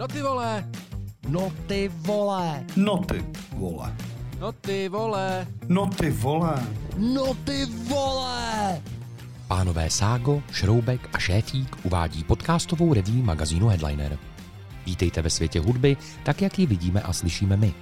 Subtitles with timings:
[0.00, 0.64] No ty vole!
[1.28, 2.64] No ty vole.
[2.76, 3.20] No ty
[3.52, 3.96] vole.
[4.40, 5.46] No ty vole!
[5.68, 6.66] No ty vole.
[6.96, 8.82] No ty vole.
[9.48, 14.18] Pánové Ságo, Šroubek a Šéfík uvádí podcastovou reví magazínu Headliner.
[14.86, 17.74] Vítejte ve světě hudby, tak jak ji vidíme a slyšíme my.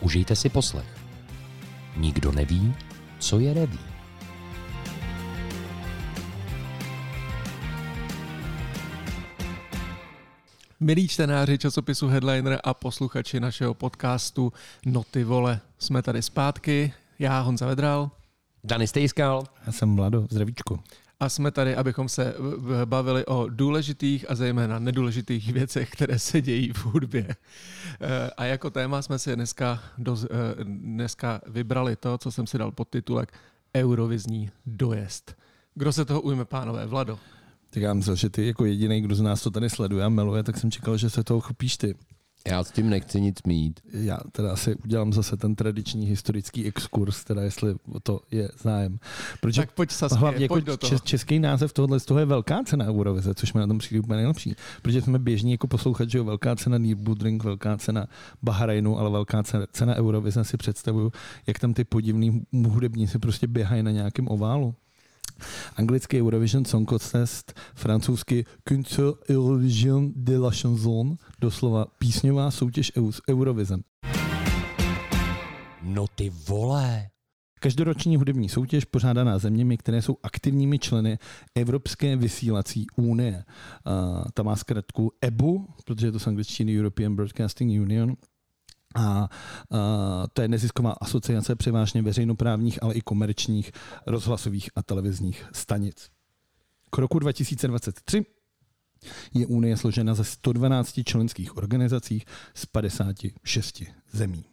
[0.00, 0.96] Užijte si poslech.
[1.96, 2.74] Nikdo neví,
[3.18, 3.89] co je reví.
[10.82, 14.52] Milí čtenáři časopisu Headliner a posluchači našeho podcastu
[14.86, 16.92] No ty vole, jsme tady zpátky.
[17.18, 18.10] Já Honza Vedral
[18.64, 19.44] Dany Stejskal.
[19.66, 20.80] Já jsem Vlado, zdravíčku.
[21.20, 22.34] a jsme tady, abychom se
[22.84, 27.26] bavili o důležitých a zejména nedůležitých věcech, které se dějí v hudbě.
[28.00, 30.28] Eh, A jako téma jsme si dneska, doz, eh,
[30.64, 33.32] dneska vybrali to, co jsem si dal pod titulek
[33.76, 35.36] Eurovizní dojezd.
[35.74, 36.86] Kdo se toho ujme, pánové?
[36.86, 37.18] Vlado.
[37.70, 40.42] Tak já myslel, že ty jako jediný, kdo z nás to tady sleduje a miluje,
[40.42, 41.94] tak jsem čekal, že se toho chopíš ty.
[42.48, 43.80] Já s tím nechci nic mít.
[43.92, 48.98] Já teda asi udělám zase ten tradiční historický exkurs, teda jestli o to je zájem.
[49.40, 50.90] Protože Tak pojď, Saskia, hlavně jako pojď do toho.
[50.90, 54.00] čes, český název tohohle z toho je velká cena Eurovize, což mi na tom přijde
[54.00, 54.54] úplně nejlepší.
[54.82, 58.06] Protože jsme běžní jako poslouchat, že jo, velká cena Nürburgring, velká cena
[58.42, 61.12] Bahrajnu, ale velká cena, cena Eurovize si představuju,
[61.46, 64.74] jak tam ty podivní hudebníci prostě běhají na nějakém oválu.
[65.76, 73.78] Anglický Eurovision Song Contest, francouzsky Concert Eurovision de la Chanson, doslova písňová soutěž EU- Eurovize.
[75.82, 77.10] No ty vole.
[77.62, 81.18] Každoroční hudební soutěž pořádaná zeměmi, které jsou aktivními členy
[81.54, 83.44] Evropské vysílací unie.
[83.86, 88.16] Uh, ta má zkratku EBU, protože je to z angličtiny European Broadcasting Union.
[88.94, 89.78] A uh,
[90.32, 93.72] to je nezisková asociace převážně veřejnoprávních, ale i komerčních
[94.06, 96.10] rozhlasových a televizních stanic.
[96.90, 98.26] K roku 2023
[99.34, 102.22] je Unie složena ze 112 členských organizací
[102.54, 104.44] z 56 zemí.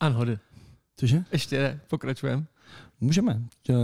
[0.00, 0.38] Anhody.
[0.96, 1.24] Cože?
[1.32, 2.46] Ještě ne, pokračujeme.
[3.02, 3.42] Můžeme.
[3.70, 3.74] Eh,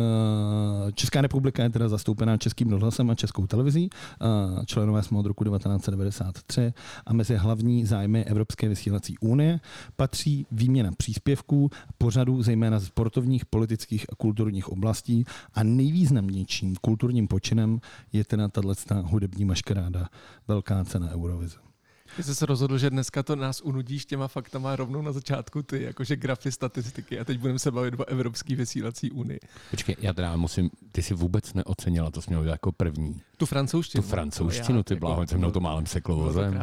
[0.94, 3.90] Česká republika je teda zastoupená Českým rozhlasem a Českou televizí.
[3.92, 6.72] Eh, Členové jsme od roku 1993
[7.06, 9.60] a mezi hlavní zájmy Evropské vysílací unie
[9.96, 15.24] patří výměna příspěvků, pořadů zejména z sportovních, politických a kulturních oblastí
[15.54, 17.80] a nejvýznamnějším kulturním počinem
[18.12, 20.08] je teda tato hudební maškaráda
[20.48, 21.67] Velká cena Eurovize.
[22.16, 25.82] Ty jsi se rozhodl, že dneska to nás unudíš těma faktama rovnou na začátku ty,
[25.82, 29.40] jakože grafy, statistiky a teď budeme se bavit o Evropské vysílací unii.
[29.70, 33.20] Počkej, já teda musím, ty jsi vůbec neocenila, to jsi měl jako první.
[33.36, 34.02] Tu francouzštinu.
[34.02, 36.60] Tu francouzštinu, ty bláho, se mnou to málem seklo vozem.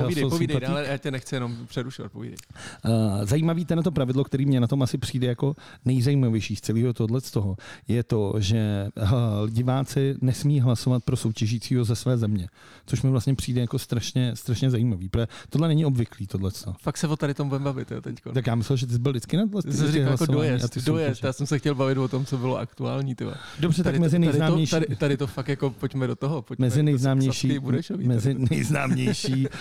[0.00, 2.36] Povídej, povídej, ale já tě nechci jenom přerušovat, povídej.
[2.84, 5.54] Uh, zajímavý ten to pravidlo, který mě na tom asi přijde jako
[5.84, 7.56] nejzajímavější z celého tohle z toho,
[7.88, 12.48] je to, že uh, diváci nesmí hlasovat pro soutěžícího ze své země,
[12.86, 15.08] což mi vlastně přijde jako strašně, strašně zajímavý.
[15.08, 16.50] Protože tohle není obvyklý, tohle.
[16.80, 18.32] Fakt se o tady tom budeme bavit, jo, teďko.
[18.32, 19.62] Tak já myslel, že ty jsi byl vždycky na tohle.
[19.62, 21.24] Ty jsi říkal jako dojezd, ty dojezd.
[21.24, 23.26] Já jsem se chtěl bavit o tom, co bylo aktuální, ty.
[23.60, 26.16] Dobře, tak Tady, mezi to, tady, to, nejznámější, tady, tady, to fakt jako, pojďme do
[26.16, 26.42] toho.
[26.42, 27.60] Pojďme mezi nejznámější,
[27.96, 29.52] mezi nejznámější uh,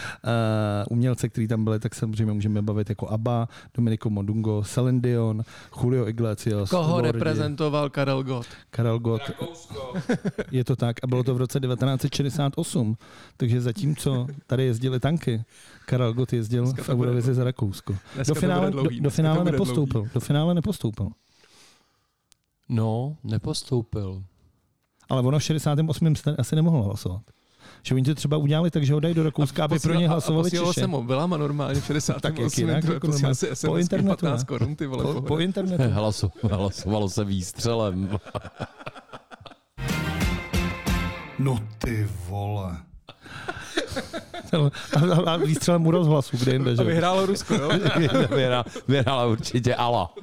[0.89, 5.43] umělce, který tam byli, tak samozřejmě můžeme bavit jako ABBA, Domenico Modungo, Celine Dion,
[5.83, 6.69] Julio Iglesias.
[6.69, 7.11] Koho Lordi.
[7.11, 8.47] reprezentoval Karel Gott?
[8.69, 9.21] Karel Gott.
[10.51, 12.97] Je to tak a bylo to v roce 1968.
[13.37, 15.43] Takže zatímco tady jezdili tanky,
[15.85, 17.95] Karel Gott jezdil Dneska v Eurovizi za Rakousko.
[18.15, 19.85] Dneska Do finále, dlouhý, do, do finále nepostoupil.
[20.01, 20.09] dlouhý.
[20.13, 21.09] Do finále nepostoupil.
[22.69, 24.23] No, nepostoupil.
[25.09, 26.15] Ale ono v 68.
[26.15, 27.21] jste asi nemohl hlasovat.
[27.83, 30.43] Že oni to třeba udělali tak, že ho dají do Rakouska, aby pro ně hlasovali
[30.43, 30.79] Posílal Češi.
[30.79, 32.21] jsem mobilama normálně v 68.
[32.21, 33.51] Tak jak jinak, jako prostě normálně.
[33.51, 34.45] asi Po internetu, 15 ne?
[34.45, 35.03] korun, ty vole.
[35.13, 35.83] Po, po internetu.
[35.89, 38.09] Hlaso, hlasovalo se výstřelem.
[41.39, 42.77] No ty vole.
[44.53, 44.57] A,
[44.99, 46.83] a, a výstřelem u rozhlasu, kde jinde, A že?
[46.83, 47.69] vyhrálo Rusko, jo?
[48.29, 50.13] Vyhrá- Vyhrála určitě Ala.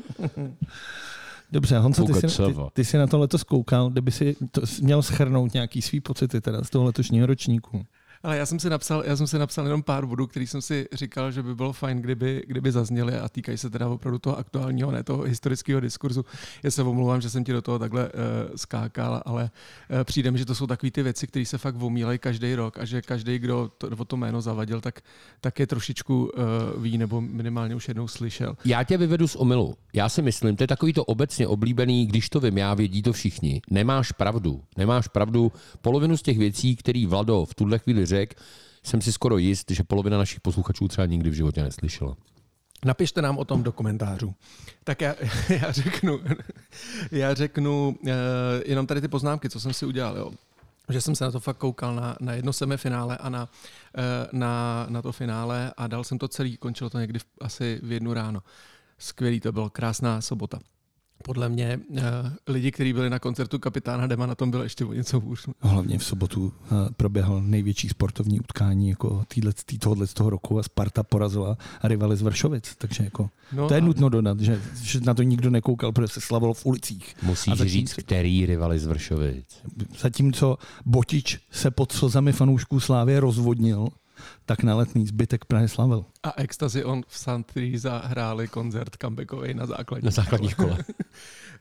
[1.53, 5.03] Dobře, Honzo, ty jsi, ty, ty jsi na to letos koukal, kdyby si to, měl
[5.03, 7.87] schrnout nějaký svý pocity teda z toho letošního ročníku.
[8.25, 10.87] Ale já jsem si napsal, já jsem si napsal jenom pár bodů, který jsem si
[10.93, 14.91] říkal, že by bylo fajn, kdyby, kdyby zazněly a týkají se teda opravdu toho aktuálního,
[14.91, 16.25] ne toho historického diskurzu.
[16.62, 18.11] Já se omlouvám, že jsem ti do toho takhle uh,
[18.56, 19.43] skákal, ale
[19.91, 22.79] uh, přijde mi, že to jsou takové ty věci, které se fakt omílají každý rok
[22.79, 25.00] a že každý, kdo to, o to jméno zavadil, tak,
[25.41, 28.56] tak je trošičku uh, ví nebo minimálně už jednou slyšel.
[28.65, 29.75] Já tě vyvedu z omylu.
[29.93, 33.12] Já si myslím, to je takový to obecně oblíbený, když to vím já, vědí to
[33.12, 33.62] všichni.
[33.71, 34.62] Nemáš pravdu.
[34.79, 35.53] Nemáš pravdu.
[35.81, 38.34] Polovinu z těch věcí, který Vlado v tuhle chvíli řekl,
[38.82, 42.16] jsem si skoro jist, že polovina našich posluchačů třeba nikdy v životě neslyšela.
[42.84, 44.34] Napište nám o tom do komentářů.
[44.84, 45.14] Tak já,
[45.49, 46.20] já řeknu,
[47.12, 48.11] já řeknu uh,
[48.66, 50.16] jenom tady ty poznámky, co jsem si udělal.
[50.16, 50.32] Jo.
[50.90, 53.49] že jsem se na to fakt koukal na, na jedno semifinále a na,
[53.99, 57.81] eh, na, na to finále a dal jsem to celý, končilo to někdy v, asi
[57.82, 58.43] v jednu ráno.
[58.99, 60.58] Skvělý to bylo, krásná sobota
[61.25, 61.99] podle mě uh,
[62.47, 65.49] lidi, kteří byli na koncertu kapitána Dema, na tom bylo ještě o něco hůř.
[65.61, 66.53] Hlavně v sobotu uh,
[66.97, 69.25] proběhl největší sportovní utkání jako
[69.67, 72.75] tý, tohohle z toho roku a Sparta porazila rivali z Vršovic.
[72.79, 73.85] Takže jako, no to je a...
[73.85, 77.17] nutno dodat, že, že, na to nikdo nekoukal, protože se slavilo v ulicích.
[77.23, 79.47] Musíš zatím, říct, který rivali z Vršovic.
[79.99, 83.88] Zatímco Botič se pod slzami fanoušků Slávě rozvodnil,
[84.47, 86.05] tak na letný zbytek Prahy slavil.
[86.23, 90.79] A Ecstasy on v Santriza hráli koncert comebackový na základní Na základní škole.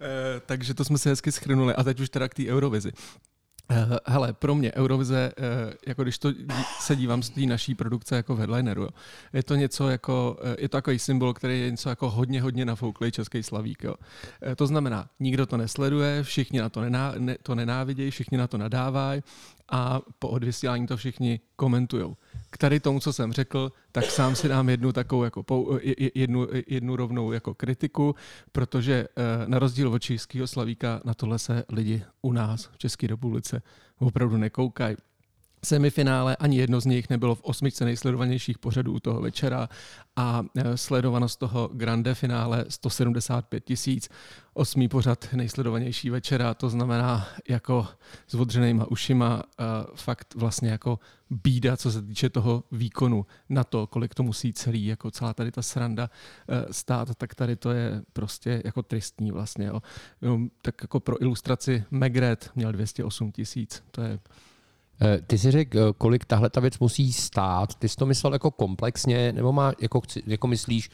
[0.01, 1.75] Eh, takže to jsme se hezky schrnuli.
[1.75, 2.91] A teď už teda k té Eurovizi.
[3.71, 6.31] Uh, hele, pro mě Eurovize, uh, jako když to
[6.79, 8.87] se dívám z té naší produkce jako v headlineru,
[9.33, 13.11] je to něco jako, je to takový symbol, který je něco jako hodně, hodně nafouklý
[13.11, 13.83] český slavík.
[13.83, 13.95] Jo.
[14.55, 18.57] To znamená, nikdo to nesleduje, všichni na to, nená, ne, to nenávidějí, všichni na to
[18.57, 19.23] nadávají
[19.69, 22.15] a po odvysílání to všichni komentují
[22.53, 25.79] k tady tomu, co jsem řekl, tak sám si dám jednu takovou jako pou,
[26.15, 28.15] jednu, jednu rovnou jako kritiku,
[28.51, 33.07] protože eh, na rozdíl od českého slavíka na tohle se lidi u nás v České
[33.07, 33.61] republice
[33.99, 34.95] opravdu nekoukají
[35.65, 39.69] semifinále, ani jedno z nich nebylo v osmičce nejsledovanějších pořadů toho večera
[40.15, 44.09] a e, sledovanost toho grande finále 175 tisíc,
[44.53, 47.87] osmý pořad nejsledovanější večera, to znamená jako
[48.27, 49.63] s odřenýma ušima e,
[49.95, 50.99] fakt vlastně jako
[51.29, 55.51] bída, co se týče toho výkonu na to, kolik to musí celý, jako celá tady
[55.51, 56.09] ta sranda
[56.49, 59.65] e, stát, tak tady to je prostě jako tristní vlastně.
[59.65, 59.81] Jo.
[60.61, 64.19] Tak jako pro ilustraci Megret měl 208 tisíc, to je
[65.27, 67.75] ty si řekl, eh, kolik tahle ta věc musí stát.
[67.75, 70.89] Ty jsi to myslel jako komplexně, nebo má, jako, jako myslíš,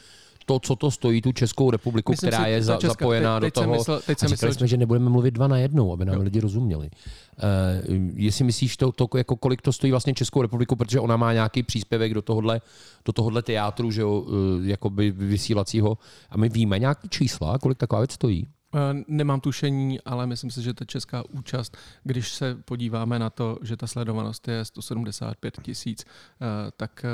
[0.50, 3.56] to, co to stojí tu Českou republiku, Myslím která si, je za, Česka, zapojená teď,
[3.56, 3.74] do toho.
[3.74, 6.22] Myslel, teď a říkali myslel, jsme, že nebudeme mluvit dva na jednou, aby nám jo.
[6.22, 6.90] lidi rozuměli.
[6.90, 11.34] Uh, jestli myslíš to, to, jako kolik to stojí vlastně Českou republiku, protože ona má
[11.34, 12.62] nějaký příspěvek do tohohle,
[13.06, 15.98] do tohohle teátru, že jo, uh, jakoby vysílacího.
[16.30, 18.48] A my víme nějaký čísla, kolik taková věc stojí?
[18.76, 23.58] Eh, nemám tušení, ale myslím si, že ta česká účast, když se podíváme na to,
[23.62, 26.46] že ta sledovanost je 175 tisíc, eh,
[26.78, 27.10] tak eh,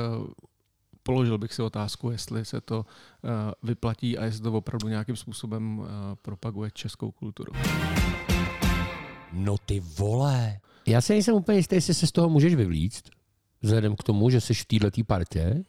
[1.04, 2.86] položil bych si otázku, jestli se to
[3.64, 5.82] vyplatí a jestli to opravdu nějakým způsobem
[6.22, 7.54] propaguje českou kulturu.
[9.34, 10.60] No ty vole.
[10.88, 13.10] Já si nejsem úplně jistý, jestli se z toho můžeš vyvlíct,
[13.62, 15.64] vzhledem k tomu, že jsi v této partě,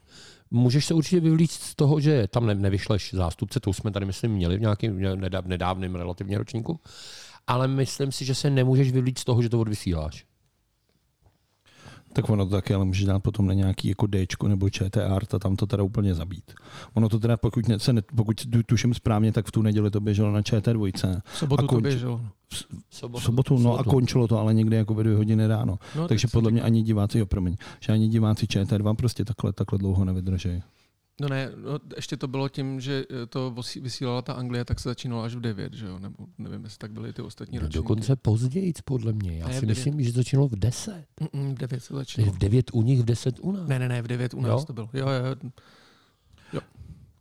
[0.51, 4.07] Můžeš se určitě vyvlít z toho, že tam ne, nevyšleš zástupce, to už jsme tady,
[4.07, 5.01] myslím, měli v nějakém
[5.45, 6.81] nedávném relativně ročníku,
[7.47, 10.26] ale myslím si, že se nemůžeš vyvlít z toho, že to odvysíláš.
[12.17, 15.39] Tak ono to taky, ale může dát potom na nějaký jako D nebo ČTR a
[15.39, 16.53] tam to teda úplně zabít.
[16.95, 20.01] Ono to teda, pokud, ne, se ne, pokud tuším správně, tak v tu neděli to
[20.01, 21.21] běželo na ČT2.
[21.25, 22.21] V sobotu konč, to běželo.
[22.49, 23.81] V sobotu, sobotu, no sobotu.
[23.81, 25.79] a končilo to ale někdy jako ve dvě hodiny ráno.
[25.97, 29.79] No, Takže podle mě ani diváci, jo, promiň, že ani diváci ČT2 prostě takhle, takhle
[29.79, 30.63] dlouho nevydrží.
[31.21, 34.89] No ne, no, ještě to bylo tím, že eh, to vysílala ta Anglie, tak se
[34.89, 35.99] začínalo až v 9, že jo?
[35.99, 37.79] Nebo nevím, jestli tak byly ty ostatní no, ročníky.
[37.79, 39.39] Dokonce později, podle mě.
[39.39, 41.07] Já ne, si myslím, že začínalo v 10.
[41.21, 42.33] Mm-mm, v 9 se začínalo.
[42.33, 43.69] V 9 u nich, v 10 u nás.
[43.69, 44.65] Ne, ne, ne, v 9 u nás jo?
[44.67, 44.89] to bylo.
[44.93, 45.51] Jo, jo.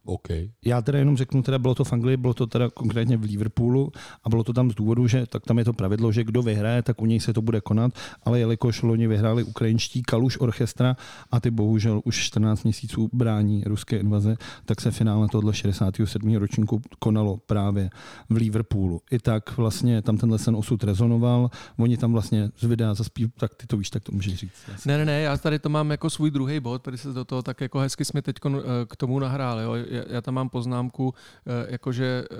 [0.05, 0.49] Okay.
[0.65, 3.91] Já teda jenom řeknu, teda bylo to v Anglii, bylo to teda konkrétně v Liverpoolu
[4.23, 6.81] a bylo to tam z důvodu, že tak tam je to pravidlo, že kdo vyhraje,
[6.81, 7.91] tak u něj se to bude konat,
[8.23, 10.95] ale jelikož loni vyhráli ukrajinští Kaluš Orchestra
[11.31, 16.35] a ty bohužel už 14 měsíců brání ruské invaze, tak se finále tohle 67.
[16.35, 17.89] ročníku konalo právě
[18.29, 19.01] v Liverpoolu.
[19.11, 23.55] I tak vlastně tam tenhle sen osud rezonoval, oni tam vlastně z videa zaspí, tak
[23.55, 24.53] ty to víš, tak to můžeš říct.
[24.85, 27.41] Ne, ne, ne, já tady to mám jako svůj druhý bod, který se do toho
[27.41, 28.51] tak jako hezky jsme teď eh,
[28.87, 29.63] k tomu nahráli.
[29.63, 29.75] Jo
[30.07, 32.35] já tam mám poznámku, eh, jakože eh,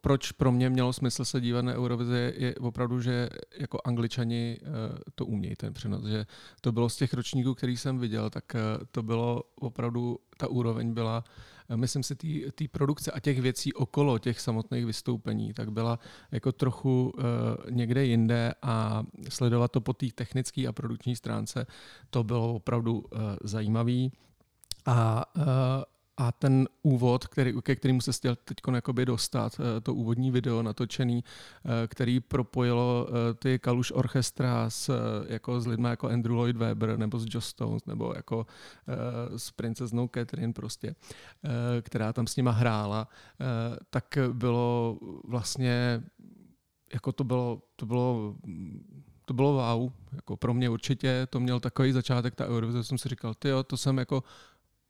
[0.00, 3.28] proč pro mě mělo smysl se dívat na Eurovizi, je opravdu, že
[3.58, 4.66] jako angličani eh,
[5.14, 6.26] to umějí, ten přenos, že
[6.60, 8.44] to bylo z těch ročníků, který jsem viděl, tak
[8.90, 11.24] to bylo opravdu, ta úroveň byla
[11.76, 12.14] myslím si,
[12.54, 15.98] té produkce a těch věcí okolo těch samotných vystoupení, tak byla
[16.32, 17.14] jako trochu
[17.70, 21.66] někde jinde a sledovat to po té technické a produkční stránce,
[22.10, 23.04] to bylo opravdu
[23.44, 24.12] zajímavý.
[24.86, 25.24] A
[26.22, 28.56] a ten úvod, který, ke kterému se chtěl teď
[29.04, 34.90] dostat, eh, to úvodní video natočený, eh, který propojilo eh, ty Kaluš Orchestra s,
[35.28, 38.46] jako s lidmi jako Andrew Lloyd Webber nebo s Joss Stones nebo jako
[39.36, 40.94] s princeznou Catherine prostě,
[41.82, 43.08] která tam s nima hrála,
[43.90, 46.02] tak bylo vlastně
[46.92, 48.34] jako to bylo, to bylo
[49.24, 53.08] to bylo wow, jako pro mě určitě to měl takový začátek ta Eurovize, jsem si
[53.08, 54.22] říkal, ty to jsem jako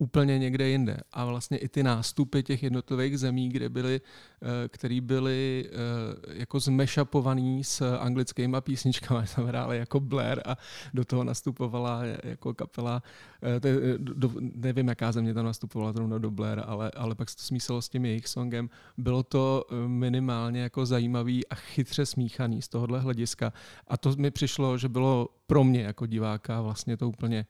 [0.03, 0.97] úplně někde jinde.
[1.13, 6.61] A vlastně i ty nástupy těch jednotlivých zemí, kde byly, eh, které byly eh, jako
[6.61, 10.59] zmešapovaný s anglickými písničkami, tam hráli jako Blair a
[10.95, 13.03] do toho nastupovala jako kapela,
[13.43, 13.69] eh, to,
[13.99, 17.83] do, nevím, jaká země tam nastupovala zrovna do Blair, ale, ale pak se to smíselo
[17.83, 18.71] s tím jejich songem.
[18.99, 23.53] Bylo to minimálně jako zajímavý a chytře smíchaný z tohohle hlediska.
[23.89, 27.47] A to mi přišlo, že bylo pro mě jako diváka vlastně to úplně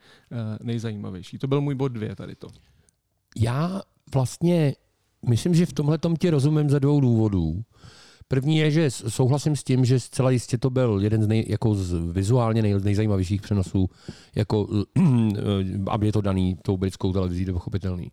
[0.62, 1.38] nejzajímavější.
[1.38, 2.48] To byl můj bod dvě tady to.
[3.36, 3.82] Já
[4.14, 4.74] vlastně
[5.28, 7.64] myslím, že v tomhle tom ti rozumím ze dvou důvodů.
[8.32, 11.74] První je, že souhlasím s tím, že zcela jistě to byl jeden z, nej, jako
[11.74, 13.90] z vizuálně nej, nejzajímavějších přenosů,
[14.34, 14.68] jako,
[15.90, 18.12] aby je to daný tou britskou televizí, to pochopitelný.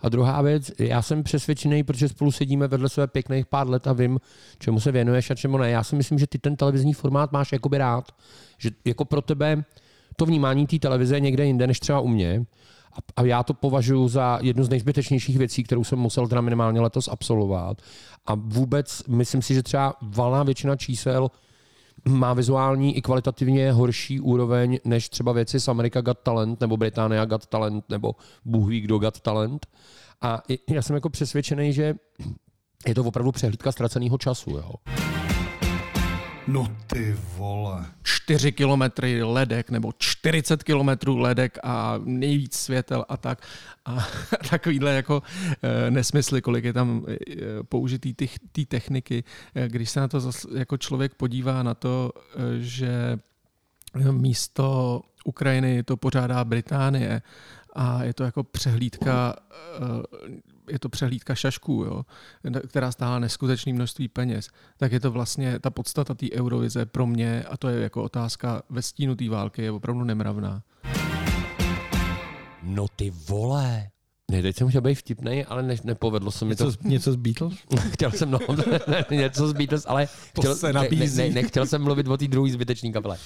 [0.00, 3.92] A druhá věc, já jsem přesvědčený, protože spolu sedíme vedle sebe pěkných pár let a
[3.92, 4.18] vím,
[4.58, 5.70] čemu se věnuješ a čemu ne.
[5.70, 8.12] Já si myslím, že ty ten televizní formát máš jakoby rád.
[8.58, 9.64] Že jako pro tebe
[10.16, 12.44] to vnímání té televize je někde jinde než třeba u mě.
[13.16, 17.08] A já to považuji za jednu z nejzbytečnějších věcí, kterou jsem musel teda minimálně letos
[17.08, 17.82] absolvovat.
[18.26, 21.30] A vůbec myslím si, že třeba valná většina čísel
[22.08, 27.24] má vizuální i kvalitativně horší úroveň než třeba věci z Amerika Got Talent nebo Británia
[27.24, 28.14] Got Talent nebo
[28.44, 29.66] Bůh ví, kdo Got Talent.
[30.20, 31.94] A já jsem jako přesvědčený, že
[32.86, 34.50] je to opravdu přehlídka ztraceného času.
[34.50, 34.72] Jo.
[36.48, 37.86] No ty vole.
[38.02, 43.46] 4 kilometry ledek nebo 40 kilometrů ledek a nejvíc světel a tak.
[43.84, 44.08] A
[44.50, 45.22] takovýhle jako
[45.62, 47.16] e, nesmysly, kolik je tam e,
[47.62, 48.14] použitý
[48.52, 49.24] té techniky.
[49.54, 52.12] E, když se na to jako člověk podívá na to,
[52.58, 53.18] že
[54.10, 57.22] místo Ukrajiny to pořádá Británie
[57.72, 59.34] a je to jako přehlídka
[60.70, 62.02] je to přehlídka šašků, jo,
[62.68, 67.42] která stála neskutečné množství peněz, tak je to vlastně ta podstata té Eurovize pro mě,
[67.42, 70.62] a to je jako otázka ve stínu té války, je opravdu nemravná.
[72.62, 73.90] No ty vole,
[74.30, 76.88] ne, teď jsem chtěl být vtipný, ale ne, nepovedlo se mi něco, to.
[76.88, 77.54] Něco z Beatles?
[77.92, 78.38] chtěl jsem, no,
[78.88, 81.22] ne, něco z Beatles, ale to chtěl, se nabízí.
[81.22, 83.18] Ne, ne, nechtěl jsem mluvit o té druhé zbytečné kapele.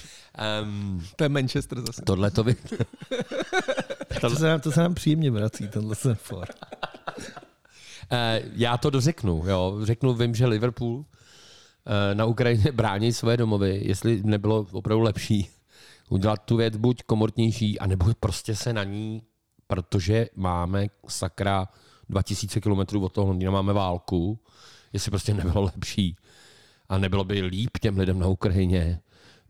[0.63, 2.01] Um, to je Manchester zase.
[2.01, 2.55] Tohle to by...
[4.21, 6.47] to, se nám, to se nám příjemně vrací, tenhle sen for.
[8.13, 9.79] Eh, já to dořeknu, jo.
[9.83, 11.05] Řeknu, vím, že Liverpool
[11.85, 15.49] eh, na Ukrajině brání své domovy, jestli nebylo opravdu lepší
[16.09, 19.21] udělat tu věc buď komortnější, anebo prostě se na ní,
[19.67, 21.67] protože máme sakra
[22.09, 24.39] 2000 kilometrů od toho Londýna, máme válku,
[24.93, 26.15] jestli prostě nebylo lepší
[26.89, 28.99] a nebylo by líp těm lidem na Ukrajině,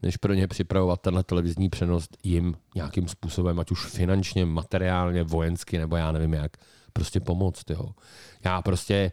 [0.01, 5.77] než pro ně připravovat tenhle televizní přenos jim nějakým způsobem, ať už finančně, materiálně, vojensky,
[5.77, 6.57] nebo já nevím jak,
[6.93, 7.69] prostě pomoct.
[7.69, 7.89] Jo.
[8.45, 9.11] Já prostě,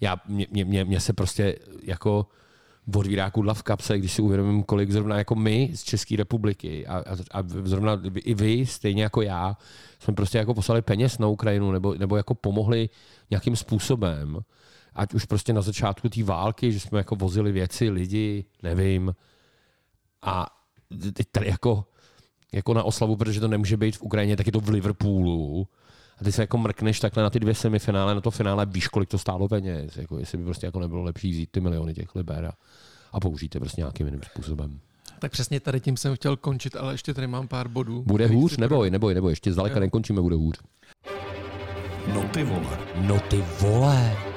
[0.00, 2.26] já, mě, mě, mě se prostě jako
[2.94, 6.96] odvírá kudla v kapse, když si uvědomím, kolik zrovna jako my z České republiky a,
[6.98, 9.56] a, a zrovna i vy, stejně jako já,
[9.98, 12.88] jsme prostě jako poslali peněz na Ukrajinu nebo, nebo jako pomohli
[13.30, 14.38] nějakým způsobem,
[14.94, 19.14] ať už prostě na začátku té války, že jsme jako vozili věci, lidi, nevím.
[20.22, 20.46] A
[21.12, 21.84] teď tady jako,
[22.52, 25.68] jako na oslavu, protože to nemůže být v Ukrajině, tak je to v Liverpoolu
[26.20, 29.08] a ty se jako mrkneš takhle na ty dvě semifinále, na to finále víš, kolik
[29.08, 29.96] to stálo peněz.
[29.96, 32.52] Jako, jestli by prostě jako nebylo lepší vzít ty miliony těch liber a,
[33.12, 34.80] a použít je prostě nějakým jiným způsobem.
[35.18, 38.02] Tak přesně tady tím jsem chtěl končit, ale ještě tady mám pár bodů.
[38.06, 38.56] Bude hůř?
[38.56, 40.58] Neboj, neboj, neboj, ještě zdaleka nekončíme, bude hůř.
[42.14, 42.78] No ty vole.
[43.00, 44.31] No ty vole.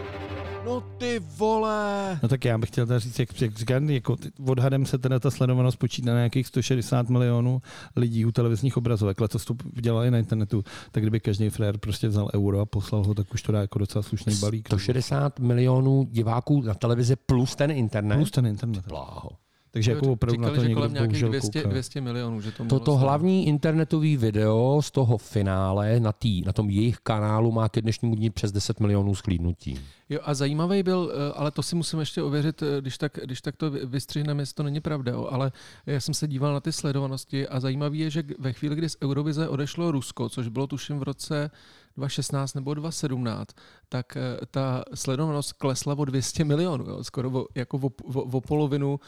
[0.65, 2.19] No ty vole.
[2.23, 4.15] No tak já bych chtěl teda říct, jak, jak říkám, jako
[4.47, 7.61] odhadem se teda ta sledovanost počítá na nějakých 160 milionů
[7.95, 9.21] lidí u televizních obrazovek.
[9.21, 13.13] Letos to dělali na internetu, tak kdyby každý frér prostě vzal euro a poslal ho,
[13.13, 14.67] tak už to dá jako docela slušný balík.
[14.67, 18.15] 160 milionů diváků na televizi plus ten internet?
[18.15, 18.87] Plus ten internet.
[18.87, 19.29] Bláho.
[19.75, 21.69] Takže jako opravdu Říkali, na to že někdo kolem nějakých 200, kouká.
[21.69, 22.41] 200 milionů.
[22.41, 27.51] Že to Toto hlavní internetový video z toho finále na, tý, na tom jejich kanálu
[27.51, 29.79] má ke dnešnímu dní přes 10 milionů sklídnutí.
[30.09, 33.41] Jo a zajímavý byl, eh, ale to si musím ještě ověřit, eh, když tak, když
[33.41, 35.51] tak to vystřihneme, jestli to není pravda, jo, ale
[35.85, 38.97] já jsem se díval na ty sledovanosti a zajímavý je, že ve chvíli, kdy z
[39.03, 41.51] Eurovize odešlo Rusko, což bylo tuším v roce
[41.97, 43.55] 2016 nebo 2017,
[43.89, 48.41] tak eh, ta sledovanost klesla o 200 milionů, jo, skoro o, jako o, o, o
[48.41, 48.99] polovinu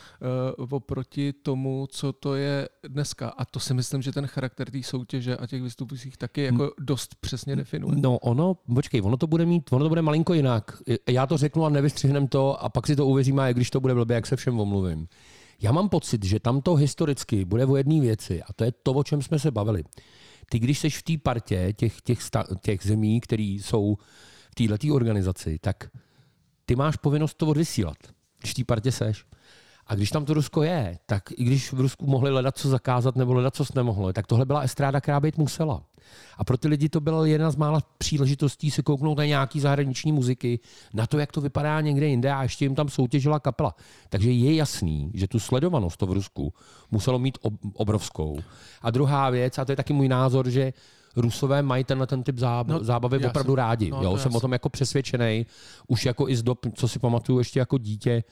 [0.58, 3.30] uh, oproti tomu, co to je dneska.
[3.30, 7.16] A to si myslím, že ten charakter té soutěže a těch vystupujících taky jako dost
[7.16, 7.96] přesně definuje.
[7.98, 10.82] No ono, počkej, ono to bude mít, ono to bude malinko jinak.
[11.10, 13.94] Já to řeknu a nevystřihnem to a pak si to uvěříme, a když to bude
[13.94, 15.08] blbě, jak se všem omluvím.
[15.62, 18.94] Já mám pocit, že tam to historicky bude o jedné věci a to je to,
[18.94, 19.84] o čem jsme se bavili.
[20.50, 23.98] Ty, když jsi v té partě těch, těch, sta, těch zemí, které jsou
[24.52, 25.90] v této organizaci, tak
[26.66, 27.98] ty máš povinnost to odvysílat,
[28.40, 29.26] když v té partě seš.
[29.88, 33.16] A když tam to Rusko je, tak i když v Rusku mohli hledat co zakázat
[33.16, 35.84] nebo hledat co nemohlo, tak tohle byla estráda, která být musela.
[36.38, 40.12] A pro ty lidi to byla jedna z mála příležitostí se kouknout na nějaký zahraniční
[40.12, 40.60] muziky,
[40.94, 43.76] na to, jak to vypadá někde jinde a ještě jim tam soutěžila kapela.
[44.10, 46.54] Takže je jasný, že tu sledovanost to v Rusku
[46.92, 48.40] muselo mít ob- obrovskou.
[48.82, 50.74] A druhá věc, a to je taky můj názor, že
[51.16, 53.90] Rusové mají tenhle ten typ záb- No, zábavy já opravdu rádi.
[53.92, 54.38] no, jo, jsem jasně.
[54.38, 55.46] o tom jako přesvědčený.
[55.88, 58.24] Už jako i z dob, co si pamatuju ještě jako dítě,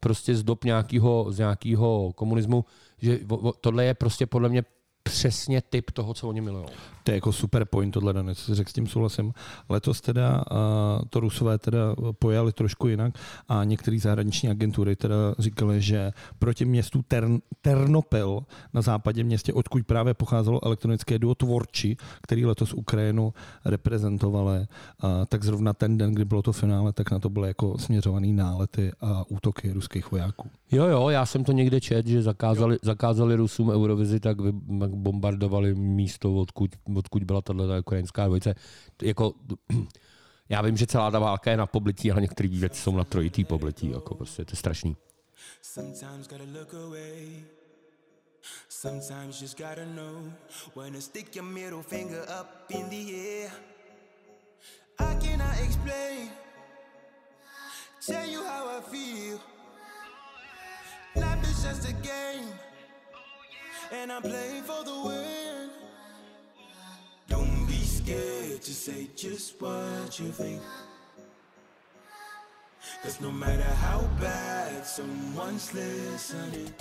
[0.00, 2.64] prostě z dob nějakého, z nějakého komunismu,
[2.98, 3.18] že
[3.60, 4.64] tohle je prostě podle mě
[5.02, 6.66] přesně typ toho, co oni milují.
[7.02, 9.32] To je jako super point tohle, Dani, co řekl, s tím souhlasím.
[9.68, 10.44] Letos teda
[11.10, 11.78] to Rusové teda
[12.18, 13.14] pojali trošku jinak
[13.48, 18.40] a některé zahraniční agentury teda říkali, že proti městu Tern, Ternopil
[18.74, 24.66] na západě městě, odkud právě pocházelo elektronické duo Tvorči, který letos Ukrajinu reprezentovali,
[25.28, 28.92] tak zrovna ten den, kdy bylo to finále, tak na to byly jako směřovaný nálety
[29.00, 30.48] a útoky ruských vojáků.
[30.72, 34.36] Jo, jo, já jsem to někde čet, že zakázali, zakázali Rusům Eurovizi, tak
[34.88, 38.54] bombardovali místo, odkud, odkud byla tato ukrajinská dvojice.
[39.02, 39.32] Jako,
[40.48, 43.44] já vím, že celá ta válka je na poblití, ale některé věci jsou na trojitý
[43.44, 43.90] poblití.
[43.90, 44.96] Jako prostě, to je strašný.
[48.68, 50.32] Sometimes just gotta know
[50.74, 53.52] when to stick your middle finger up in the air.
[54.98, 56.30] I cannot explain,
[58.06, 59.40] tell you how I feel.
[61.14, 62.48] Life is just a game,
[63.92, 65.51] and I'm playing for the win.
[68.12, 70.60] Scared to say just what you think.
[73.02, 76.74] Cause no matter how bad someone's listening,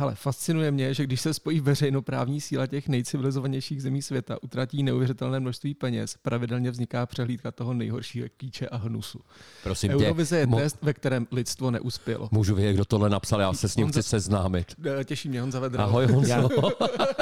[0.00, 5.40] Hele, fascinuje mě, že když se spojí veřejnoprávní síla těch nejcivilizovanějších zemí světa, utratí neuvěřitelné
[5.40, 9.20] množství peněz, pravidelně vzniká přehlídka toho nejhoršího kýče a hnusu.
[9.62, 12.28] Prosím Eurovize je mo- test, ve kterém lidstvo neuspělo.
[12.32, 14.74] Můžu vědět, kdo tohle napsal, já se s ním Honza- chci seznámit.
[15.00, 15.84] Eh, Těší mě Honza Vedra.
[15.84, 16.48] Ahoj Honzo,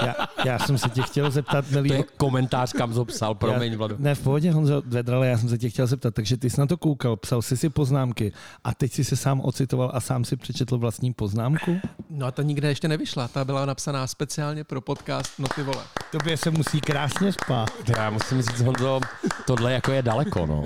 [0.07, 3.73] Já, já jsem se tě chtěl zeptat, milý, to je komentář, kam to psal, promiň
[3.73, 3.97] já, Vlado.
[3.99, 6.67] Ne, v pohodě, Honzo Vedrale, já jsem se tě chtěl zeptat, takže ty jsi na
[6.67, 8.33] to koukal, psal jsi si poznámky
[8.65, 11.77] a teď jsi se sám ocitoval a sám si přečetl vlastní poznámku?
[12.11, 15.85] No a ta nikde ještě nevyšla, ta byla napsaná speciálně pro podcast No ty vole.
[16.13, 17.71] Tobě se musí krásně spát.
[17.97, 19.01] Já musím říct, Honzo,
[19.47, 20.63] tohle jako je daleko, no.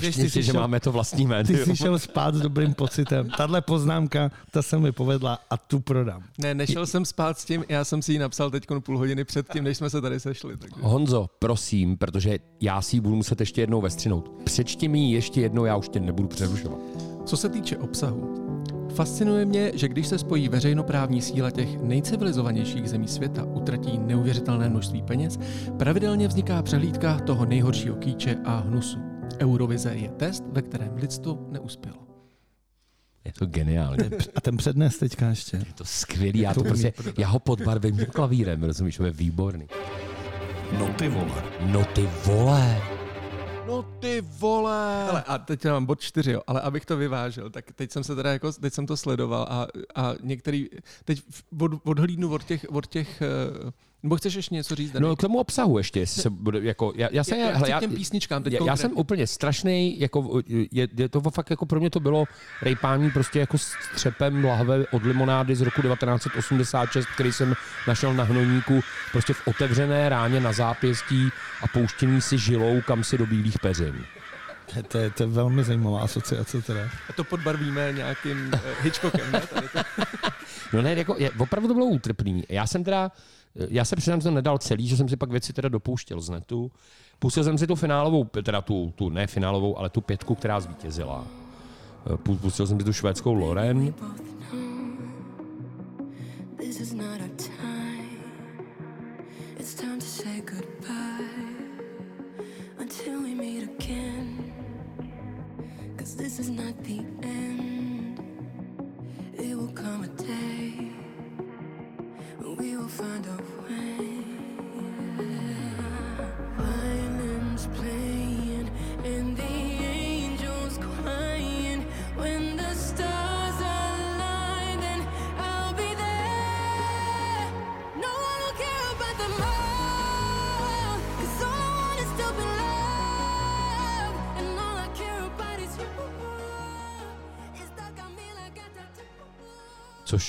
[0.00, 1.64] Myslím si, že máme to vlastní Ty médium.
[1.64, 3.30] jsi šel spát s dobrým pocitem.
[3.36, 6.22] Tahle poznámka, ta se mi povedla a tu prodám.
[6.38, 9.52] Ne, nešel jsem spát s tím, já jsem si ji napsal teď půl hodiny před
[9.52, 10.56] tím, než jsme se tady sešli.
[10.56, 10.76] Takže.
[10.80, 14.32] Honzo, prosím, protože já si ji budu muset ještě jednou vestřinout.
[14.44, 16.78] Přečti mi ji ještě jednou, já už tě nebudu přerušovat.
[17.26, 18.34] Co se týče obsahu,
[18.94, 25.02] fascinuje mě, že když se spojí veřejnoprávní síla těch nejcivilizovanějších zemí světa, utratí neuvěřitelné množství
[25.02, 25.38] peněz,
[25.78, 28.98] pravidelně vzniká přehlídka toho nejhoršího kýče a hnusu.
[29.40, 31.96] Eurovize je test, ve kterém lidstvo neuspělo.
[33.24, 34.10] Je to geniální.
[34.34, 35.56] A ten přednes teďka ještě.
[35.56, 39.66] Je to skvělý, já, to prostě, já ho podbarvím klavírem, rozumíš, to je výborný.
[40.78, 41.42] No ty vole.
[41.60, 42.82] No ty vole.
[43.66, 45.08] No ty vole!
[45.10, 48.16] Ale a teď mám bod čtyři, jo, ale abych to vyvážel, tak teď jsem se
[48.16, 50.68] teda jako, teď jsem to sledoval a, a některý,
[51.04, 51.22] teď
[51.60, 53.72] od, odhlídnu od těch, od těch, eh,
[54.02, 54.92] nebo chceš ještě něco říct?
[54.92, 55.06] Dani?
[55.06, 57.80] No k tomu obsahu ještě, jestli se bude, jako, já, já, se, Já- hele, já,
[57.80, 61.80] těm písničkám teď já, já jsem úplně strašný, jako, je, je, to fakt jako pro
[61.80, 62.24] mě to bylo
[62.62, 67.54] rejpání prostě jako s třepem lahve od limonády z roku 1986, který jsem
[67.88, 68.80] našel na hnojníku,
[69.12, 71.28] prostě v otevřené ráně na zápěstí
[71.62, 74.04] a pouštění si žilou kam si do bílých peřin.
[74.88, 76.80] To je, to je velmi zajímavá asociace teda.
[77.08, 79.40] A to podbarvíme nějakým uh, Hitchcockem, ne?
[79.40, 79.78] Tady to.
[80.72, 82.44] No ne, jako, je, opravdu to bylo útrpný.
[82.48, 83.10] Já jsem teda,
[83.54, 86.30] já se přiznám, že to nedal celý, že jsem si pak věci teda dopouštěl z
[86.30, 86.70] netu.
[87.18, 91.24] Pustil jsem si tu finálovou, teda tu, tu ne finálovou, ale tu pětku, která zvítězila.
[92.16, 93.94] Pu- Pustil jsem si tu švédskou Loren.
[96.58, 97.11] this is not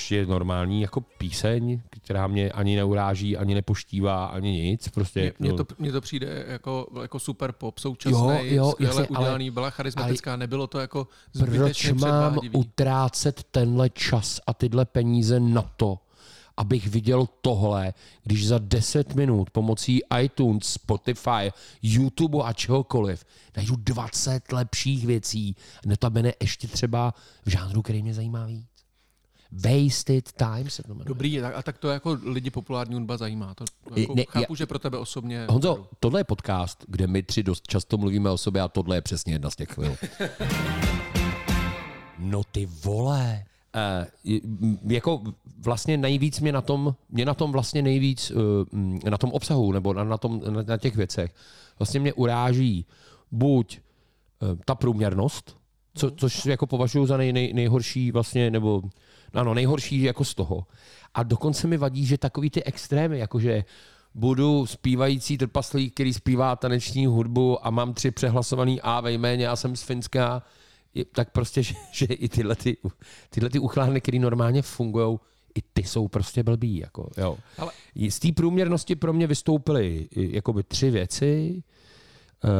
[0.04, 4.88] což je normální jako píseň, která mě ani neuráží, ani nepoštívá, ani nic.
[4.88, 9.00] Prostě, Mně no, to, mně to přijde jako, jako super pop, současný, Jo, jo, skvěle
[9.00, 12.58] jasně, ale- udělaný, byla charismatická, nebylo to jako zbytečně proč mám předvádivý.
[12.58, 15.98] utrácet tenhle čas a tyhle peníze na to,
[16.56, 23.24] abych viděl tohle, když za 10 minut pomocí iTunes, Spotify, YouTube a čehokoliv
[23.56, 27.14] najdu 20 lepších věcí, notabene ještě třeba
[27.46, 28.73] v žánru, který mě zajímá víc.
[29.54, 31.04] Wasted time se to jmenuje.
[31.08, 33.54] Dobrý, a tak to jako lidi populární hudba zajímá.
[33.54, 33.64] To,
[33.96, 35.46] jako, Ne, chápu, já- že pro tebe osobně...
[35.50, 39.00] Honzo, tohle je podcast, kde my tři dost často mluvíme o sobě a tohle je
[39.02, 39.96] přesně jedna z těch chvil.
[42.18, 43.44] No ty vole.
[44.24, 44.40] Uh,
[44.92, 45.22] jako
[45.58, 48.40] vlastně nejvíc mě na tom, mě na tom vlastně nejvíc, uh,
[49.10, 51.34] na tom obsahu nebo na, na, tom, na, na těch věcech,
[51.78, 52.86] vlastně mě uráží
[53.32, 53.80] buď
[54.42, 55.56] uh, ta průměrnost,
[55.94, 58.82] co, což jako považuji za nej, nej, nejhorší vlastně, nebo
[59.34, 60.66] ano, nejhorší jako z toho.
[61.14, 63.64] A dokonce mi vadí, že takový ty extrémy, jakože
[64.14, 69.56] budu zpívající trpaslík, který zpívá taneční hudbu a mám tři přehlasovaný A ve jméně a
[69.56, 70.42] jsem z Finska,
[71.12, 72.76] tak prostě, že, že i tyhle, ty,
[73.30, 75.18] tyhle ty uchlárny, které normálně fungují,
[75.54, 76.76] i ty jsou prostě blbý.
[76.76, 77.38] Jako, jo.
[77.58, 77.72] Ale-.
[78.10, 81.62] Z té průměrnosti pro mě vystoupily jakoby tři věci.
[82.44, 82.50] Uh,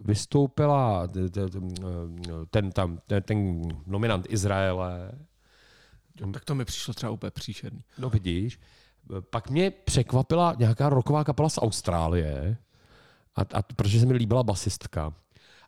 [0.00, 1.30] vystoupila t-
[2.50, 5.12] ten, tam, ten, ten nominant Izraele,
[6.32, 7.82] Tak to mi přišlo třeba úplně příšerný.
[7.98, 8.60] No vidíš,
[9.30, 12.56] pak mě překvapila nějaká roková kapela z Austrálie,
[13.36, 15.14] a, a protože se mi líbila basistka.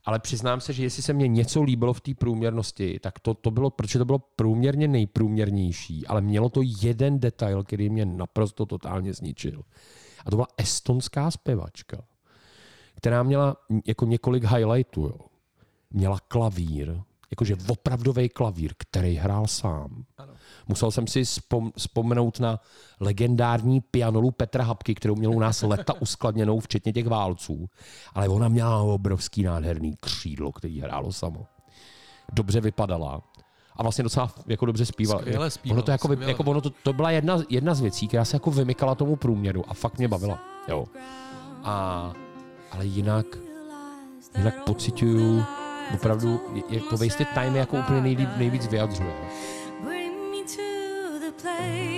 [0.05, 3.51] Ale přiznám se, že jestli se mně něco líbilo v té průměrnosti, tak to, to
[3.51, 9.15] bylo, protože to bylo průměrně nejprůměrnější, ale mělo to jeden detail, který mě naprosto totálně
[9.15, 9.63] zničil.
[10.27, 12.05] A to byla estonská zpěvačka,
[12.95, 15.03] která měla jako několik highlightů.
[15.03, 15.19] Jo.
[15.91, 17.01] Měla klavír,
[17.33, 20.05] jakože opravdový klavír, který hrál sám.
[20.69, 22.61] Musel jsem si spom- vzpomenout na
[23.01, 27.69] legendární pianolu Petra Hapky, kterou měl u nás leta uskladněnou, včetně těch válců.
[28.15, 31.47] Ale ona měla obrovský nádherný křídlo, který hrálo samo.
[32.33, 33.23] Dobře vypadala.
[33.77, 35.21] A vlastně docela jako dobře zpívala.
[35.21, 36.33] Skvěle zpívala, ono to, jako, skvěle.
[36.33, 39.65] jako ono to, to byla jedna, jedna z věcí, která se jako vymykala tomu průměru
[39.69, 40.39] a fakt mě bavila.
[40.69, 40.85] Jo.
[41.65, 42.13] A,
[42.71, 43.27] ale jinak,
[44.37, 45.45] jinak pocituju
[45.95, 49.15] opravdu, je, to Wasted Time jako úplně nejlíp, nejvíc vyjadřuje.
[49.85, 51.92] Bring me to the place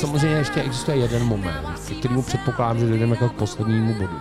[0.00, 4.20] samozřejmě ještě existuje jeden moment, ke kterému předpokládám, že dojdeme jako k poslednímu bodu.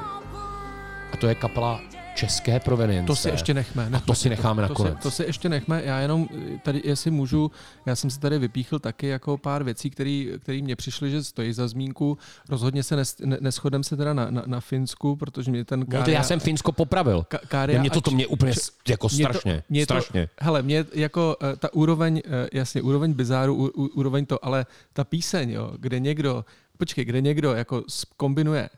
[1.14, 1.82] A to je kapela
[2.20, 3.08] české provenience.
[3.08, 3.90] To si ještě nechme.
[3.94, 5.04] A to si necháme To si, nakonec.
[5.04, 5.82] to si ještě nechme.
[5.86, 7.52] Já jenom eh, tady, jestli můžu,
[7.86, 10.28] já jsem si tady vypíchl taky jako pár věcí, které
[10.62, 12.18] mě přišly, že stojí za zmínku.
[12.50, 16.04] Rozhodně se nes, ne, neschodem se teda na, na, na Finsku, protože mě ten No
[16.04, 17.26] to já jsem Finsko popravil.
[17.30, 20.30] Ka- Kária mě to, to mě úplně Č- jako mě to- strašně, mě to- strašně.
[20.42, 25.50] Hele, mě jako eh, ta úroveň, eh, jasně, úroveň bizáru, úroveň to, ale ta píseň,
[25.52, 26.46] jo, kde někdo,
[26.78, 27.84] počkej, kde někdo jako
[28.18, 28.70] kombinuje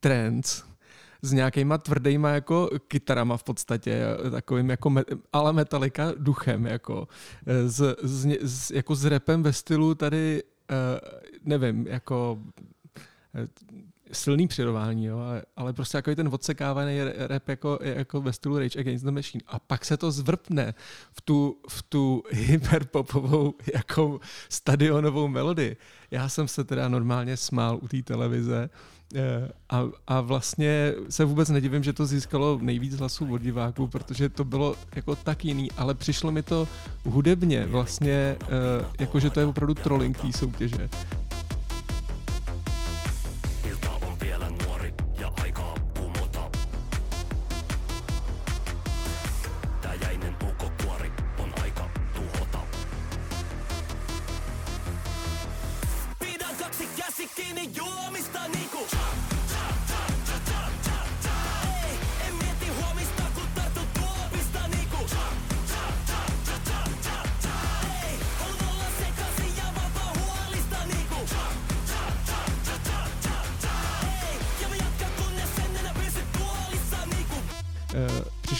[0.00, 0.62] trance
[1.22, 7.08] s nějakýma tvrdýma jako kytarama v podstatě, eh, takovým jako me, ale Metallica duchem, jako
[7.46, 10.76] eh, s, s, s, jako s repem ve stylu tady, uh,
[11.44, 12.38] nevím, jako
[13.34, 13.48] eh,
[14.12, 15.18] silný přirovnání, jo,
[15.56, 19.44] ale, prostě jako ten odsekávaný rap jako, jako ve stylu Rage Against the Machine.
[19.46, 20.74] A pak se to zvrpne
[21.12, 25.76] v tu, v tu hyperpopovou jako stadionovou melodii.
[26.10, 29.01] Já jsem se teda normálně smál u té televize eh,
[29.70, 34.44] a, a vlastně se vůbec nedivím, že to získalo nejvíc hlasů od diváků, protože to
[34.44, 36.68] bylo jako tak jiný, ale přišlo mi to
[37.04, 38.46] hudebně vlastně, eh,
[39.00, 40.88] jako že to je opravdu trolling té soutěže.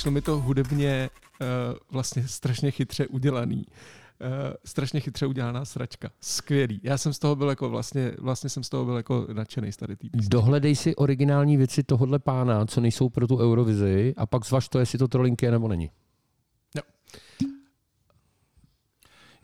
[0.02, 1.10] Přišlo mi to hudebně
[1.40, 1.46] eh,
[1.90, 3.64] vlastně strašně chytře udělaný.
[4.20, 4.28] Uh,
[4.64, 6.10] strašně chytře udělaná sračka.
[6.20, 6.80] Skvělý.
[6.82, 9.76] Já jsem z toho byl jako vlastně, vlastně jsem z toho byl jako nadšený z
[9.76, 10.20] tady písně.
[10.28, 14.78] Dohledej si originální věci tohohle pána, co nejsou pro tu Eurovizi a pak zvaž to,
[14.78, 15.90] jestli to trolling je nebo není.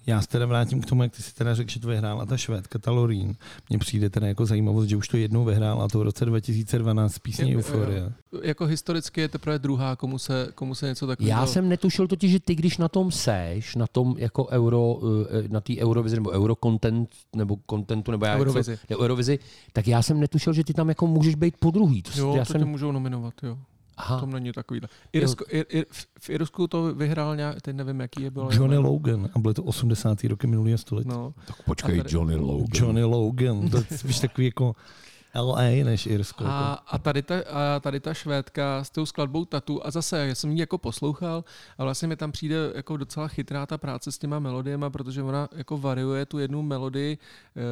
[0.08, 2.36] Já se teda vrátím k tomu, jak ty si teda řekl, že to vyhrála ta
[2.36, 3.34] švédka, ta Lorín.
[3.70, 7.18] Mně přijde teda jako zajímavost, že už to jednou vyhrála, a to v roce 2012
[7.18, 8.12] písně Je- Euphoria.
[8.42, 11.40] Jako historicky je teprve druhá, komu se, komu se něco takového...
[11.40, 14.98] Já jsem netušil totiž, že ty, když na tom seš, na tom jako euro,
[15.44, 18.76] eh, na té Eurovizi nebo Eurocontent, nebo contentu, nebo já Eurovizi.
[18.76, 19.38] Co, ne, Eurovizi,
[19.72, 22.02] tak já jsem netušil, že ty tam jako můžeš být po druhý.
[22.02, 23.58] To, Jo, já to jsem, tě můžou nominovat, jo.
[23.98, 24.88] Aha, Tom není takovýhle.
[25.12, 28.48] Irsko, ir, ir, v- v Irsku to vyhrál nějak, teď nevím, jaký je byl.
[28.52, 30.24] Johnny Logan, a byly to 80.
[30.24, 31.08] roky minulého století.
[31.08, 32.66] No, tak počkej, tady- Johnny Logan.
[32.74, 34.74] Johnny Logan, to je spíš takový jako
[35.34, 36.44] LA než Irsko.
[36.46, 36.82] A, jako.
[36.86, 40.50] a, tady ta, a tady ta švédka s tou skladbou Tatu a zase já jsem
[40.50, 41.44] ji jako poslouchal
[41.78, 45.48] a vlastně mi tam přijde jako docela chytrá ta práce s těma melodiema, protože ona
[45.56, 47.18] jako variuje tu jednu melodii
[47.56, 47.62] e,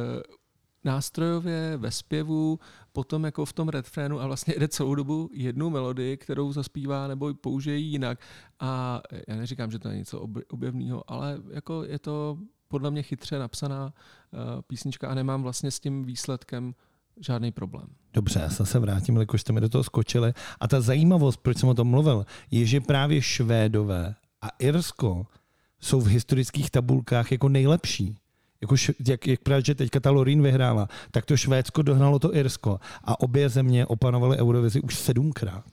[0.83, 2.59] nástrojově ve zpěvu,
[2.91, 7.33] potom jako v tom refrénu a vlastně jde celou dobu jednu melodii, kterou zaspívá nebo
[7.33, 8.19] použije jinak.
[8.59, 12.37] A já neříkám, že to je něco ob- objevného, ale jako je to
[12.67, 16.75] podle mě chytře napsaná uh, písnička a nemám vlastně s tím výsledkem
[17.19, 17.87] žádný problém.
[18.13, 20.33] Dobře, já se vrátím, jelikož jste mi do toho skočili.
[20.59, 25.27] A ta zajímavost, proč jsem o tom mluvil, je, že právě Švédové a Irsko
[25.79, 28.15] jsou v historických tabulkách jako nejlepší.
[28.61, 32.35] Jako š, jak, jak právě, že teďka ta Lorín vyhrála, tak to Švédsko dohnalo to
[32.35, 35.65] Irsko a obě země opanovaly Eurovizi už sedmkrát.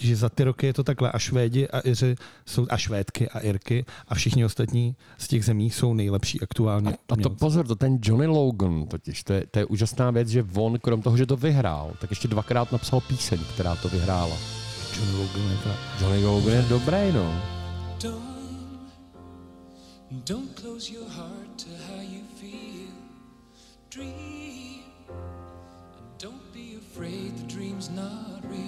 [0.00, 3.38] že za ty roky je to takhle a Švédi a Iři jsou, a Švédky a
[3.38, 6.90] Irky a všichni ostatní z těch zemí jsou nejlepší aktuálně.
[6.90, 10.28] A, a to pozor, to ten Johnny Logan totiž, to je, to je úžasná věc,
[10.28, 14.36] že on, krom toho, že to vyhrál, tak ještě dvakrát napsal píseň, která to vyhrála.
[14.96, 15.76] John Logan je ta...
[16.00, 17.42] Johnny Logan je dobrý, no.
[18.02, 18.24] Don't,
[20.10, 21.08] don't close your
[26.94, 28.60] afraid the dream's not real.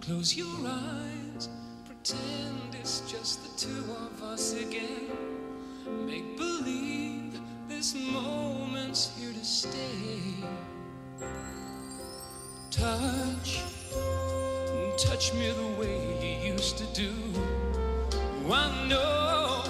[0.00, 1.48] Close your eyes,
[1.84, 5.08] pretend it's just the two of us again.
[6.04, 7.38] Make believe
[7.68, 10.34] this moment's here to stay.
[12.72, 13.62] Touch,
[14.98, 17.12] touch me the way you used to do.
[18.50, 19.62] I know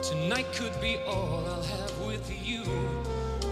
[0.00, 2.64] tonight could be all I'll have with you.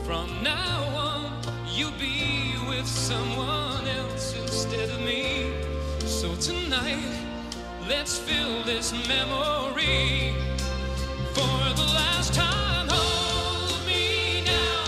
[0.06, 1.39] From now on,
[1.80, 5.50] you'll be with someone else instead of me.
[6.00, 7.16] So tonight,
[7.88, 10.34] let's fill this memory
[11.32, 12.86] for the last time.
[12.90, 14.84] Hold me now,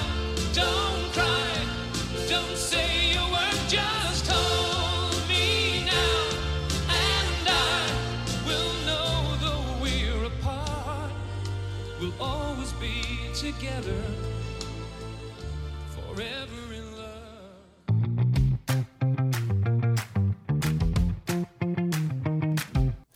[0.53, 1.53] don't cry,
[2.29, 6.21] don't say a word, just hold me now,
[6.91, 7.87] and I
[8.47, 11.11] will know though we're apart,
[11.99, 14.03] we'll always be together,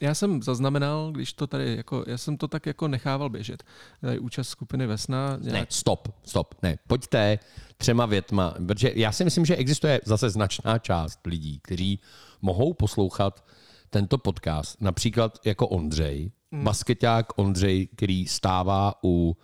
[0.07, 3.65] Já jsem zaznamenal, když to tady, jako, já jsem to tak jako nechával běžet.
[4.01, 5.37] Tady účast skupiny Vesna.
[5.37, 7.39] Ne, Nějak, stop, stop, ne, pojďte
[7.77, 12.01] třema větma, protože já si myslím, že existuje zase značná část lidí, kteří
[12.43, 13.45] mohou poslouchat
[13.91, 16.65] tento podcast, například jako Ondřej, mm.
[16.65, 19.37] basketák Ondřej, který stává u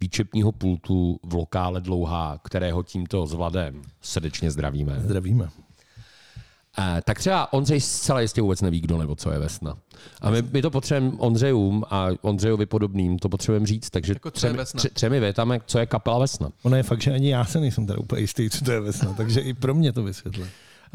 [0.00, 5.00] výčepního pultu v lokále Dlouhá, kterého tímto s Vladem srdečně zdravíme.
[5.00, 5.48] Zdravíme.
[6.78, 9.76] Eh, tak třeba Ondřej zcela jistě vůbec neví, kdo nebo co je Vesna.
[10.20, 14.46] A my, my to potřebujeme Ondřejům a Ondřejovi podobným, to potřebujeme říct, takže Jako co
[14.46, 14.78] je třemi, Vesna?
[14.78, 16.48] tři, třemi větami, co je kapela Vesna.
[16.62, 19.12] Ono je fakt, že ani já se nejsem teda úplně jistý, co to je vesna,
[19.16, 20.44] takže i pro mě to vysvětlí.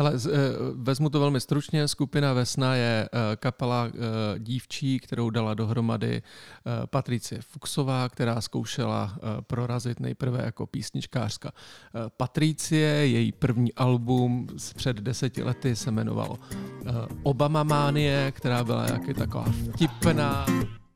[0.01, 0.29] Ale eh,
[0.75, 1.87] vezmu to velmi stručně.
[1.87, 6.21] Skupina Vesna je eh, kapela eh, dívčí, kterou dala dohromady
[6.85, 11.51] Patricie Fuxová, která zkoušela prorazit nejprve jako písničkářka.
[12.17, 16.39] Patricie, její první album z před deseti lety se jmenovalo
[17.23, 20.45] Obama Mánie, která byla jaky taková vtipná.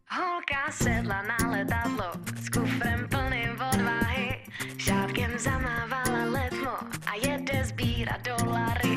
[0.10, 4.46] Holka sedla na letadlo s kufrem plným odvahy.
[4.78, 8.95] Šátkem zamávala letmo a jede sbírat dolary.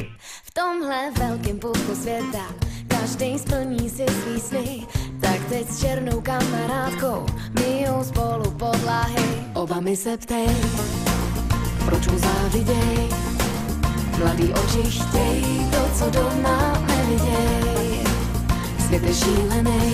[0.58, 2.44] Tomhle velkém půlku světa
[2.88, 4.86] každý splní si svý sny.
[5.20, 9.24] Tak teď s černou kamarádkou myjou spolu podlahy.
[9.54, 10.48] Oba mi se ptej,
[11.84, 13.08] proč mu záviděj?
[14.18, 18.04] Mladý oči chtěj to, co doma neviděj.
[18.86, 19.92] Svět je šílenej,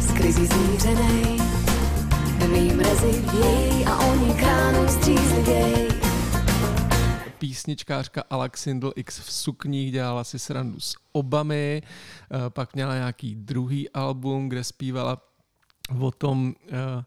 [0.00, 1.38] z krizí zmířenej.
[2.52, 6.03] Mý mrazy věj a oni kránou střízlivěj.
[7.44, 13.90] Písničkářka Alexandl X v sukních dělala si srandu s Obamy, eh, pak měla nějaký druhý
[13.90, 15.22] album, kde zpívala
[16.00, 17.04] o tom, eh,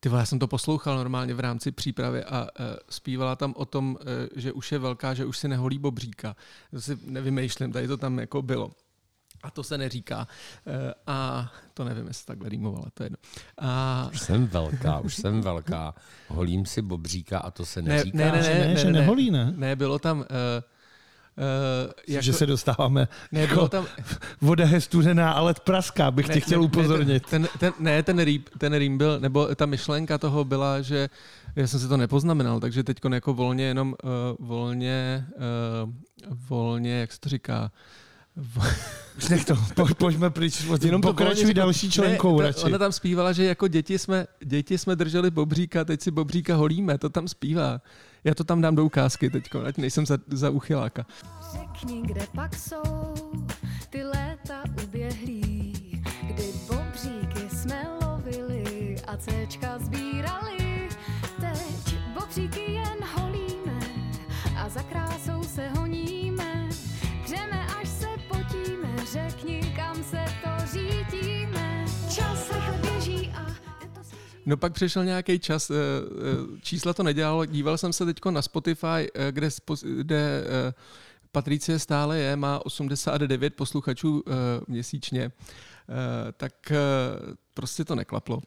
[0.00, 3.98] ty já jsem to poslouchal normálně v rámci přípravy a eh, zpívala tam o tom,
[4.36, 6.36] že už je velká, že už si neholí bobříka.
[6.70, 8.70] To si nevymýšlím, tady to tam jako bylo.
[9.42, 10.26] A to se neříká.
[10.66, 13.18] Eh, A to nevím, jestli takhle rýmovala, to je jedno.
[13.58, 15.94] A Už jsem velká, už jsem velká.
[16.28, 18.18] Holím si bobříka a to se ne, neříká.
[18.18, 19.52] ne, ne, že ne, ne, že neholí, ne?
[19.56, 20.18] Ne, bylo tam...
[20.18, 22.22] Uh, uh, Jako...
[22.22, 23.86] Že se dostáváme ne, bylo tam,
[24.40, 27.26] voda je studená, ale praská, bych tě chtěl upozornit.
[27.30, 31.08] ten, ten, ne, ten rým, ten rým byl, nebo ta myšlenka toho byla, že
[31.56, 35.26] já jsem si to nepoznamenal, takže teď jako volně jenom uh, volně,
[35.84, 35.92] uh,
[36.48, 37.70] volně, jak se to říká,
[39.16, 42.60] Už nech to, po, pojďme pryč, Jenom pokračuj další členkou ne, radši.
[42.60, 46.56] to, Ona tam zpívala, že jako děti jsme, děti jsme drželi bobříka, teď si bobříka
[46.56, 47.80] holíme, to tam zpívá.
[48.24, 51.06] Já to tam dám do ukázky teď, ať nejsem za, za uchyláka.
[51.52, 53.14] Řekni, kde pak jsou
[53.90, 55.72] ty léta uběhlý,
[56.22, 60.61] kdy bobříky jsme lovili a Cčka sbírali.
[74.46, 78.42] No pak přišel nějaký čas, eh, eh, čísla to nedělalo, díval jsem se teď na
[78.42, 79.48] Spotify, eh, kde,
[79.96, 80.44] kde
[81.32, 84.24] Patricie stále je, má 89 posluchačů
[84.68, 85.32] měsíčně,
[86.36, 86.72] tak
[87.54, 88.42] prostě to neklaplo.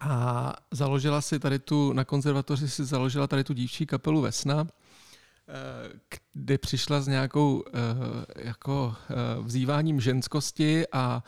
[0.00, 4.66] A založila si tady tu, na konzervatoři si založila tady tu dívčí kapelu Vesna,
[6.32, 7.64] kdy přišla s nějakou
[8.36, 8.96] jako
[9.42, 11.22] vzýváním ženskosti a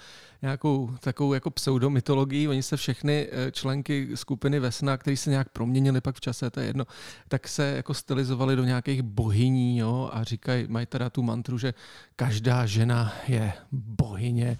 [0.47, 2.49] nějakou takovou jako pseudomytologií.
[2.49, 6.61] Oni se všechny eh, členky skupiny Vesna, které se nějak proměnili pak v čase, to
[6.61, 6.87] je jedno,
[7.29, 11.75] tak se jako stylizovali do nějakých bohyní jo, a říkají, mají teda tu mantru, že
[12.17, 14.59] každá žena je bohyně.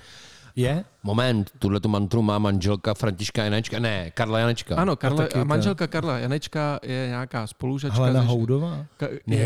[0.57, 0.85] Je?
[1.03, 4.77] Moment, tuhle tu mantru má manželka Františka Janečka, ne, Karla Janečka.
[4.77, 7.97] Ano, Karla, taky a ta- manželka Karla Janečka je nějaká spolužačka.
[7.99, 8.87] Helena Houdová?
[9.01, 9.37] Ka- Ne,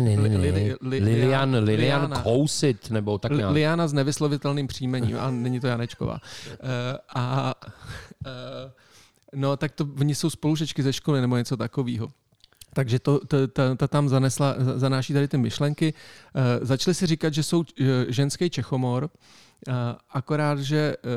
[0.00, 0.38] ne, ne, Li- ne.
[0.38, 2.14] Li- Li- Lilian, Lilian.
[2.22, 3.52] Kousit, nebo tak nějak.
[3.52, 6.12] Liana s nevyslovitelným příjmením, a není to Janečková.
[6.62, 6.68] Uh,
[7.14, 7.54] a
[8.26, 8.30] uh,
[9.34, 12.08] no, tak to oni jsou spolužečky ze školy nebo něco takového.
[12.72, 15.94] Takže to, to, ta, ta tam zanesla, za- zanáší tady ty myšlenky.
[16.34, 17.64] Uh, začali si říkat, že jsou
[18.08, 19.08] ženský Čechomor, uh,
[20.10, 21.10] akorát, že uh,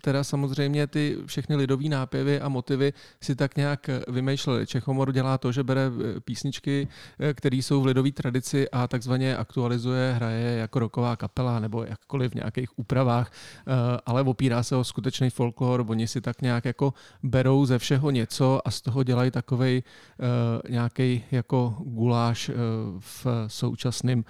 [0.00, 4.66] teda samozřejmě ty všechny lidové nápěvy a motivy si tak nějak eh, vymýšleli.
[4.66, 9.26] Čechomor dělá to, že bere eh, písničky, eh, které jsou v lidové tradici a takzvaně
[9.26, 13.72] je aktualizuje, hraje jako roková kapela nebo jakkoliv v nějakých úpravách, eh,
[14.06, 15.84] ale opírá se o skutečný folklor.
[15.88, 20.70] Oni si tak nějak jako berou ze všeho něco a z toho dělají takovej uh,
[20.70, 22.50] nějaký jako guláš
[22.98, 24.24] v současném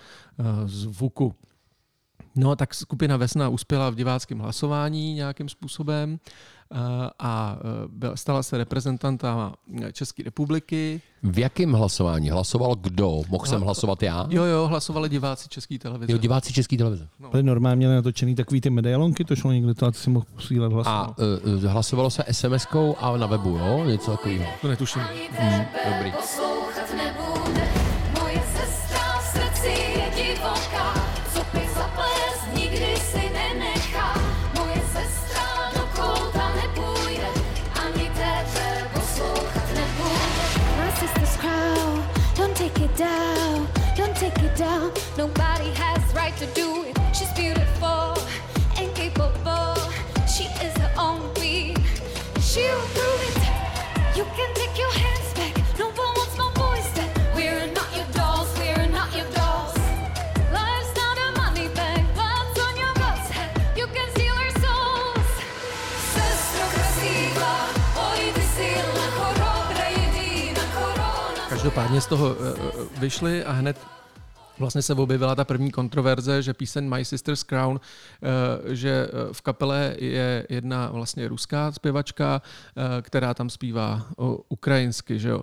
[0.65, 1.35] zvuku.
[2.37, 6.19] No, tak skupina Vesna uspěla v diváckém hlasování nějakým způsobem
[6.73, 6.79] uh,
[7.19, 7.57] a
[7.89, 9.53] byla- stala se reprezentanta
[9.93, 11.01] České republiky.
[11.23, 12.31] V jakém hlasování?
[12.31, 13.21] Hlasoval kdo?
[13.29, 14.27] Mohl jsem Hla- hlasovat já?
[14.31, 16.13] Jo, jo, hlasovali diváci České televize.
[16.13, 17.09] Jo, diváci České televize.
[17.31, 20.27] Byly normálně měli natočený takový ty medailonky, to šlo někde to, a ty si mohl
[20.35, 20.87] posílat hlas.
[20.91, 23.85] A uh, hlasovalo se SMS-kou a na webu, jo?
[23.85, 24.45] Něco takového.
[24.61, 25.03] To netuším.
[25.91, 26.13] Dobrý.
[71.63, 73.81] Každopádně z toho eh, eh, vyšli a hned
[74.59, 79.95] vlastně se objevila ta první kontroverze, že píseň My Sister's Crown, eh, že v kapele
[79.99, 82.43] je jedna vlastně ruská zpěvačka,
[83.03, 84.07] která tam zpívá
[84.49, 85.41] ukrajinsky, že jo?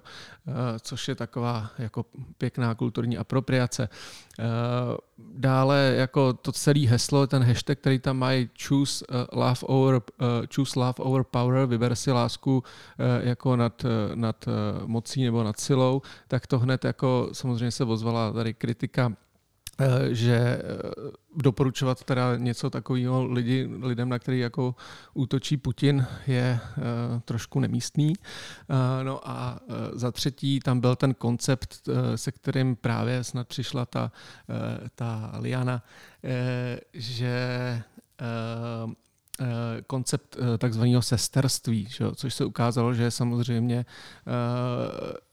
[0.49, 2.05] Eh, což je taková jako
[2.37, 3.89] pěkná kulturní apropriace.
[4.39, 4.43] Eh,
[5.33, 10.01] Dále jako to celé heslo, ten hashtag, který tam mají choose eh, love over,
[10.55, 12.63] choose love over power, vyber si lásku
[13.21, 13.85] jako nad,
[14.15, 14.45] nad
[14.85, 19.13] mocí nebo nad silou, tak to hned jako samozřejmě se ozvala tady kritika
[20.11, 20.61] že eh,
[21.35, 24.75] doporučovat teda něco takového lidi, lidem, na který jako
[25.13, 26.83] útočí Putin, je uh,
[27.19, 28.13] trošku nemístný.
[29.03, 29.59] No a
[29.93, 34.11] za třetí tam byl ten koncept, se kterým právě snad přišla ta,
[34.95, 35.83] ta Liana,
[36.93, 37.83] že
[38.21, 38.93] eh,
[39.87, 43.85] koncept eh, takzvaného sesterství, že jo, což se ukázalo, že je samozřejmě
[44.27, 44.33] uh,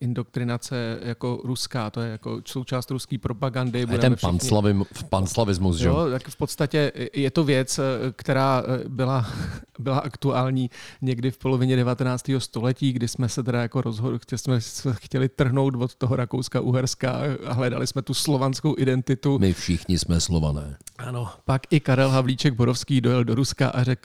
[0.00, 3.84] indoktrinace jako ruská, to je jako součást ruské propagandy.
[3.84, 6.10] A je ten všichni- panslavim, panslavismus, že jo?
[6.10, 7.82] Tak v podstatě je to věc, eh,
[8.16, 9.26] která eh, byla,
[9.78, 10.70] byla aktuální
[11.02, 12.30] někdy v polovině 19.
[12.38, 14.60] století, kdy jsme se teda jako rozhodli, jsme
[14.92, 17.12] chtěli trhnout od toho Rakouska-Uherska
[17.46, 19.38] a hledali jsme tu slovanskou identitu.
[19.38, 20.76] My všichni jsme slované.
[20.98, 23.95] Ano, pak i Karel Havlíček Borovský dojel do Ruska a řekl,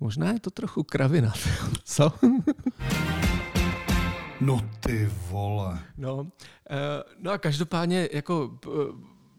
[0.00, 1.32] možná je to trochu kravina.
[1.84, 2.12] Co?
[4.40, 5.78] No ty vole.
[5.96, 6.26] No,
[6.70, 8.58] eh, no a každopádně jako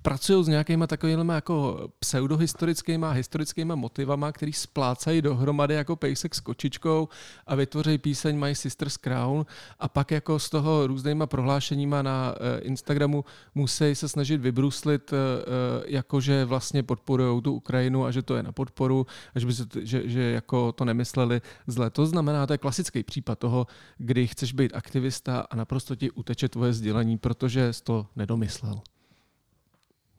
[0.06, 6.40] pracují s nějakýma takovými jako pseudohistorickými a historickými motivama, který splácají dohromady jako pejsek s
[6.40, 7.10] kočičkou
[7.48, 9.46] a vytvoří píseň My Sister's Crown
[9.80, 13.26] a pak jako z toho různýma prohlášeníma na eh, Instagramu
[13.56, 18.36] musí se snažit vybruslit, eh, eh, jako že vlastně podporují tu Ukrajinu a že to
[18.36, 21.90] je na podporu a že, by se, že, že jako to nemysleli zle.
[21.90, 26.50] To znamená, to je klasický případ toho, kdy chceš být aktivista a naprosto ti uteče
[26.50, 28.82] tvoje sdělení, protože jsi to nedomyslel.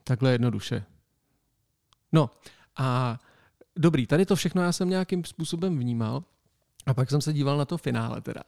[0.08, 0.84] Takhle jednoduše.
[2.12, 2.30] No
[2.76, 3.18] a
[3.76, 6.24] dobrý, tady to všechno já jsem nějakým způsobem vnímal
[6.86, 8.42] a pak jsem se díval na to finále teda.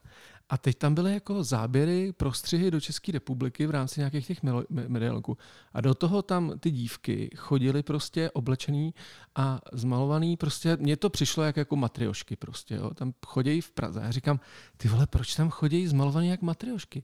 [0.48, 5.38] A teď tam byly jako záběry, prostřihy do České republiky v rámci nějakých těch medailků.
[5.72, 8.94] A do toho tam ty dívky chodily prostě oblečený
[9.34, 12.94] a zmalovaný, prostě mně to přišlo jak jako matriošky prostě, jo.
[12.94, 14.00] Tam chodějí v Praze.
[14.00, 14.40] Já říkám,
[14.76, 17.02] ty vole, proč tam chodějí zmalovaný jak matriošky?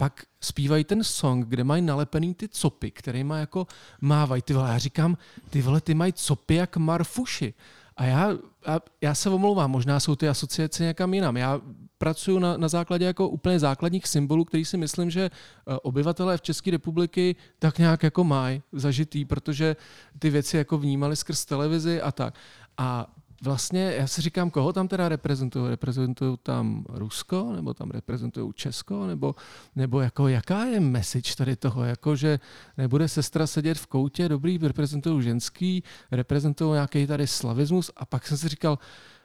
[0.00, 3.66] Pak zpívají ten song, kde mají nalepený ty copy, kterýma jako
[4.00, 4.42] mávají.
[4.42, 5.18] Ty vole, já říkám,
[5.50, 7.54] ty vole, ty mají copy jak marfuši.
[7.96, 8.30] A já,
[8.66, 11.36] já, já se omlouvám, možná jsou ty asociace někam jinam.
[11.36, 11.60] Já
[11.98, 16.42] pracuji na, na základě jako úplně základních symbolů, který si myslím, že eh, obyvatelé v
[16.42, 19.76] České republiky tak nějak jako mají zažitý, protože
[20.18, 22.34] ty věci jako vnímali skrz televizi a tak.
[22.78, 23.06] A
[23.42, 25.70] vlastně já si říkám, koho tam teda reprezentují?
[25.70, 29.34] Reprezentují tam Rusko, nebo tam reprezentují Česko, nebo,
[29.76, 32.40] nebo jako jaká je message tady toho, jako že
[32.76, 38.36] nebude sestra sedět v koutě, dobrý, reprezentují ženský, reprezentují nějaký tady slavismus a pak jsem
[38.36, 38.78] si říkal,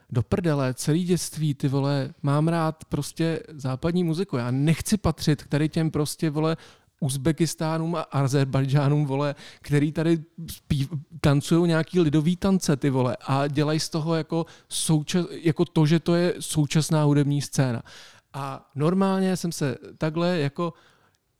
[0.09, 4.37] do prdele, celý dětství, ty vole, mám rád prostě západní muziku.
[4.37, 6.57] Já nechci patřit k tady těm prostě, vole,
[7.03, 10.23] Uzbekistánům a Azerbajdžánům, vole, který tady
[11.21, 15.99] tancují nějaký lidový tance, ty vole, a dělají z toho jako, součas, jako to, že
[15.99, 17.83] to je současná hudební scéna.
[18.33, 20.73] A normálně jsem se takhle jako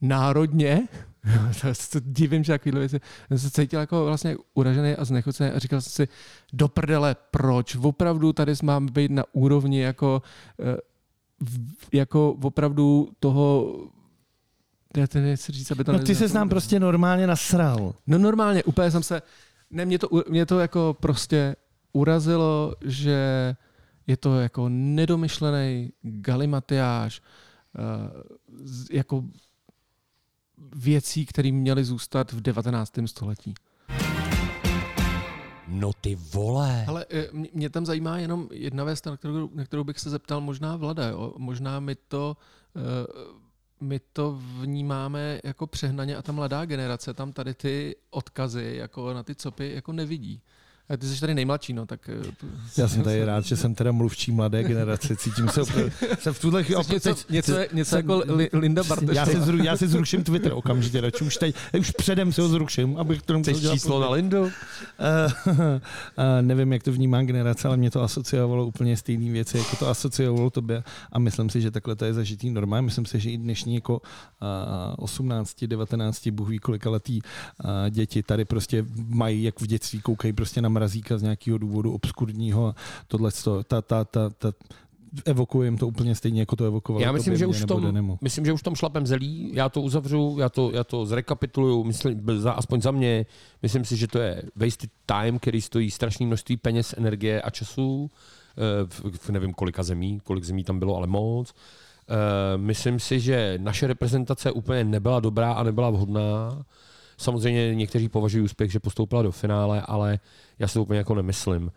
[0.01, 0.87] národně,
[1.91, 5.81] to divím, že takovýhle věci, jsem se cítil jako vlastně uražený a znechucený a říkal
[5.81, 6.13] jsem si,
[6.53, 7.75] do prdele, proč?
[7.75, 10.21] Opravdu tady mám být na úrovni jako,
[10.59, 10.77] eh,
[11.93, 13.75] jako opravdu toho
[14.97, 17.93] já to nechci říct, aby to No ty se nám prostě normálně nasral.
[18.07, 19.21] No normálně, úplně jsem se,
[19.71, 21.55] ne, mě to, mě to jako prostě
[21.93, 23.55] urazilo, že
[24.07, 27.21] je to jako nedomyšlený galimatiáž,
[27.77, 28.21] uh,
[28.91, 29.23] jako
[30.75, 32.91] věcí, které měly zůstat v 19.
[33.05, 33.53] století.
[35.67, 36.85] No ty vole.
[36.87, 40.41] Ale eh, mě, tam zajímá jenom jedna věc, na kterou, na kterou bych se zeptal
[40.41, 41.07] možná Vlada.
[41.07, 41.33] Jo?
[41.37, 42.37] Možná my to,
[42.75, 42.81] eh,
[43.83, 49.23] my to vnímáme jako přehnaně a ta mladá generace tam tady ty odkazy jako na
[49.23, 50.41] ty copy jako nevidí.
[50.89, 52.09] A ty jsi tady nejmladší, no, tak...
[52.09, 52.31] eh,
[52.77, 55.61] Já jsem tady rád, že jsem teda mluvčí mladé generace, cítím se
[56.19, 59.15] jsem v tuhle chvíli, něco, teď- něco, něco jako Li- Linda Bartoš.
[59.15, 62.47] já si, zru, já si zruším Twitter okamžitě, radši už, teď, už předem si ho
[62.49, 64.09] zruším, abych to nemusel dělat číslo na.
[64.09, 64.41] Lindu?
[64.41, 64.49] Uh,
[65.47, 65.55] uh,
[66.41, 70.49] nevím, jak to vnímá generace, ale mě to asociovalo úplně stejné věci, jako to asociovalo
[70.49, 72.85] tobě a myslím si, že takhle to je zažitý normálně.
[72.85, 74.47] Myslím si, že i dnešní jako uh,
[74.97, 80.33] 18, 19, bůh ví kolika letý uh, děti tady prostě mají, jak v dětství, koukají
[80.33, 82.75] prostě na mrazíka z nějakého důvodu obskurního a
[83.07, 83.31] tohle,
[83.67, 84.51] ta, ta, ta, ta,
[85.25, 88.45] evokuje jim to úplně stejně, jako to evokovalo Já myslím, že už v tom, myslím,
[88.45, 92.51] že už tom šlapem zelí, já to uzavřu, já to, já to zrekapituluju, myslím, za,
[92.51, 93.25] aspoň za mě,
[93.61, 98.11] myslím si, že to je wasted time, který stojí strašné množství peněz, energie a času,
[98.57, 101.53] eh, v, v nevím kolika zemí, kolik zemí tam bylo, ale moc.
[102.09, 106.63] Eh, Myslím si, že naše reprezentace úplně nebyla dobrá a nebyla vhodná.
[107.17, 110.19] Samozřejmě někteří považují úspěch, že postoupila do finále, ale
[110.59, 111.71] já si to úplně jako nemyslím.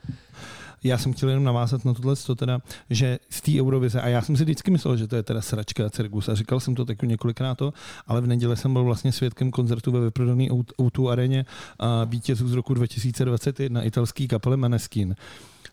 [0.85, 2.59] Já jsem chtěl jenom navázat na tohle, to teda,
[2.91, 5.87] že z té Eurovize, a já jsem si vždycky myslel, že to je teda sračka
[5.87, 7.73] a cirkus, a říkal jsem to taky několikrát to,
[8.07, 10.45] ale v neděli jsem byl vlastně svědkem koncertu ve vyprodané
[10.79, 11.45] O2 areně
[11.79, 15.17] a vítězů z roku 2021 italský kapely Maneskin.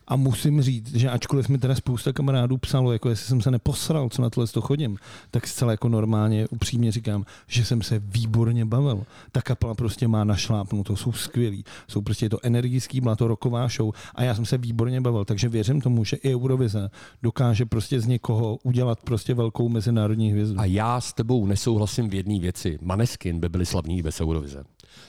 [0.08, 4.08] A musím říct, že ačkoliv mi teda spousta kamarádů psalo, jako jestli jsem se neposral,
[4.08, 4.96] co na tohle to chodím,
[5.30, 9.06] tak zcela jako normálně, upřímně říkám, že jsem se výborně bavil.
[9.32, 13.94] Ta kapela prostě má našlápnuto, jsou skvělí, jsou prostě to energický, byla to roková show
[14.14, 16.90] a já jsem se výborně bavil, takže věřím tomu, že i Eurovize
[17.22, 20.60] dokáže prostě z někoho udělat prostě velkou mezinárodní hvězdu.
[20.60, 22.78] A já s tebou nesouhlasím v jedné věci.
[22.82, 24.64] Maneskin by byli slavní bez Eurovize.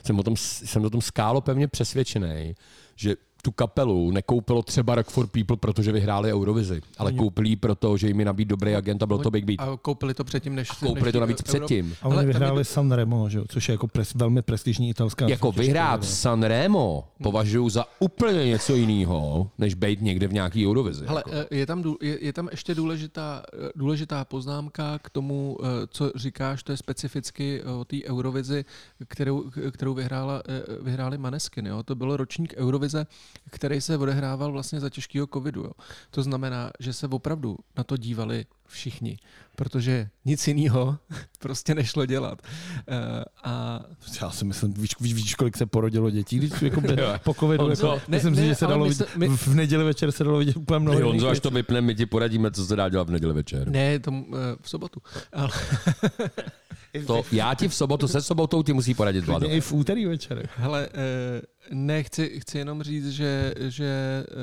[0.06, 2.56] Jsem o tom, jsem o tom skálo pevně přesvědčený,
[2.96, 3.16] že
[3.46, 8.08] tu kapelu nekoupilo třeba Rock for People, protože vyhráli Eurovizi, ale koupili ji proto, že
[8.08, 9.60] jim je nabít dobrý agent a byl to Big Beat.
[9.60, 10.70] A koupili to předtím, než...
[10.72, 11.96] Koupili než to navíc Euro- předtím.
[12.02, 13.38] A oni Ale vyhráli je- Sanremo, že?
[13.38, 18.46] jo, což je jako pres, velmi prestižní italská Jako vyhrát v Sanremo považuji za úplně
[18.46, 21.06] něco jiného, než být někde v nějaký Eurovizi.
[21.08, 21.48] Hele, jako.
[21.52, 26.12] eh, je tam, je, je tam ještě důležitá, eh, důležitá poznámka k tomu, eh, co
[26.16, 28.66] říkáš, to je specificky o té Eurovizi,
[29.08, 30.44] kterou, kterou vyhrála,
[30.82, 31.66] vyhráli Maneskin.
[31.68, 31.84] Jo?
[31.84, 33.08] To byl ročník Eurovize,
[33.52, 35.62] který se odehrával vlastně za těžkého covidu.
[35.64, 35.72] Jo?
[36.12, 39.18] To znamená, že se opravdu na to dívali všichni,
[39.56, 40.98] protože nic jiného
[41.40, 42.42] prostě nešlo dělat.
[42.88, 43.82] Eh, A
[44.22, 46.82] Já si myslím, víš, víš, víš kolik se porodilo dětí, když jako
[47.24, 47.64] po covidu.
[47.64, 50.12] Honzo, Jako, ne, myslím si, ne, že se dalo vidět, se- my- v neděli večer
[50.12, 52.90] se dalo vidět úplně mnoho Honzo, až to vypneme, my ti poradíme, co se dá
[52.90, 53.70] dělat v neděli večer.
[53.70, 55.02] ne, tomu, eh, v sobotu.
[55.34, 55.50] Ale,
[57.08, 59.50] To, já ti v sobotu, se sobotou ti musí poradit Vlado.
[59.50, 60.50] I v úterý večer.
[60.56, 61.42] Hele, eh,
[61.72, 64.34] ne, chci, chci jenom říct, že, že eh,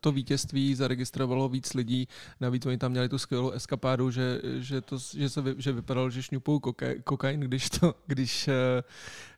[0.00, 2.08] to vítězství zaregistrovalo víc lidí,
[2.40, 6.10] navíc oni tam měli tu skvělou eskapádu, že, že, to, že, se vy, že vypadalo,
[6.10, 8.82] že šňupou koka, kokain, když to, když, eh,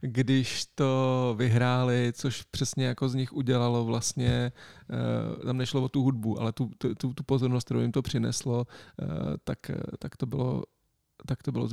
[0.00, 4.52] když to vyhráli, což přesně jako z nich udělalo vlastně,
[5.46, 8.66] tam nešlo o tu hudbu, ale tu, tu, tu, pozornost, kterou jim to přineslo,
[9.44, 9.58] tak,
[9.98, 10.62] tak to bylo
[11.26, 11.68] tak to bylo,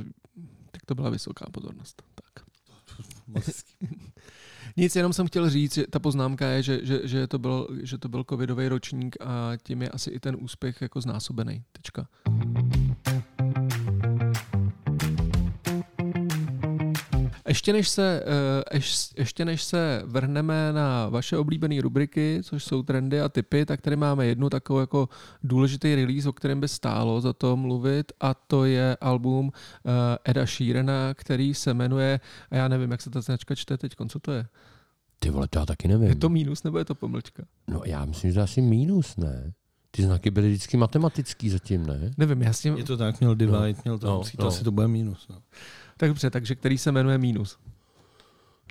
[0.88, 2.02] to byla vysoká pozornost.
[2.14, 2.44] Tak.
[4.76, 7.98] Nic, jenom jsem chtěl říct, že ta poznámka je, že, že, že, to, byl, že
[7.98, 11.62] to byl covidový ročník a tím je asi i ten úspěch jako znásobený.
[11.72, 12.08] Tečka.
[17.48, 18.22] Ještě než, se,
[18.70, 23.66] eh, ješ- ještě než se vrhneme na vaše oblíbené rubriky, což jsou trendy a typy,
[23.66, 25.08] tak tady máme jednu takovou jako
[25.42, 29.52] důležitý release, o kterém by stálo za to mluvit a to je album
[29.86, 29.90] eh,
[30.24, 32.20] Eda Sheerana, který se jmenuje,
[32.50, 34.46] a já nevím, jak se ta značka čte teď, co to je?
[35.18, 36.08] Ty vole, to já taky nevím.
[36.08, 37.42] Je to mínus nebo je to pomlčka?
[37.68, 39.52] No já myslím, že to asi mínus, ne?
[39.98, 42.10] Ty znaky byly vždycky matematický zatím, ne?
[42.18, 42.76] Nevím, já s tím...
[42.76, 44.48] Je to tak, měl divide, No, měl to, no, no, to no.
[44.48, 45.26] asi to bude mínus.
[45.30, 45.36] No.
[45.96, 47.58] Tak dobře, takže který se jmenuje mínus.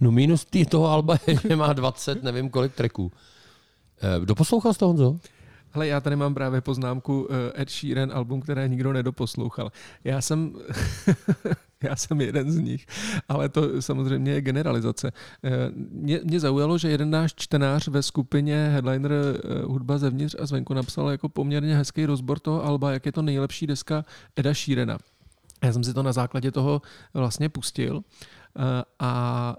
[0.02, 3.12] No mínus tý toho alba je, že má 20, nevím kolik tracků.
[4.02, 5.20] Eh, Doposlouchal jsi to, Honzo?
[5.72, 9.72] Hele, já tady mám právě poznámku eh, Ed Sheeran album, které nikdo nedoposlouchal.
[10.04, 10.54] Já jsem,
[11.84, 12.86] já jsem jeden z nich,
[13.30, 15.12] ale to samozřejmě je generalizace.
[15.44, 20.46] Eh, Mě, mě zaujalo, že jeden náš čtenář ve skupině Headliner eh, Hudba zevnitř a
[20.46, 24.06] zvenku napsal jako poměrně hezký rozbor toho alba, jak je to nejlepší deska
[24.36, 24.98] Eda Sheerana.
[25.64, 26.82] Já jsem si to na základě toho
[27.14, 29.56] vlastně pustil eh, a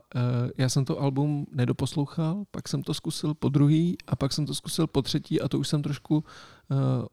[0.58, 4.54] já jsem to album nedoposlouchal, pak jsem to zkusil po druhý a pak jsem to
[4.54, 6.24] zkusil po třetí a to už jsem trošku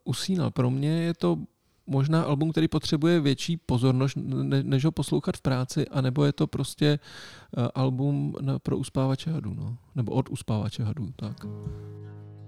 [0.04, 0.52] usínal.
[0.52, 1.38] Pro mě je to
[1.88, 6.48] možná album, který potřebuje větší pozornost, ne, než ho poslouchat v práci, anebo je to
[6.48, 7.00] prostě
[7.58, 9.78] eh, album pro uspávače hadů, no.
[9.96, 11.46] nebo od uspávače hadů, tak.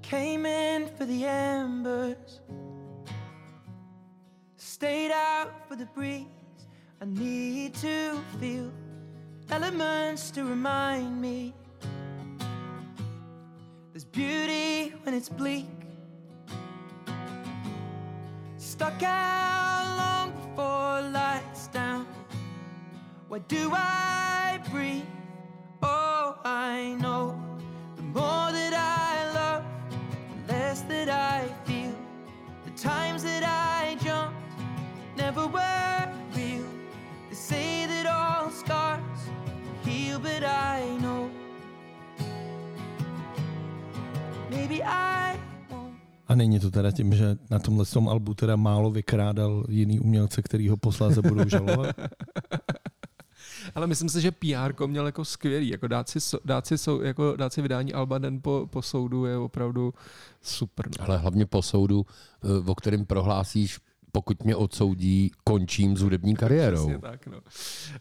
[0.10, 2.42] Came in for the embers,
[4.56, 6.38] stayed out for the breeze.
[7.00, 8.72] I need to feel
[9.50, 11.54] elements to remind me
[13.94, 15.77] there's beauty when it's bleak.
[18.78, 22.06] Stuck out long before lights down.
[23.28, 25.02] Why do I breathe?
[25.82, 27.42] Oh, I know
[27.96, 29.64] the more that I love,
[30.46, 31.96] the less that I feel.
[32.66, 34.38] The times that I jumped
[35.18, 36.70] never were real.
[37.30, 39.02] They say that all scars
[39.84, 41.32] heal, but I know
[44.52, 45.47] maybe I.
[46.28, 50.42] A není to teda tím, že na tomhle tom albu teda málo vykrádal jiný umělce,
[50.42, 51.96] který ho posláze budou žalovat?
[53.76, 55.70] Ale myslím si, že PR měl jako skvělý.
[55.70, 59.38] Jako dát, si, dát, si, jako dát si vydání Alba den po, po soudu je
[59.38, 59.94] opravdu
[60.42, 60.88] super.
[61.00, 61.06] No.
[61.06, 62.06] Ale hlavně po soudu,
[62.44, 63.80] eh, o kterém prohlásíš,
[64.12, 66.88] pokud mě odsoudí, končím s hudební kariérou.
[66.88, 67.40] Přesně tak, no.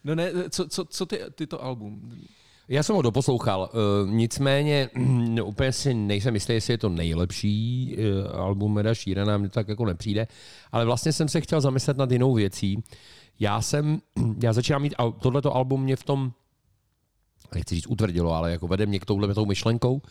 [0.03, 2.11] no ne, co, co, co ty, tyto album?
[2.69, 3.77] Já jsem ho doposlouchal, eh,
[4.11, 9.49] nicméně no, úplně si nejsem jistý, jestli je to nejlepší eh, album Eda Sheerana, mně
[9.49, 10.27] tak jako nepřijde,
[10.71, 12.83] ale vlastně jsem se chtěl zamyslet nad jinou věcí.
[13.39, 14.01] Já jsem,
[14.43, 16.31] já začínám mít, a tohleto album mě v tom,
[17.55, 20.01] nechci říct utvrdilo, ale jako vede mě k touhle tou myšlenkou,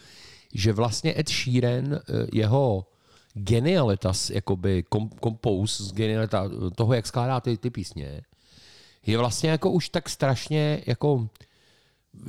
[0.55, 2.01] že vlastně Ed Sheeran, eh,
[2.33, 2.87] jeho
[3.35, 8.21] genialita, jakoby kom, kompous, genialita toho, jak skládá ty, ty písně,
[9.07, 11.29] je vlastně jako už tak strašně jako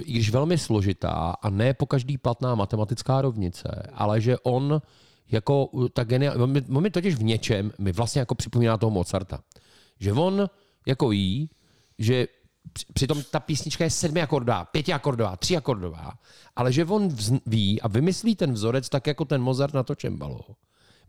[0.06, 4.82] i když velmi složitá a ne po každý platná matematická rovnice, ale že on
[5.32, 9.40] jako ta genial, on mi, totiž v něčem mi vlastně jako připomíná toho Mozarta.
[10.00, 10.50] Že on
[10.86, 11.50] jako jí,
[12.00, 12.28] že
[12.74, 16.14] při- přitom ta písnička je sedmiakordová, pětiakordová, tříakordová,
[16.56, 17.16] ale že on
[17.46, 20.40] ví a vymyslí ten vzorec tak jako ten Mozart na to čembalo.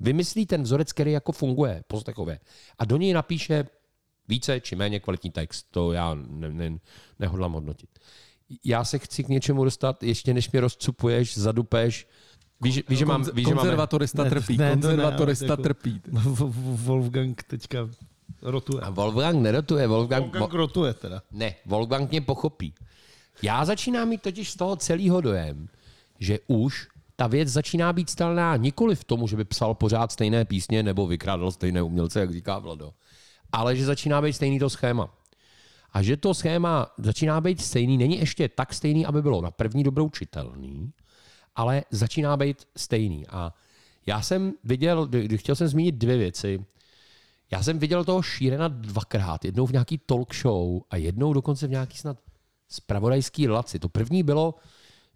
[0.01, 2.41] Vymyslí ten vzorec, který jako funguje postechově
[2.79, 3.67] a do něj napíše
[4.29, 5.67] více či méně kvalitní text.
[5.71, 6.79] To já ne, ne,
[7.19, 7.91] nehodlám hodnotit.
[8.65, 12.09] Já se chci k něčemu dostat, ještě než mě rozcupuješ, zadupeš.
[12.61, 14.57] Víš, víš, že mám, víš, že máme, konzervatorista Ne, trpí.
[14.57, 16.01] ne, to ne, konzervatorista jako- trpí.
[16.75, 17.89] Wolfgang teďka
[18.43, 18.83] rotuje.
[18.83, 21.23] a Wolfgang nerotuje, Wolfgang, Wolfgang rotuje teda.
[21.33, 22.75] Ne, Wolfgang mě pochopí.
[23.43, 25.69] Já začínám mít totiž z toho celého dojem,
[26.19, 30.45] že už ta věc začíná být stalná nikoli v tomu, že by psal pořád stejné
[30.45, 32.93] písně nebo vykrádal stejné umělce, jak říká Vlado,
[33.53, 35.11] ale že začíná být stejný to schéma.
[35.93, 39.85] A že to schéma začíná být stejný, není ještě tak stejný, aby bylo na první
[39.85, 40.93] dobrou čitelný,
[41.57, 43.27] ale začíná být stejný.
[43.27, 43.55] A
[44.07, 46.65] já jsem viděl, chtěl jsem zmínit dvě věci.
[47.51, 49.45] Já jsem viděl toho Šírena dvakrát.
[49.45, 52.19] Jednou v nějaký talk show a jednou dokonce v nějaký snad
[52.69, 53.79] spravodajský relaci.
[53.79, 54.55] To první bylo,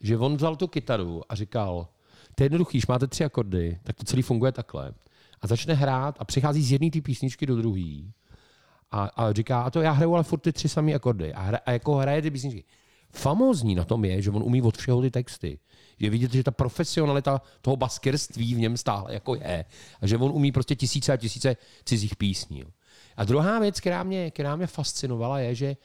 [0.01, 1.89] že on vzal tu kytaru a říkal,
[2.35, 4.95] to je jednoduchý, když máte tři akordy, tak to celý funguje takhle.
[5.41, 8.13] A začne hrát a přichází z jedné té písničky do druhé.
[8.93, 11.35] A, a říká, a to já hraju ale furt ty tři samé akordy.
[11.35, 12.65] A, hra, a jako hraje ty písničky.
[13.11, 15.59] Famózní na tom je, že on umí od všeho ty texty.
[16.01, 19.65] Že vidět, že ta profesionalita toho baskerství v něm stále jako je.
[20.01, 22.65] A že on umí prostě tisíce a tisíce cizích písní.
[23.17, 25.77] A druhá věc, která mě, která mě fascinovala, je, že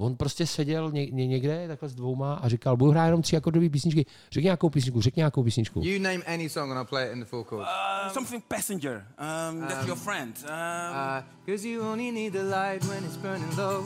[0.00, 3.36] on prostě seděl ně, ně, někde takhle s dvouma a říkal, budu hrát jenom tři
[3.36, 4.06] akordové písničky.
[4.32, 5.80] Řekni nějakou písničku, řekni nějakou písničku.
[5.84, 7.66] You name any song and I'll play it in the full chord.
[8.06, 9.04] Uh, something passenger.
[9.18, 10.36] Um, that's your friend.
[10.44, 13.84] Um, Uh, Cause you only need the light when it's burning low.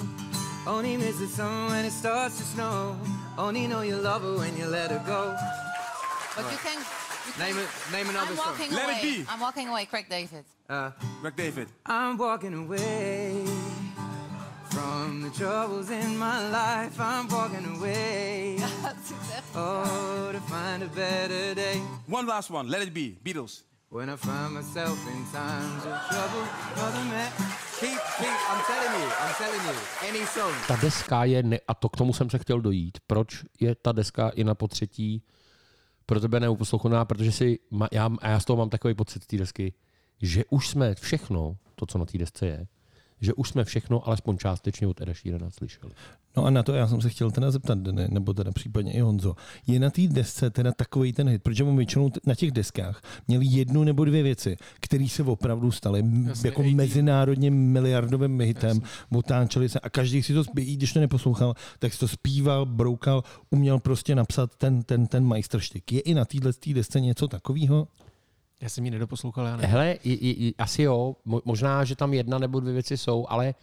[0.66, 2.96] Only miss the sun when it starts to snow.
[3.38, 5.34] Only know you love her when you let her go.
[6.36, 6.78] But you can.
[7.26, 7.68] You can Name it.
[7.92, 8.46] Name another I'm song.
[8.58, 8.98] walking Let away.
[8.98, 9.24] it be.
[9.28, 10.44] I'm walking away, Craig David.
[10.68, 10.90] Uh,
[11.20, 11.68] Greg David.
[11.86, 13.44] I'm walking away
[14.74, 16.98] from the troubles in my life.
[17.00, 18.58] I'm walking away.
[19.56, 21.80] Oh, to find a better day.
[22.08, 22.68] One last one.
[22.68, 23.16] Let it be.
[23.24, 23.62] Beatles.
[23.90, 26.44] When I find myself in times of trouble,
[26.76, 27.30] Mother Mary.
[27.80, 28.36] Keep, keep.
[28.50, 29.08] I'm telling you.
[29.22, 29.76] I'm telling you.
[30.08, 30.52] Any song.
[30.68, 33.92] ta deska je, ne, a to k tomu jsem se chtěl dojít, proč je ta
[33.92, 35.22] deska i na potřetí
[36.06, 39.26] pro tebe neuposlouchaná, protože si, ma- já, a já z toho mám takový pocit z
[39.26, 39.72] té desky,
[40.22, 42.66] že už jsme všechno, to, co na té desce je,
[43.20, 45.92] že už jsme všechno alespoň částečně od Eda Sheerana slyšeli.
[46.36, 49.00] No a na to já jsem se chtěl teda zeptat, Dene, nebo teda případně i
[49.00, 49.36] Honzo.
[49.66, 53.46] Je na té desce teda takový ten hit, protože on většinou na těch deskách měli
[53.46, 59.80] jednu nebo dvě věci, které se opravdu staly Jasně, jako mezinárodně miliardovým hitem, otáčeli se
[59.80, 64.14] a každý si to, i když to neposlouchal, tak si to zpíval, broukal, uměl prostě
[64.14, 65.92] napsat ten, ten, ten majstrštyk.
[65.92, 67.88] Je i na téhle desce něco takového?
[68.60, 69.66] Já jsem ji nedoposlouchal, já ne.
[69.66, 73.54] Hele, i, i, asi jo, Mo- možná, že tam jedna nebo dvě věci jsou, ale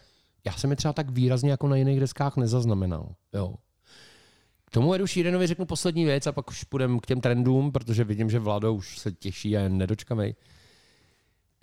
[0.45, 3.15] já jsem je třeba tak výrazně jako na jiných deskách nezaznamenal.
[3.33, 3.55] Jo.
[4.65, 8.03] K tomu Edu Sheeranovi řeknu poslední věc a pak už půjdeme k těm trendům, protože
[8.03, 10.35] vidím, že Vlado už se těší a je nedočkamej.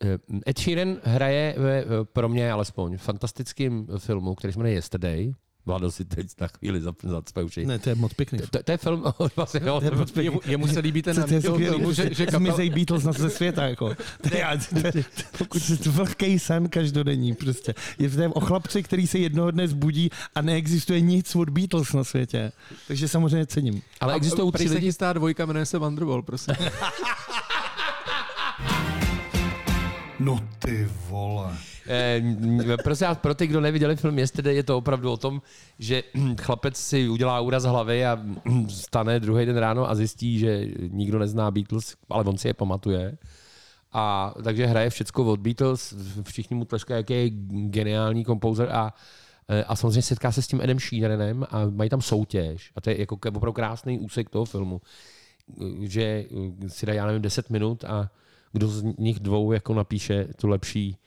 [0.03, 5.35] Eh, Ed Sheeran hraje ve, pro mě alespoň fantastickém filmu, který se jmenuje Yesterday,
[5.69, 7.67] Vlado si teď na chvíli zacpe uši.
[7.67, 8.39] Ne, to je moc pěkný.
[8.39, 9.05] To, to je film,
[9.37, 10.41] vlastně, jo, To je moc pěkný.
[10.47, 13.65] Jemu, se líbí ten skvělý, tomu, že, prostě že kapel, Zmizej Beatles na ze světa,
[13.65, 13.89] jako.
[14.23, 15.05] To je,
[15.39, 17.75] pokud je to velký sen každodenní, prostě.
[17.99, 22.05] Je to o chlapci, který se jednoho dne zbudí a neexistuje nic od Beatles na
[22.05, 22.53] světě.
[22.89, 23.83] Takže samozřejmě cením.
[24.01, 26.55] Ale existují Prý tři se lidi, chystá dvojka, jmenuje se Wonderwall, prosím.
[30.21, 31.57] No ty vole.
[31.91, 32.23] Eh,
[32.83, 35.43] prosím vás, pro ty, kdo neviděli film Yesterday, je to opravdu o tom,
[35.79, 36.03] že
[36.41, 38.19] chlapec si udělá úraz hlavy a
[38.69, 43.19] stane druhý den ráno a zjistí, že nikdo nezná Beatles, ale on si je pamatuje.
[43.93, 47.31] A takže hraje všecko od Beatles, všichni mu tleskají, jaký je
[47.69, 48.95] geniální kompouzer a
[49.49, 52.73] eh, a samozřejmě setká se s tím Edem Sheeranem a mají tam soutěž.
[52.77, 54.81] A to je jako opravdu krásný úsek toho filmu,
[55.83, 56.03] že
[56.63, 58.11] eh, si dají, já nevím, 10 minut a
[58.53, 60.99] kdo z nich dvou jako napíše tu lepší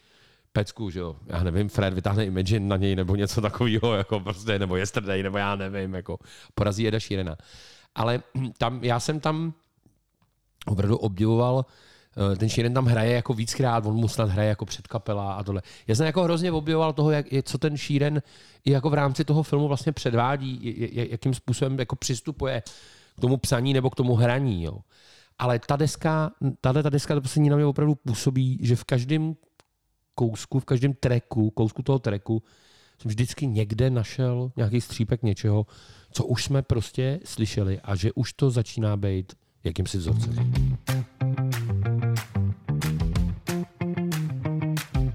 [0.54, 1.16] pecku, že jo.
[1.28, 5.38] Já nevím, Fred vytáhne Imagine na něj nebo něco takového, jako prostě, nebo Yesterday, nebo
[5.38, 6.18] já nevím, jako
[6.56, 7.38] porazí Eda Sheerana.
[7.95, 8.24] Ale
[8.58, 9.54] tam, já jsem tam
[10.66, 11.66] opravdu obdivoval,
[12.34, 15.62] eh, ten Sheeran tam hraje jako víckrát, on mu snad hraje jako předkapela a tohle.
[15.88, 18.22] Já jsem jako hrozně obdivoval toho, jak, co ten Sheeran
[18.66, 20.60] i jako v rámci toho filmu vlastně předvádí,
[21.12, 22.64] jakým způsobem jako přistupuje
[23.18, 24.64] k tomu psaní nebo k tomu hraní.
[24.64, 24.78] Jo.
[25.39, 26.32] Ale ta deska,
[26.62, 29.36] tahle ta deska to poslední na mě opravdu působí, že v každém
[30.22, 32.44] kousku, v každém treku, kousku toho treku,
[33.02, 35.66] jsem vždycky někde našel nějaký střípek něčeho,
[36.12, 40.36] co už jsme prostě slyšeli a že už to začíná být jakýmsi vzorcem.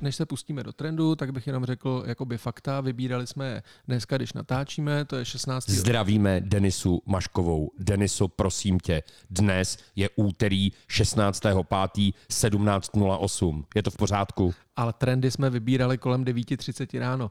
[0.06, 2.80] Než se pustíme do trendu, tak bych jenom řekl jakoby fakta.
[2.80, 5.70] Vybírali jsme je dneska, když natáčíme, to je 16.
[5.70, 7.70] Zdravíme Denisu Maškovou.
[7.78, 12.12] Deniso, prosím tě, dnes je úterý 16.5.
[12.30, 13.64] 17.08.
[13.74, 14.54] Je to v pořádku?
[14.76, 17.30] ale trendy jsme vybírali kolem 9.30 ráno.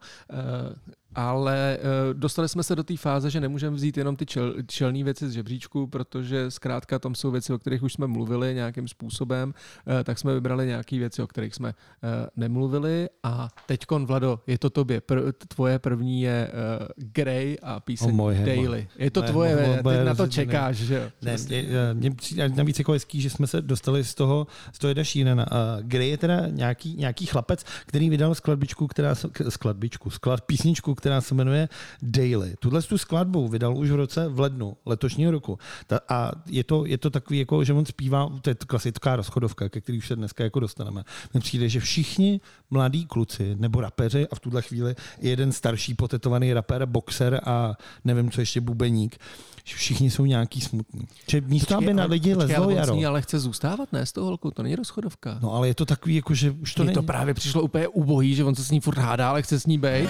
[1.15, 5.03] Ale eh, dostali jsme se do té fáze, že nemůžeme vzít jenom ty čel, čelné
[5.03, 9.53] věci z žebříčku, protože zkrátka tam jsou věci, o kterých už jsme mluvili nějakým způsobem,
[9.87, 14.57] eh, tak jsme vybrali nějaké věci, o kterých jsme eh, nemluvili a teďkon, Vlado, je
[14.57, 14.99] to tobě.
[14.99, 16.51] Pr- tvoje první je
[16.97, 18.87] Grey a píseň O moje, Daily.
[18.97, 21.11] Je to moje, tvoje, moje, ty moje na to čekáš, že jo?
[21.21, 24.91] Ne, mě, mě přijde navíc jako hezký, že jsme se dostali z toho, z toho
[24.91, 25.43] Eda Sheerana.
[25.43, 29.15] A Grey je teda nějaký, nějaký chlapec, který vydal skladbičku, která
[29.49, 31.69] skladbičku, sklad, písničku, která se jmenuje
[32.01, 32.55] Daily.
[32.59, 35.59] Tuhle tu skladbu vydal už v roce v lednu letošního roku.
[35.87, 39.69] Ta, a je to, je to takový, jako, že on zpívá, to je klasická rozchodovka,
[39.69, 41.03] ke který už se dneska jako dostaneme.
[41.33, 42.41] Mně přijde, že všichni
[42.71, 47.73] mladí kluci nebo rapeři a v tuhle chvíli je jeden starší potetovaný rapper, boxer a
[48.05, 49.17] nevím, co ještě bubeník,
[49.63, 51.07] že všichni jsou nějaký smutný.
[51.29, 53.07] Že místo, aby na ale- lidi počkej, ale lezlo jaro.
[53.09, 55.39] ale chce zůstávat, ne, s tou holkou, to není rozchodovka.
[55.41, 56.93] No ale je to takový, jako, že už to Mně není.
[56.95, 59.65] to právě přišlo úplně ubohý, že on se s ní furt hádá, ale chce s
[59.65, 60.09] ní být.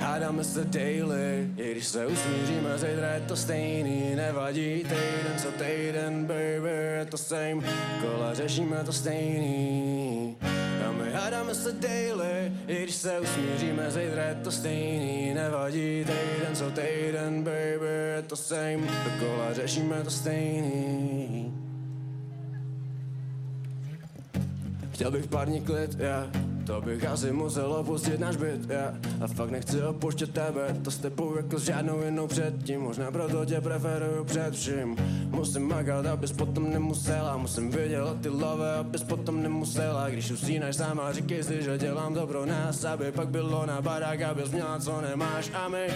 [0.00, 6.26] Hádáme se daily, i když se usmíříme, zítra je to stejný, nevadí týden co týden,
[6.26, 7.62] baby, je to same,
[8.00, 10.36] kola řešíme to stejný.
[10.88, 16.54] A my hádáme se daily, i když se usmíříme, zítra je to stejný, nevadí týden
[16.54, 17.86] co týden, baby,
[18.16, 18.80] je to same,
[19.18, 21.54] kola řešíme to stejný.
[24.92, 26.59] Chtěl bych pár dní klid, yeah.
[26.70, 28.94] To bych asi musel opustit náš byt, yeah.
[29.20, 33.44] A fakt nechci opuštět tebe To s tebou jako s žádnou jinou předtím Možná proto
[33.44, 34.96] tě preferuju před vším
[35.30, 41.12] Musím makat, abys potom nemusela Musím vydělat ty love, abys potom nemusela Když usínáš sama,
[41.12, 45.00] říkej si, že dělám to pro nás Aby pak bylo na barák, abys měla co
[45.00, 45.86] nemáš A my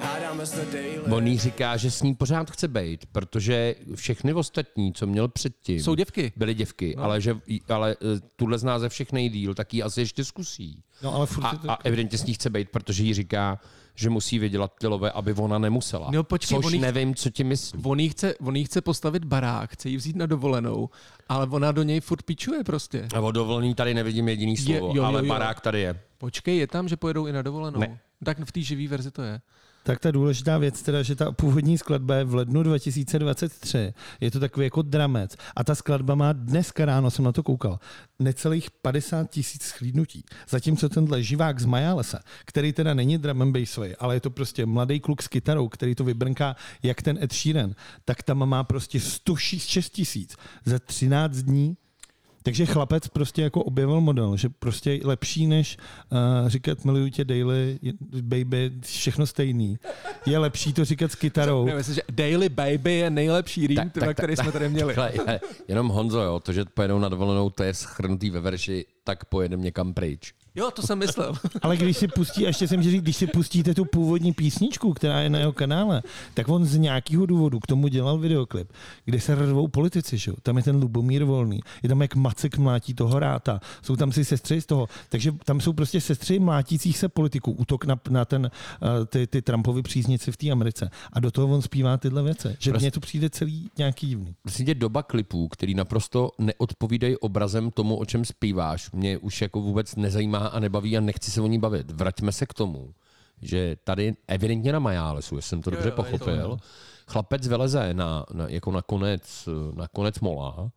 [0.00, 4.92] hádáme se daily On jí říká, že s ní pořád chce být, protože všechny ostatní,
[4.92, 6.32] co měl předtím, Jsou děvky.
[6.36, 7.04] byly děvky, no.
[7.04, 7.36] ale, že,
[7.68, 10.82] ale eh, tuhle zná ze všech nejdíl, tak ji asi ještě zkusí.
[11.02, 13.58] No, ale furt a, je to- a evidentně s ní chce být, protože jí říká,
[13.94, 16.10] že musí vydělat ty love, aby ona nemusela.
[16.10, 17.80] No, počkej, Což on jí- nevím, co ti myslí.
[17.84, 20.88] On jí, chce, on jí chce postavit barák, chce ji vzít na dovolenou,
[21.28, 23.08] ale ona do něj furt pičuje prostě.
[23.14, 25.28] A o dovolený tady nevidím jediný slovo, jo, jo, ale jo.
[25.28, 26.00] barák tady je.
[26.18, 27.80] Počkej, je tam, že pojedou i na dovolenou?
[27.80, 27.98] Ne.
[28.24, 29.40] Tak v té živý verzi to je.
[29.86, 33.94] Tak ta důležitá věc teda, že ta původní skladba je v lednu 2023.
[34.20, 35.36] Je to takový jako dramec.
[35.56, 37.78] A ta skladba má dneska ráno, jsem na to koukal,
[38.18, 40.24] necelých 50 tisíc schlídnutí.
[40.48, 44.66] Zatímco tenhle živák z Majálesa, který teda není drum and bassový, ale je to prostě
[44.66, 47.74] mladý kluk s kytarou, který to vybrnká jak ten Ed Sheeran,
[48.04, 51.76] tak tam má prostě 106 tisíc za 13 dní
[52.44, 55.76] takže chlapec prostě jako objevil model, že prostě je lepší než
[56.12, 57.78] uh, říkat miluju tě daily,
[58.20, 59.78] baby, všechno stejný.
[60.26, 61.64] Je lepší to říkat s kytarou.
[61.64, 64.94] Ne, myslím, že Daily Baby je nejlepší rým, tak, který jsme tady měli.
[64.94, 68.86] Takhle, je, jenom Honzo, jo, to, že pojedou na dovolenou, to je schrnutý ve verši,
[69.04, 70.34] tak pojedem někam pryč.
[70.56, 71.34] Jo, to jsem myslel.
[71.62, 75.20] Ale když si pustí, a ještě jsem říct, když si pustíte tu původní písničku, která
[75.20, 76.02] je na jeho kanále,
[76.34, 78.72] tak on z nějakého důvodu k tomu dělal videoklip,
[79.04, 80.30] kde se rvou politici, že?
[80.30, 80.36] jo.
[80.42, 84.24] Tam je ten Lubomír Volný, je tam jak Macek mlátí toho ráta, jsou tam si
[84.24, 88.50] sestry z toho, takže tam jsou prostě sestry mlátících se politiků, útok na, na ten,
[88.82, 90.90] uh, ty, ty Trumpovi příznici v té Americe.
[91.12, 92.48] A do toho on zpívá tyhle věci.
[92.58, 94.34] Že Prostě- mně to přijde celý nějaký divný.
[94.42, 99.60] Prostě tě doba klipů, který naprosto neodpovídají obrazem tomu, o čem zpíváš, mě už jako
[99.60, 101.90] vůbec nezajímá a nebaví a nechci se o ní bavit.
[101.90, 102.94] Vraťme se k tomu,
[103.42, 106.56] že tady evidentně na Majálesu, jestli jsem to Jo, dobře jo, to pochopil, ono.
[107.06, 110.70] chlapec vyleze na, na, jako na konec, na konec mola,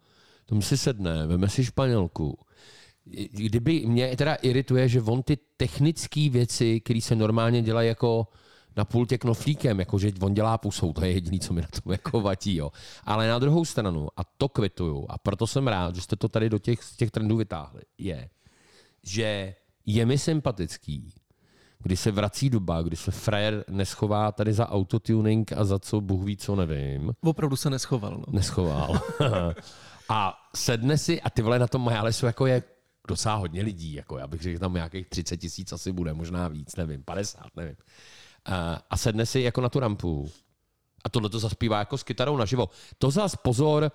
[0.46, 2.40] tomu si sedne, veme si španělku,
[3.32, 8.28] kdyby mě teda irituje, že on ty technické věci, které se normálně dělají jako
[8.78, 11.92] na pultě knoflíkem, jako že on dělá pusou, to je jediné, co mi na tom
[11.92, 12.56] jako vadí.
[12.56, 12.72] Jo.
[13.04, 16.50] Ale na druhou stranu, a to kvituju, a proto jsem rád, že jste to tady
[16.50, 18.30] do těch, z těch trendů vytáhli, je,
[19.08, 19.56] že
[19.86, 21.14] je mi sympatický,
[21.80, 26.26] kdy se vrací doba, kdy se frajer neschová tady za autotuning a za co Bůh
[26.26, 28.12] ví, co nevím, Opravdu se neschoval.
[28.18, 28.34] No.
[28.34, 29.02] neschoval.
[30.10, 32.64] a sedne si a ty vole na tom Majálesu jako je
[33.08, 33.94] docela hodně lidí.
[33.94, 37.76] Jako já bych řekl, tam nějakých 30 tisíc asi bude, možná víc, nevím, 50, nevím.
[38.46, 40.32] A, a sedne si jako na tu rampu
[41.04, 42.70] a tohle to zaspívá jako s kytarou naživo.
[42.98, 43.92] To zas pozor,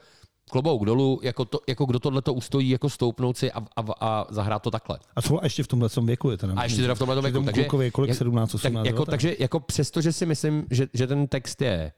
[0.50, 4.26] klobouk dolů, jako, to, jako kdo tohle to ustojí, jako stoupnout si a, a, a
[4.30, 4.98] zahrát to takhle.
[5.16, 7.42] A co a ještě v tomhle věku je to A ještě teda v tomhle věku.
[7.44, 8.08] Takže, klukovi je kolik?
[8.08, 9.10] jak- 17, 18, tak, jako, 19?
[9.10, 11.92] takže jako přesto, že si myslím, že, že ten text je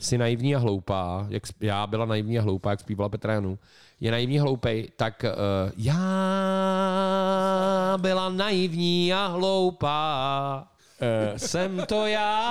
[0.00, 3.58] si naivní a hloupá, jak já byla naivní a hloupá, jak zpívala Petra Janu,
[4.00, 5.30] je naivní a hloupej, tak uh,
[5.76, 5.98] já
[8.00, 10.68] byla naivní a hloupá,
[11.32, 12.42] uh, jsem to já.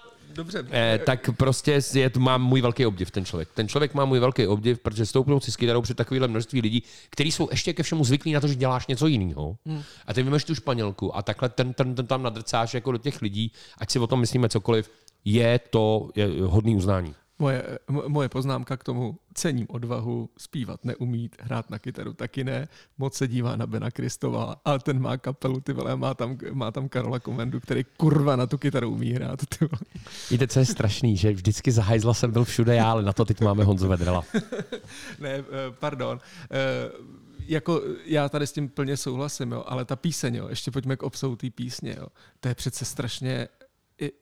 [0.36, 0.66] Dobře.
[0.70, 3.48] Eh, tak prostě je, mám můj velký obdiv ten člověk.
[3.54, 6.82] Ten člověk má můj velký obdiv, protože stoupnout si s kytarou před takovýhle množství lidí,
[7.10, 9.56] kteří jsou ještě ke všemu zvyklí na to, že děláš něco jiného.
[9.66, 9.82] Hmm.
[10.06, 13.22] A ty vymeš tu španělku a takhle ten, ten, ten tam nadrcáš jako do těch
[13.22, 14.90] lidí, ať si o tom myslíme cokoliv,
[15.24, 17.14] je to je hodný uznání.
[17.38, 22.68] Moje, mo- moje poznámka k tomu, cením odvahu, zpívat neumít, hrát na kytaru taky ne,
[22.98, 26.70] moc se dívá na Bena Kristova, ale ten má kapelu, ty vole, má tam, má
[26.70, 29.80] tam Karola Komendu, který kurva na tu kytaru umí hrát, ty vole.
[30.30, 33.24] Víte, co je strašný, že vždycky za hajzla jsem byl všude já, ale na to
[33.24, 34.24] teď máme Honzu Vedrela.
[35.20, 35.44] ne, eh,
[35.78, 36.18] pardon.
[36.50, 36.90] Eh,
[37.48, 41.02] Jako já tady s tím plně souhlasím, jo, ale ta píseň, jo, ještě pojďme k
[41.02, 42.06] obsahu té písně, jo,
[42.40, 43.48] to je přece strašně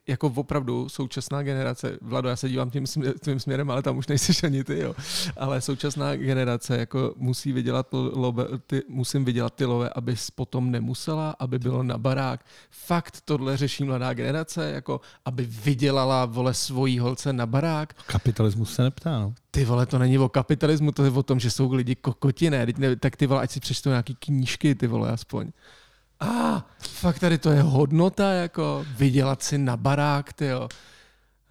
[0.07, 4.07] jako opravdu současná generace, Vlado, já se dívám tím, smě- tím směrem, ale tam už
[4.07, 4.95] nejseš ani ty, jo.
[5.37, 11.35] Ale současná generace jako musí vydělat lobe, ty, musím vydělat ty lové, aby potom nemusela,
[11.39, 12.45] aby bylo na barák.
[12.71, 17.93] Fakt tohle řeší mladá generace, jako aby vydělala, vole, svojí holce na barák.
[18.07, 19.33] Kapitalismus se neptá, no.
[19.51, 22.65] Ty vole, to není o kapitalismu, to je o tom, že jsou lidi kokoti, ne?
[22.65, 25.51] Teď ne tak ty vole, ať si přečtou nějaký knížky, ty vole, aspoň.
[26.19, 30.69] A ah, fakt tady to je hodnota, jako vydělat si na barák, ty jo.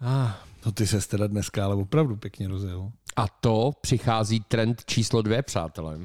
[0.01, 0.31] Ah.
[0.65, 2.91] No ty se teda dneska ale opravdu pěkně rozjel.
[3.15, 5.99] A to přichází trend číslo dvě, přátelé.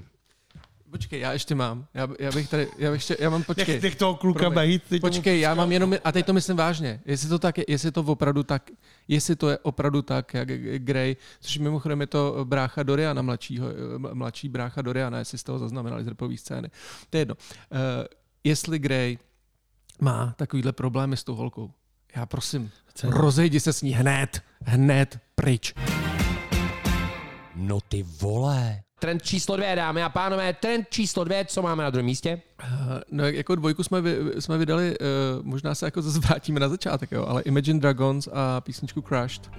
[0.90, 1.86] Počkej, já ještě mám.
[1.94, 3.80] Já, já bych tady, já, ještě, já mám, počkej.
[3.80, 7.00] Nech toho kluka teď tomu Počkej, já mám jenom, a teď to myslím vážně.
[7.06, 8.70] Jestli to tak je, jestli to opravdu tak,
[9.08, 10.48] jestli to je opravdu tak, jak
[10.78, 15.58] Grey, což mimochodem je to brácha Doriana mladšího, eh, mladší brácha Doriana, jestli jste ho
[15.58, 16.70] zaznamenali z repové scény.
[17.10, 17.34] To je jedno.
[17.34, 17.78] Uh,
[18.44, 19.18] jestli Grey
[20.00, 21.70] má takovýhle problémy s tou holkou,
[22.16, 23.10] já prosím, Co?
[23.10, 25.74] rozejdi se s ní hned, hned pryč.
[27.56, 28.82] No ty vole.
[28.98, 32.42] Trend číslo dvě, dámy a pánové, trend číslo dvě, co máme na druhém místě?
[32.62, 32.68] Uh,
[33.10, 35.06] No jako dvojku jsme, vy, jsme vydali, uh,
[35.46, 39.50] možná se jako zase vrátíme na začátek, jo, ale Imagine Dragons a písničku Crushed.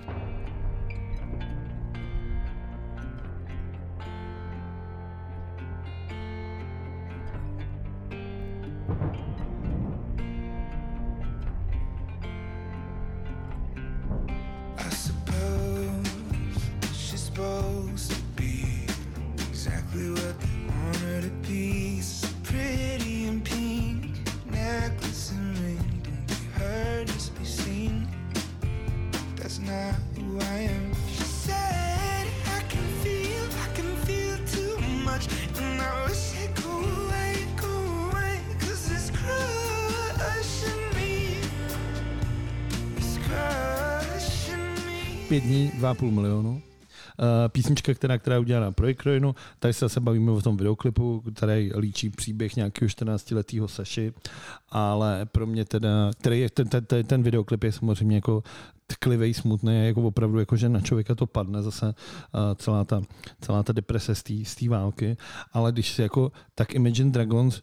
[45.32, 46.62] Pět dní, 2,5 milionu.
[47.48, 49.36] Písnička, která, která je udělána pro Ukrajinu.
[49.60, 54.14] Tady se zase bavíme o tom videoklipu, který líčí příběh nějakého 14-letého Saši,
[54.70, 58.44] ale pro mě teda, který je, ten, ten, ten, ten videoklip je samozřejmě jako
[58.88, 61.94] tklivej, smutný, jako opravdu, jako že na člověka to padne zase uh,
[62.56, 63.02] celá, ta,
[63.42, 65.18] celá ta deprese z té války,
[65.54, 67.62] ale když si jako, tak Imagine Dragons,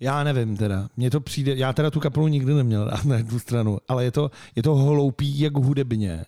[0.00, 3.38] já nevím teda, mně to přijde, já teda tu kapelu nikdy neměl rád na jednu
[3.38, 6.24] stranu, ale je to, je to hloupý jak hudebně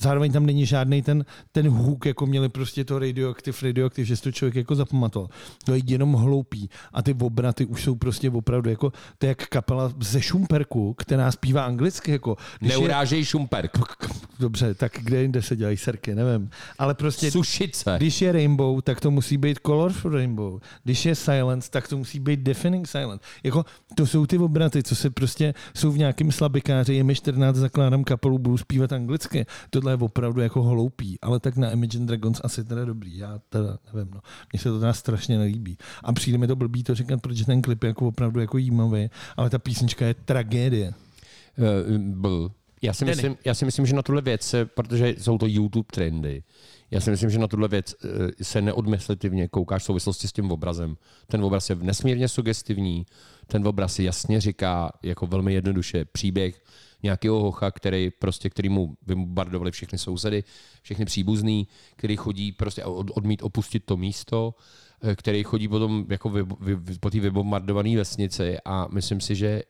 [0.00, 4.22] zároveň tam není žádný ten, ten hůk, jako měli prostě to radioaktiv, radioaktiv, že si
[4.22, 5.28] to člověk jako zapamatoval.
[5.64, 9.46] To je jenom hloupý a ty obraty už jsou prostě opravdu jako, to je jak
[9.46, 12.12] kapela ze Šumperku, která zpívá anglicky.
[12.12, 13.78] Jako, Neurážej Šumperk.
[14.38, 16.50] Dobře, tak kde jinde se dělají serky, nevím.
[16.78, 17.94] Ale prostě, Sušice.
[17.96, 20.60] když je Rainbow, tak to musí být Colorful Rainbow.
[20.84, 23.24] Když je Silence, tak to musí být Deafening Silence.
[23.42, 23.64] Jako,
[23.94, 28.04] to jsou ty obraty, co se prostě jsou v nějakém slabikáři, je mi 14, zakládám
[28.04, 29.46] kapelu, budu zpívat anglicky.
[29.70, 33.18] Tohle je opravdu jako hloupý, ale tak na Imagine Dragons asi teda dobrý.
[33.18, 34.20] Já teda nevím, no.
[34.52, 35.78] Mně se to teda strašně nelíbí.
[36.04, 39.10] A přijde mi to blbý to říkat, protože ten klip je jako opravdu jako jímavý,
[39.36, 40.94] ale ta písnička je tragédie.
[41.58, 42.50] Uh, byl.
[42.82, 45.86] Já si, myslím, já si myslím, že na tuhle věc, se- protože jsou to YouTube
[45.92, 46.42] trendy,
[46.90, 50.50] já si myslím, že na tuhle věc eh, se neodmyslitelně koukáš v souvislosti s tím
[50.50, 50.96] obrazem.
[51.26, 53.06] Ten obraz je nesmírně sugestivní,
[53.46, 56.62] ten obraz jasně říká jako velmi jednoduše příběh
[57.02, 60.44] nějakého hocha, který prostě, který mu vybombardovali všechny sousedy,
[60.82, 64.54] všechny příbuzný, který chodí prostě odmít opustit to místo,
[65.14, 69.62] který chodí potom jako vy, vy, po té vybombardované vesnici a myslím si, že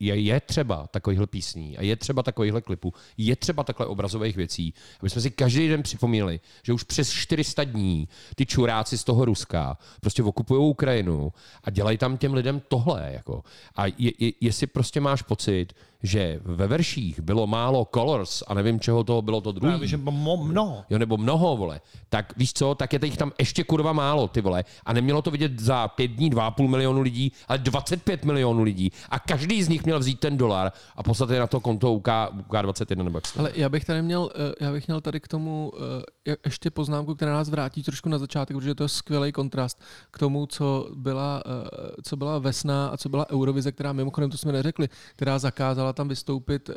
[0.00, 4.74] je, je třeba takovýchhle písní a je třeba takovýchhle klipů, je třeba takhle obrazových věcí,
[5.00, 9.24] aby jsme si každý den připomněli, že už přes 400 dní ty čuráci z toho
[9.24, 11.32] Ruska prostě okupují Ukrajinu
[11.64, 13.10] a dělají tam těm lidem tohle.
[13.12, 13.44] Jako.
[13.76, 15.74] A je, je, jestli prostě máš pocit,
[16.04, 19.72] že ve verších bylo málo colors a nevím, čeho toho bylo to druhé.
[19.72, 20.84] Právě, že mnoho.
[20.90, 21.80] Jo, nebo mnoho, vole.
[22.08, 24.64] Tak víš co, tak je jich tam ještě kurva málo, ty vole.
[24.84, 28.92] A nemělo to vidět za pět dní 2,5 milionu lidí, ale 25 milionů lidí.
[29.08, 32.08] A každý z nich měl vzít ten dolar a poslat je na to konto UK,
[32.48, 36.30] UK21 nebo Ale já bych tady měl, eh, já bych měl tady k tomu eh,
[36.30, 40.18] je- ještě poznámku, která nás vrátí trošku na začátek, protože to je skvělý kontrast k
[40.18, 41.68] tomu, co byla, eh,
[42.02, 46.08] co byla Vesna a co byla Eurovize, která mimochodem, to jsme neřekli, která zakázala tam
[46.08, 46.74] vystoupit eh,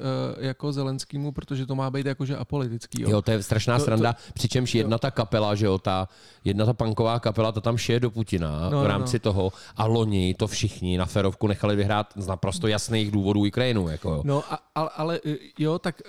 [0.47, 3.01] jako Zelenskýmu, protože to má být jakože apolitický.
[3.01, 6.07] Jo, Jo, to je strašná To- sranda, to- přičemž jedna ta kapela, že jo, ta
[6.45, 9.19] jedna ta punková kapela, ta tam šije do Putina No, no, no, v rámci no.
[9.19, 14.09] toho a loni to všichni na ferovku nechali vyhrát z naprosto jasných důvodů Ukrajinu, jako
[14.09, 14.21] jo.
[14.25, 14.43] No,
[14.75, 16.01] a, ale, eh, jo, tak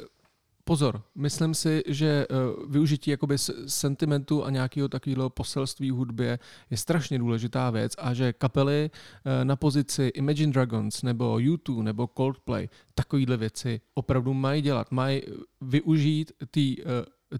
[0.68, 2.34] pozor, myslím si, že eh,
[2.68, 6.38] využití jakoby sentimentu a nějakého takového poselství v hudbě
[6.70, 12.10] je strašně důležitá věc a že kapely eh, na pozici Imagine Dragons nebo U2 nebo
[12.16, 14.92] Coldplay takovýhle věci opravdu mají dělat.
[14.92, 16.32] Mají eh, využít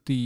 [0.05, 0.25] té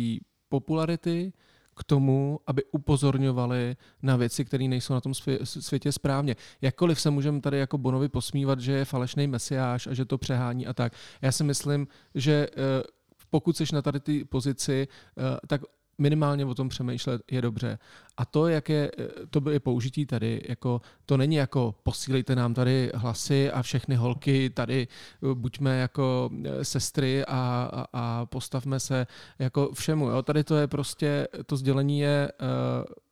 [0.49, 1.33] popularity
[1.77, 6.37] k tomu, aby upozorňovali na věci, které nejsou na tom svě- světě správně.
[6.61, 10.67] Jakkoliv se můžeme tady jako Bonovi posmívat, že je falešný mesiáš a že to přehání
[10.67, 10.93] a tak.
[11.23, 12.83] Já si myslím, že eh,
[13.31, 15.61] pokud jsi na tady ty pozici, eh, tak
[16.03, 17.79] minimálně o tom přemýšlet je dobře.
[18.17, 22.55] A to, jak je, eh, to je použití tady, jako, to není jako posílejte nám
[22.55, 28.81] tady hlasy a všechny holky tady eh, buďme jako eh, sestry a, a, a postavme
[28.81, 29.07] se
[29.39, 30.09] jako všemu.
[30.09, 30.23] Jo?
[30.23, 32.33] Tady to je prostě, to sdělení je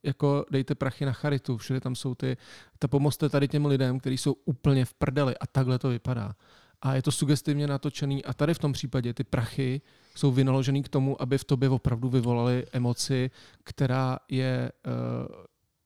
[0.02, 2.36] jako dejte prachy na charitu, všude tam jsou ty,
[2.78, 6.34] ta pomozte tady těm lidem, kteří jsou úplně v prdeli a takhle to vypadá.
[6.82, 9.80] A je to sugestivně natočený a tady v tom případě ty prachy
[10.14, 13.30] jsou vynaložený k tomu, aby v tobě opravdu vyvolali emoci,
[13.64, 14.92] která je uh,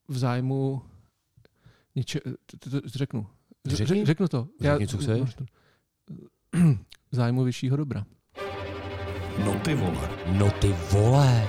[0.09, 0.83] v zájmu
[1.95, 2.21] něče,
[2.85, 3.27] řeknu.
[3.67, 4.07] Řekni.
[4.07, 4.49] Řeknu to.
[4.61, 5.37] Řekni, co chceš.
[7.13, 8.05] V zájmu vyššího dobra.
[9.45, 10.11] No ty vole.
[10.33, 11.49] No ty vole.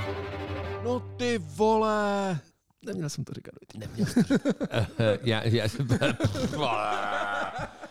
[0.83, 2.39] No ty vole.
[2.85, 3.53] Neměl jsem to říkat.
[3.77, 4.07] Neměl
[5.21, 5.85] já, já, Zájmu
[6.17, 7.84] vyššího já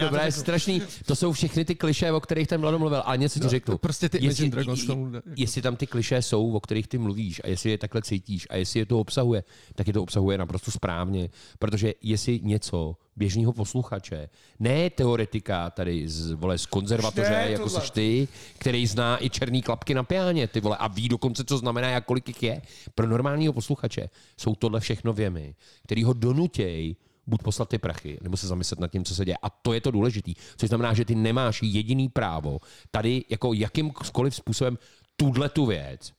[0.00, 0.40] dobra je řeknu.
[0.42, 0.82] strašný.
[1.06, 3.02] To jsou všechny ty kliše, o kterých ten Mlado mluvil.
[3.06, 3.78] A něco ti No, řeknu.
[3.78, 5.22] prostě ty Imagine Dragons tomu jde.
[5.36, 8.56] jestli tam ty kliše jsou, o kterých ty mluvíš a jestli je takhle cítíš a
[8.56, 11.28] jestli je to obsahuje, tak je to obsahuje naprosto správně.
[11.58, 14.28] Protože jestli něco běžného posluchače,
[14.60, 17.80] ne teoretika tady z, vole, z konzervatoře, Ne, jako tohle.
[17.80, 18.28] seš ty,
[18.58, 22.04] který zná i černý klapky na piáně, ty vole, a ví dokonce, co znamená, jak
[22.04, 22.62] kolik jich je.
[22.94, 28.36] Pro normálního posluchače jsou tohle všechno věmy, který ho donutěj buď poslat ty prachy, nebo
[28.36, 29.36] se zamyslet nad tím, co se děje.
[29.42, 30.34] A to je to důležitý.
[30.56, 32.58] Což znamená, že ty nemáš jediný právo
[32.90, 34.78] tady jako jakýmkoliv způsobem
[35.16, 36.12] tuhle tu věc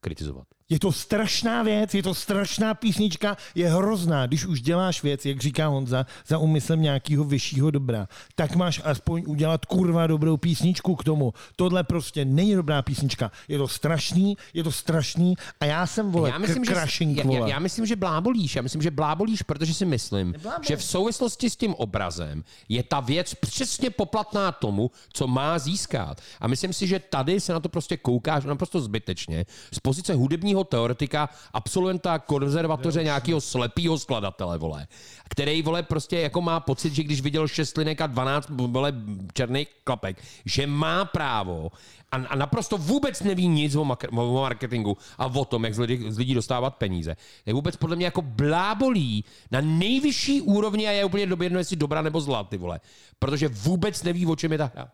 [0.00, 0.46] kritizovat.
[0.70, 4.26] Je to strašná věc, je to strašná písnička, je hrozná.
[4.26, 9.22] Když už děláš věc, jak říká Honza, za úmyslem nějakého vyššího dobra, tak máš aspoň
[9.26, 11.34] udělat kurva dobrou písničku k tomu.
[11.56, 13.30] Tohle prostě není dobrá písnička.
[13.48, 17.24] Je to strašný, je to strašný a já jsem vole, já myslím, že, crashing, já,
[17.24, 17.38] vole.
[17.38, 18.56] já, já myslím, že blábolíš.
[18.56, 20.34] Já myslím, že blábolíš, protože si myslím,
[20.68, 26.20] že v souvislosti s tím obrazem je ta věc přesně poplatná tomu, co má získat.
[26.40, 30.59] A myslím si, že tady se na to prostě koukáš naprosto zbytečně z pozice hudebního
[30.64, 34.86] teoretika, absolventa konzervatoře nějakého slepého skladatele, vole,
[35.28, 38.92] který, vole, prostě jako má pocit, že když viděl šest linek a 12 vole,
[39.34, 41.70] černých klapek, že má právo
[42.12, 45.78] a, a naprosto vůbec neví nic o, mak- o marketingu a o tom, jak z
[45.78, 47.16] lidí, z lidí dostávat peníze.
[47.46, 52.02] Je vůbec podle mě jako blábolí na nejvyšší úrovni a je úplně jedno, jestli dobrá
[52.02, 52.80] nebo zlá, ty vole.
[53.18, 54.90] Protože vůbec neví, o čem je ta hra.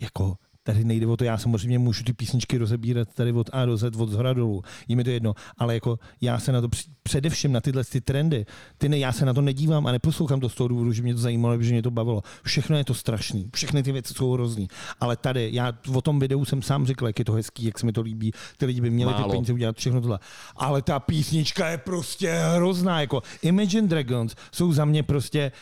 [0.00, 3.76] jako tady nejde o to, já samozřejmě můžu ty písničky rozebírat tady od A do
[3.76, 6.68] Z, od zhora dolů, je mi to jedno, ale jako já se na to
[7.02, 8.46] především na tyhle ty trendy,
[8.78, 11.14] ty ne, já se na to nedívám a neposlouchám to z toho důvodu, že mě
[11.14, 12.22] to zajímalo, že mě to bavilo.
[12.42, 14.68] Všechno je to strašný, všechny ty věci jsou hrozný,
[15.00, 17.86] ale tady, já o tom videu jsem sám řekl, jak je to hezký, jak se
[17.86, 19.32] mi to líbí, ty lidi by měli ty Málo.
[19.32, 20.18] peníze udělat všechno tohle.
[20.56, 25.52] Ale ta písnička je prostě hrozná, jako Imagine Dragons jsou za mě prostě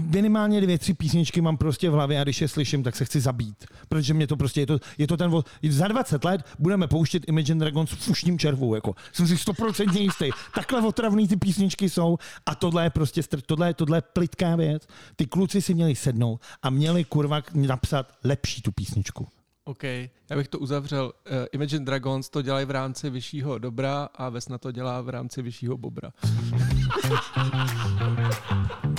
[0.00, 3.20] minimálně dvě, tři písničky mám prostě v hlavě a když je slyším, tak se chci
[3.20, 3.64] zabít.
[3.88, 7.22] Protože mě to prostě, je to, je to ten, vo- za 20 let budeme pouštět
[7.28, 8.94] Imagine Dragons v fušním červu, jako.
[9.12, 10.30] Jsem si 100% jistý.
[10.54, 14.56] Takhle otravný ty písničky jsou a tohle je prostě, str- tohle, je- tohle je plitká
[14.56, 14.86] věc.
[15.16, 19.28] Ty kluci si měli sednout a měli kurva napsat lepší tu písničku.
[19.64, 21.04] OK, já bych to uzavřel.
[21.04, 21.12] Uh,
[21.52, 25.76] Imagine Dragons to dělají v rámci vyššího dobra a Vesna to dělá v rámci vyššího
[25.76, 26.10] bobra.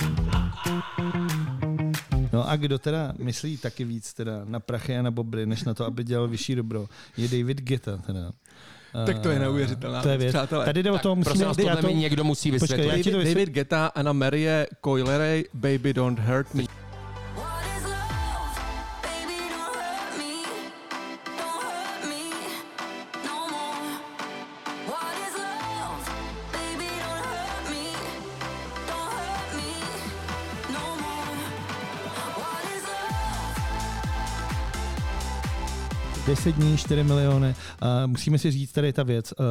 [2.32, 5.74] No a kdo teda myslí taky víc teda na prachy a na bobry, než na
[5.74, 6.86] to, aby dělal vyšší dobro,
[7.16, 8.32] je David Guetta teda.
[9.06, 10.64] Tak to je Eh, neuvěřitelná to je věc, přátelé.
[10.64, 11.44] Tady jde o Tak to, musíme...
[11.44, 13.04] prosím tohle mi někdo musí Počkej, vysvětlit.
[13.04, 13.28] to David.
[13.34, 16.62] David Guetta, Anna Marie, Coileray, Baby Don't Hurt Me.
[36.38, 37.54] Deset dní, 4 miliony.
[37.82, 39.32] Uh, musíme si říct, tady ta věc.
[39.32, 39.46] Uh,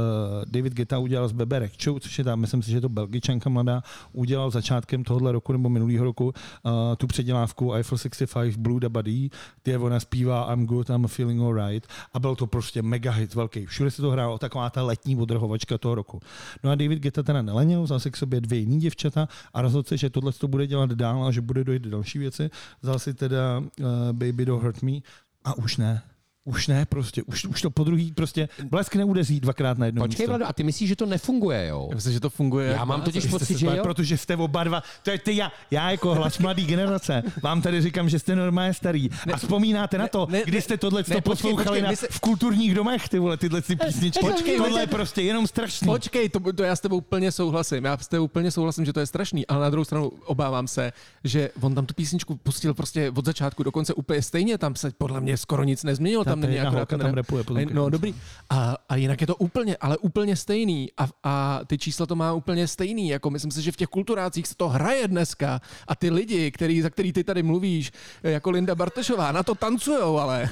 [0.47, 3.83] David Geta udělal s Bebe Rexchou, což je tam, myslím si, že to belgičanka mladá,
[4.13, 9.29] udělal začátkem tohohle roku nebo minulého roku uh, tu předělávku Eiffel 65 Blue da Buddy,
[9.63, 13.65] kde ona zpívá I'm good, I'm feeling alright a byl to prostě mega hit velký.
[13.65, 16.19] Všude se to hrálo, taková ta letní odrhovačka toho roku.
[16.63, 19.87] No a David Geta teda nelenil, vzal si k sobě dvě jiný děvčata a rozhodl
[19.87, 22.49] se, že tohle to bude dělat dál a že bude dojít do další věci.
[22.81, 24.99] Vzal si teda uh, Baby Don't Hurt Me
[25.43, 26.01] a už ne.
[26.47, 30.23] Už ne, prostě, už, už to po druhý, prostě blesk neudeří dvakrát na jedno Počkej,
[30.23, 30.31] místo.
[30.31, 31.87] Vlado, a ty myslíš, že to nefunguje, jo?
[31.89, 32.71] Já myslím, že to funguje.
[32.71, 33.83] Já mám totiž pocit, že jo.
[33.83, 37.81] Protože jste oba dva, to je ty já, já jako hlas mladý generace, vám tady
[37.81, 39.09] říkám, že jste normálně starý.
[39.33, 42.19] A vzpomínáte na to, ne, kdy jste tohle ne, to poslouchali počkej, na, se- v
[42.19, 44.19] kulturních domech, ty vole, tyhle ty písničky.
[44.19, 45.85] Počkej, tohle je prostě jenom strašný.
[45.85, 47.85] Počkej, to, to já s tebou úplně souhlasím.
[47.85, 50.91] Já s tebou úplně souhlasím, že to je strašný, ale na druhou stranu obávám se,
[51.23, 54.57] že on tam tu písničku pustil prostě od začátku do konce úplně stejně.
[54.57, 56.23] Tam se podle mě skoro nic nezměnilo.
[56.23, 57.15] Tam Tam ta není akorát ten tam rap.
[57.15, 58.15] rapuje potom A- ke No dobrý.
[58.49, 60.89] A, a jinak je to úplně, ale úplně stejný.
[60.97, 63.09] A, a ty čísla to má úplně stejný.
[63.09, 65.61] Jako myslím si, že v těch kulturácích se to hraje dneska.
[65.87, 67.91] A ty lidi, který, za který ty tady mluvíš,
[68.23, 70.49] jako Linda Bartošová, na to tancujou, ale...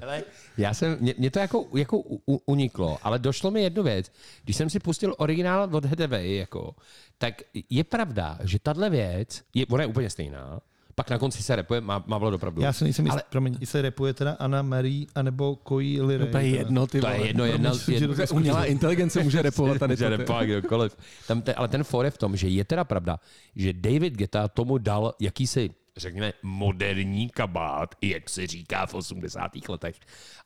[0.00, 0.22] Hele,
[0.56, 4.12] já jsem, mě, mě to jako, jako u, u, uniklo, ale došlo mi jednu věc.
[4.44, 6.74] Když jsem si pustil originál od Hedevej, jako,
[7.18, 10.60] tak je pravda, že tahle věc, je, ona je úplně stejná,
[10.98, 12.62] pak na konci se repuje, má, má Vlado pravdu.
[12.62, 16.28] Já si nejsem jistý, ale, promiň, jestli repuje teda Anna Marie, anebo Koji Lirej.
[16.28, 17.26] To je jedno, ty to je vole.
[17.26, 20.96] jedno, jedna, jedno, to je Umělá inteligence může repovat tady Může repovat kdokoliv.
[21.28, 23.20] Tam te, ale ten for je v tom, že je teda pravda,
[23.56, 29.50] že David Geta tomu dal jakýsi, řekněme, moderní kabát, jak se říká v 80.
[29.68, 29.96] letech.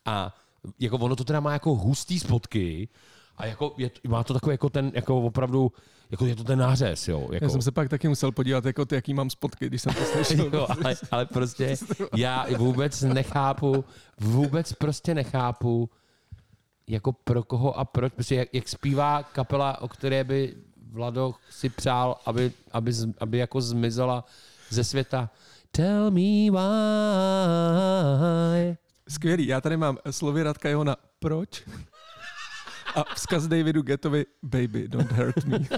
[0.05, 0.36] A
[0.78, 2.88] jako ono to teda má jako hustý spotky
[3.36, 5.72] a jako je, má to takový jako ten, jako opravdu,
[6.13, 7.29] jako je to ten nářez, jo.
[7.33, 7.45] Jako.
[7.45, 10.05] Já jsem se pak taky musel podívat, jako ty, jaký mám spotky, když jsem to
[10.13, 10.51] slyšel.
[10.53, 11.77] Jo, ale, ale prostě
[12.17, 13.85] já vůbec nechápu,
[14.21, 15.91] vůbec prostě nechápu,
[16.87, 20.55] jako pro koho a proč, prostě jak, jak zpívá kapela, o které by
[20.93, 24.25] Vlado si přál, aby, aby, aby jako zmizela
[24.71, 25.31] ze světa.
[25.71, 26.59] Tell me why.
[29.09, 31.63] Skvělý, já tady mám slovy Radka Johna Proč?
[32.95, 35.59] A vzkaz Davidu Getovi Baby, don't hurt me.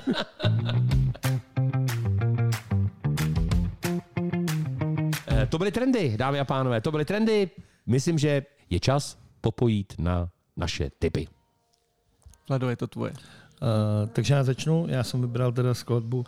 [5.26, 7.50] Eh, To byly trendy, dámy a pánové, to byly trendy.
[7.86, 11.28] Myslím, že je čas popojít na naše typy.
[12.48, 13.12] Vlado, je to tvoje.
[13.12, 14.86] Uh, takže já začnu.
[14.88, 16.24] Já jsem vybral teda skladbu, uh,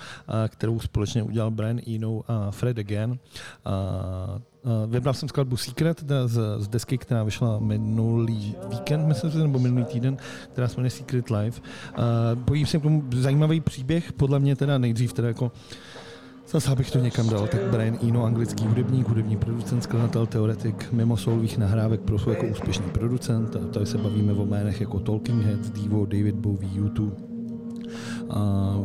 [0.48, 3.10] kterou společně udělal Brian Eno a Fred Again.
[3.10, 3.18] Uh,
[4.86, 9.84] vybral jsem skladbu Secret z, z desky, která vyšla minulý víkend, myslím si, nebo minulý
[9.84, 10.16] týden,
[10.52, 11.60] která se jmenuje Secret Life.
[11.98, 12.04] Uh,
[12.42, 15.52] bojím se k tomu zajímavý příběh, podle mě teda nejdřív teda jako
[16.48, 21.16] Zase abych to někam dal, tak Brian Eno, anglický hudebník, hudební producent, skladatel, teoretik, mimo
[21.16, 23.56] solových nahrávek pro jako úspěšný producent.
[23.72, 27.35] Tady se bavíme o jménech jako Talking Heads, Divo, David Bowie, YouTube,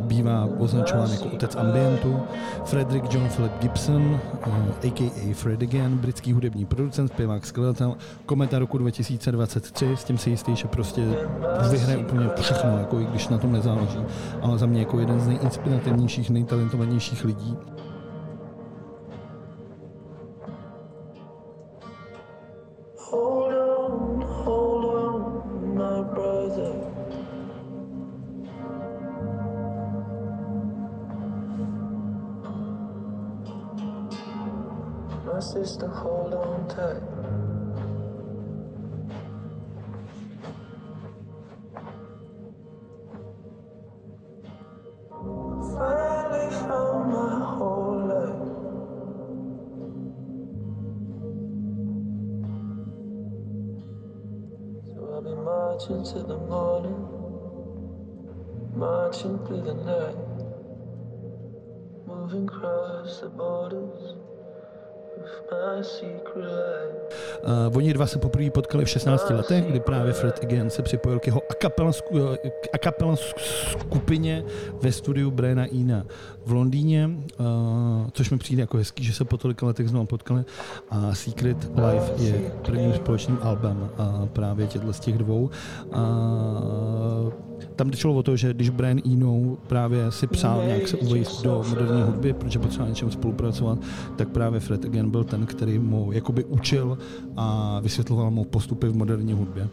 [0.02, 2.20] bývá označován jako otec ambientu.
[2.66, 5.34] Frederick John Philip Gibson, a.k.a.
[5.34, 7.96] Fred Again, britský hudební producent, zpěvák, skladatel,
[8.26, 11.02] kometa roku 2023, s tím si jistý, že prostě
[11.72, 14.00] vyhraje úplně všechno, jako i když na tom nezáleží,
[14.42, 17.58] ale za mě jako jeden z nejinspirativnějších, nejtalentovanějších lidí.
[67.44, 71.20] Uh, oni dva se poprvé potkali v 16 letech, kdy právě Fred Again se připojil
[71.20, 71.42] k jeho
[72.74, 74.44] a cappella skupině
[74.82, 76.06] ve studiu Briana Ina
[76.46, 77.10] v Londýně,
[77.40, 77.46] uh,
[78.14, 80.44] což mi přijde jako hezký, že se po tolika letech znovu potkali.
[80.90, 85.50] A Secret Life je prvním společným albem uh, právě těchto z těch dvou.
[85.86, 91.44] Uh, tam šlo o to, že když Brian Eno právě si přál nějak se uvést
[91.44, 93.80] do moderní hudby, protože potřeboval něčem spolupracovat,
[94.16, 96.98] tak právě Fred Again byl ten, který mu jakoby učil
[97.38, 99.68] a vysvětloval mu postupy v moderní hudbě.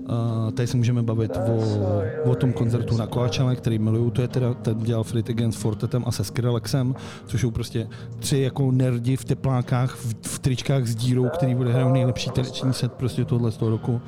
[0.00, 4.28] Uh, tady se můžeme bavit o, o tom koncertu na Coachella, který miluju, to je
[4.28, 6.94] teda, ten dělal Fred Again s Fortetem a se Skrillexem,
[7.26, 7.88] což jsou prostě
[8.18, 12.72] tři jako nerdi v teplákách, v, v tričkách s dírou, který bude hrát nejlepší tereční
[12.72, 14.00] set prostě tohle z toho roku.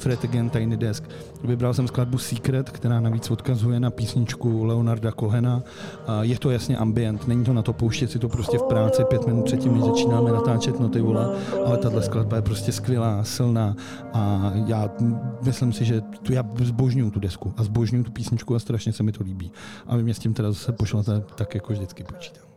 [0.00, 1.04] Fred Again, Tiny Desk.
[1.44, 5.56] Vybral jsem skladbu Secret, která navíc odkazuje na písničku Leonarda Kohena.
[5.56, 9.04] Uh, je to jasně ambient, není to na to pouštět si to prostě v práci
[9.04, 11.28] pět minut předtím, než začínáme natáčet, no ty vole,
[11.66, 13.76] ale tahle skladba je prostě skvělá, silná
[14.12, 14.90] a já
[15.42, 19.02] myslím si, že tu já zbožňuju tu desku a zbožňuju tu písničku a strašně se
[19.02, 19.52] mi to líbí.
[19.86, 22.49] A vy mě s tím teda zase pošlete tak jako vždycky počítám.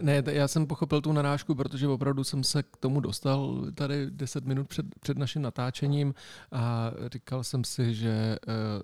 [0.00, 4.44] Ne, já jsem pochopil tu narážku, protože opravdu jsem se k tomu dostal tady 10
[4.44, 6.14] minut před, před naším natáčením
[6.52, 8.36] a říkal jsem si, že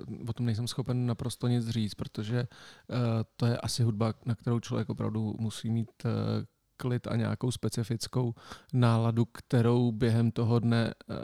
[0.09, 2.97] uh, o tom nejsem schopen naprosto nic říct, protože uh,
[3.36, 6.10] to je asi hudba, na kterou člověk opravdu musí mít uh,
[6.77, 8.35] klid a nějakou specifickou
[8.73, 11.16] náladu, kterou během toho dne uh,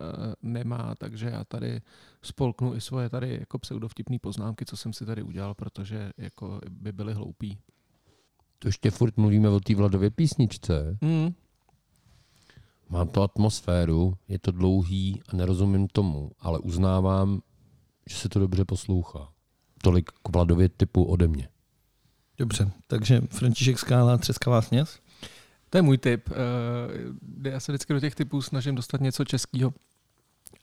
[0.43, 1.81] nemá, takže já tady
[2.23, 6.93] spolknu i svoje tady jako pseudovtipné poznámky, co jsem si tady udělal, protože jako by
[6.93, 7.59] byly hloupý.
[8.59, 10.99] To ještě furt mluvíme o té Vladově písničce.
[11.01, 11.35] Mm.
[12.89, 17.41] Má to atmosféru, je to dlouhý a nerozumím tomu, ale uznávám,
[18.11, 19.29] že se to dobře poslouchá.
[19.83, 21.49] Tolik k Vladově typu ode mě.
[22.39, 24.99] Dobře, takže František Skála, Třeskavá směs?
[25.71, 26.29] To je můj tip.
[27.43, 29.75] Já se vždycky do těch typů snažím dostat něco českého.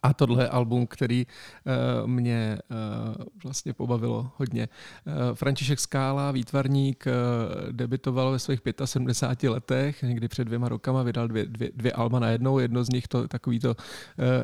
[0.06, 4.70] A tohle je album, který uh, mě uh, vlastně pobavilo hodně.
[5.06, 11.28] Uh, František Skála, výtvarník, uh, debitoval ve svých 75 letech, někdy před dvěma rokama vydal
[11.28, 12.60] dvě, dvě, dvě alba na jednou.
[12.60, 13.76] Jedno z nich, to takový to uh,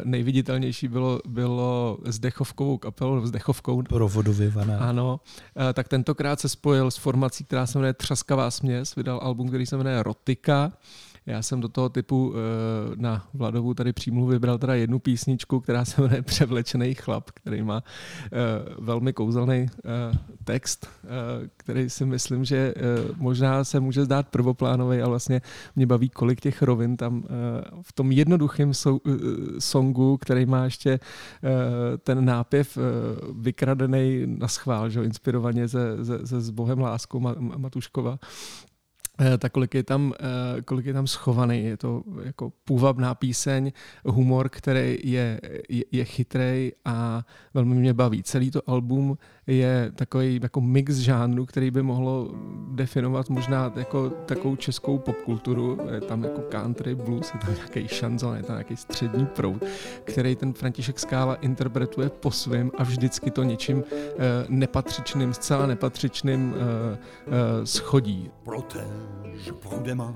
[0.04, 3.84] nejviditelnější, bylo, bylo s Dechovkovou kapelou, s Dechovkou.
[3.84, 5.20] Provodově Ano,
[5.56, 9.66] uh, tak tentokrát se spojil s formací, která se jmenuje Třaskavá směs, vydal album, který
[9.66, 10.72] se jmenuje Rotika.
[11.26, 15.85] Já jsem do toho typu eh, na Vladovu tady přímluvu vybral teda jednu písničku, která
[15.85, 18.30] se jmenuje Převlečený chlap, který má eh,
[18.80, 20.88] velmi kouzelný eh, text,
[21.57, 22.73] který si myslím, že
[23.15, 25.41] možná se může zdát prvoplánový, ale vlastně
[25.76, 27.23] mě baví, kolik těch rovin tam
[27.81, 28.72] v tom jednoduchém
[29.60, 30.99] songu, který má ještě
[32.03, 32.77] ten nápěv
[33.39, 37.19] vykradený na schvál, že, inspirovaně ze, ze, ze s Bohem láskou
[37.57, 38.19] Matuškova,
[39.38, 41.64] tak kolik je, tam, eh, kolik je tam schovaný.
[41.64, 43.72] Je to jako půvabná píseň,
[44.06, 48.23] humor, který je, je, je a velmi mě baví.
[48.23, 49.18] Celý to album
[49.48, 52.31] je takový jako mix žánru, který by mohlo
[52.72, 55.77] definovat možná jako takovou českou popkulturu.
[55.93, 59.64] Je tam jako country, blues, je tam nějaký šanzon, je tam nějaký střední proud,
[60.03, 66.56] který ten František Skála interpretuje po svém a vždycky to něčím eh, nepatřičným, zcela nepatřičným
[66.56, 68.31] eh, eh, schodí.
[69.12, 70.16] Protège prudemment,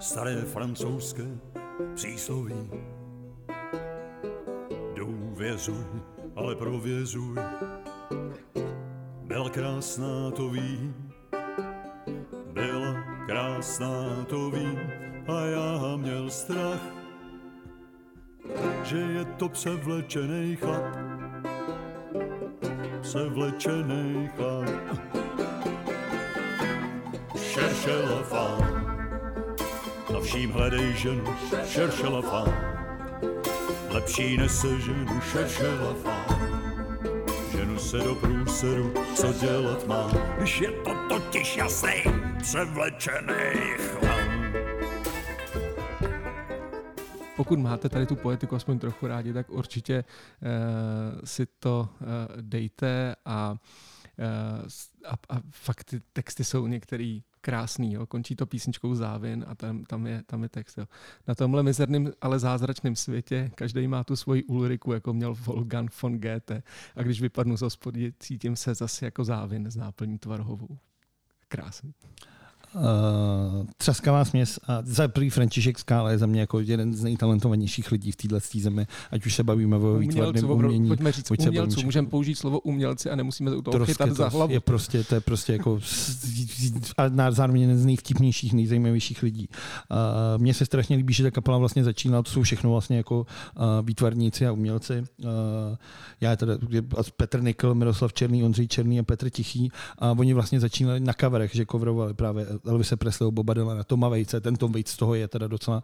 [0.00, 1.24] staré francouzské
[1.94, 2.70] přísloví.
[4.94, 5.84] Důvěřuj,
[6.36, 7.36] ale prověřuj.
[9.22, 11.12] Byla krásná, to vím,
[12.52, 12.94] byla
[13.26, 14.78] krásná, to vím,
[15.28, 16.80] a já měl strach,
[18.84, 20.96] že je to převlečený chlap.
[23.00, 25.11] Převlečený chlap.
[27.52, 28.60] Šeršela fám,
[30.12, 31.24] na vším hledej ženu,
[31.66, 32.48] šeršela fám.
[33.88, 36.38] Lepší nese ženu, šeršela fám.
[37.52, 42.02] Ženu se do průseru, co dělat má, když je to totiž jasný,
[42.42, 44.20] převlečený chlap.
[47.36, 52.06] pokud máte tady tu poetiku aspoň trochu rádi, tak určitě uh, si to uh,
[52.40, 53.56] dejte a,
[54.18, 54.66] uh,
[55.04, 57.92] a, a fakt ty texty jsou některý krásný.
[57.92, 58.06] Jo.
[58.06, 60.78] Končí to písničkou Závin a tam, tam, je, tam je text.
[60.78, 60.84] Jo.
[61.28, 66.18] Na tomhle mizerném, ale zázračném světě každý má tu svoji Ulriku, jako měl Wolfgang von
[66.18, 66.62] Goethe.
[66.96, 70.78] A když vypadnu z hospody, cítím se zase jako Závin s náplní tvarhovou.
[71.48, 71.94] Krásný
[72.74, 77.92] uh, třaskavá směs a za prvý František Skála je za mě jako jeden z nejtalentovanějších
[77.92, 80.88] lidí v této zemi, ať už se bavíme o výtvarném umění.
[80.88, 84.52] Pojďme říct umělců, můžeme použít slovo umělci a nemusíme u toho chytat za hlavu.
[84.52, 85.80] Je prostě, to je prostě jako
[86.96, 89.48] a zároveň jeden z nejvtipnějších, nejzajímavějších lidí.
[89.48, 93.20] Uh, mně se strašně líbí, že ta kapela vlastně začínala, to jsou všechno vlastně jako
[93.20, 93.26] uh,
[93.82, 95.04] výtvarníci a umělci.
[95.18, 95.28] Uh,
[96.20, 96.58] já teda
[97.16, 101.54] Petr Nikl, Miroslav Černý, Ondřej Černý a Petr Tichý a oni vlastně začínali na coverech,
[101.54, 105.28] že coverovali právě Elvise Presleyho, Boba Dylana, Toma Vejce, ten Tom Vejc z toho je
[105.28, 105.82] teda docela,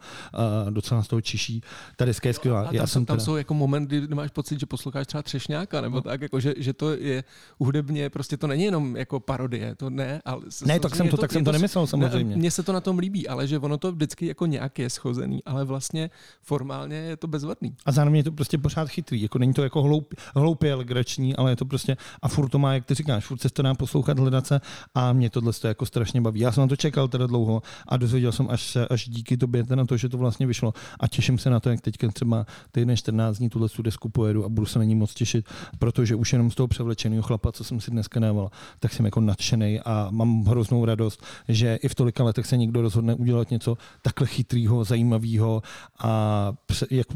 [0.65, 1.63] uh, docela z toho čiší.
[1.97, 2.65] Ta deska je skvělá.
[2.65, 3.25] Tam, Já jsem tam teda...
[3.25, 6.03] jsou jako momenty, kdy máš pocit, že posloucháš třeba Třešňáka, nebo no.
[6.03, 7.25] tak, jako, že, že, to je
[7.59, 11.33] hudebně, prostě to není jenom jako parodie, to ne, ale ne, tak jsem to, tak
[11.33, 12.37] jsem to nemyslel samozřejmě.
[12.37, 15.45] Mně se to na tom líbí, ale že ono to vždycky jako nějak je schozený,
[15.45, 16.11] ale vlastně
[16.43, 17.77] formálně je to bezvadný.
[17.87, 21.53] A zároveň je to prostě pořád chytrý, jako není to jako hloup, hloupě legrační, ale
[21.53, 24.19] je to prostě, a furt to má, jak ty říkáš, furt se to dá poslouchat,
[24.19, 24.61] hledat se
[24.95, 26.41] a mě tohle to jako strašně baví.
[26.41, 29.97] Já jsem to čekal teda dlouho a dozvěděl jsem až, až díky tobě na to,
[29.97, 33.49] že to vlastně vyšlo a těším se na to, jak teďka třeba týden 14 dní
[33.49, 35.47] tuhle desku pojedu a budu se na ní moc těšit,
[35.79, 38.51] protože už jenom z toho převlečeného chlapa, co jsem si dneska dával,
[38.81, 42.83] tak jsem jako nadšený a mám hroznou radost, že i v tolika letech se někdo
[42.83, 45.63] rozhodne udělat něco takhle chytrýho, zajímavého
[45.99, 46.53] a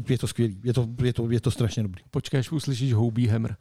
[0.09, 0.53] je to skvělé.
[0.63, 2.03] Je to, je, to, je to strašně dobrý.
[2.11, 3.53] Počkej, až uslyšíš houbí hemr.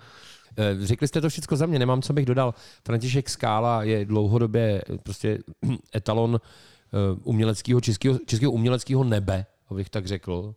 [0.56, 2.54] Eh, řekli jste to všechno za mě, nemám, co bych dodal.
[2.84, 5.38] František Skála je dlouhodobě prostě
[5.94, 10.54] etalon eh, uměleckého, českého, českého uměleckého nebe, abych tak řekl.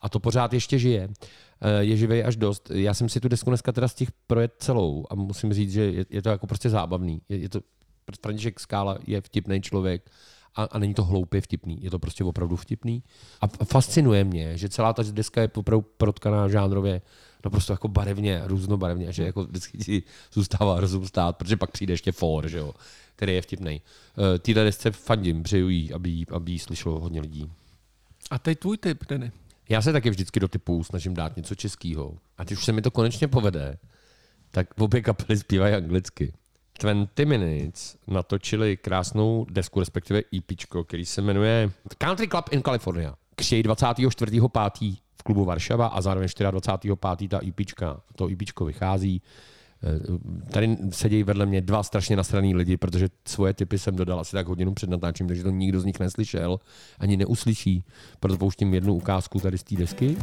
[0.00, 1.08] A to pořád ještě žije.
[1.60, 2.70] Eh, je živý až dost.
[2.74, 5.82] Já jsem si tu desku dneska teda z těch projet celou a musím říct, že
[5.82, 7.22] je, je to jako prostě zábavný.
[7.28, 7.60] Je, je to,
[8.22, 10.10] František Skála je vtipný člověk
[10.54, 13.02] a, a není to hloupě vtipný, je to prostě opravdu vtipný.
[13.40, 17.02] A fascinuje mě, že celá ta deska je opravdu protkaná žánrově
[17.44, 20.02] naprosto jako barevně, různobarevně, že jako vždycky ti
[20.32, 22.74] zůstává rozum stát, protože pak přijde ještě for, že jo,
[23.16, 23.80] který je vtipný.
[24.16, 27.50] Uh, Týhle desce fandím, přeju jí, aby, jí, aby jí slyšelo hodně lidí.
[28.30, 29.32] A teď tvůj tip, Denny.
[29.68, 32.18] Já se taky vždycky do typů snažím dát něco českého.
[32.38, 33.78] A když už se mi to konečně povede,
[34.50, 36.32] tak obě kapely zpívají anglicky.
[36.80, 40.52] 20 Minutes natočili krásnou desku, respektive EP,
[40.86, 43.14] který se jmenuje Country Club in California.
[43.36, 44.96] Křej 24.5.
[45.16, 47.28] v klubu Varšava a zároveň 24.5.
[47.28, 47.60] ta EP.
[48.16, 49.22] To EP vychází.
[49.84, 54.32] Eh, tady sedí vedle mě dva strašně nasraný lidi, protože svoje typy jsem dodal asi
[54.32, 56.60] tak hodinu před natáčím, takže to nikdo z nich neslyšel,
[56.98, 57.84] ani neuslyší.
[58.20, 60.16] Proto pouštím jednu ukázku tady z té desky.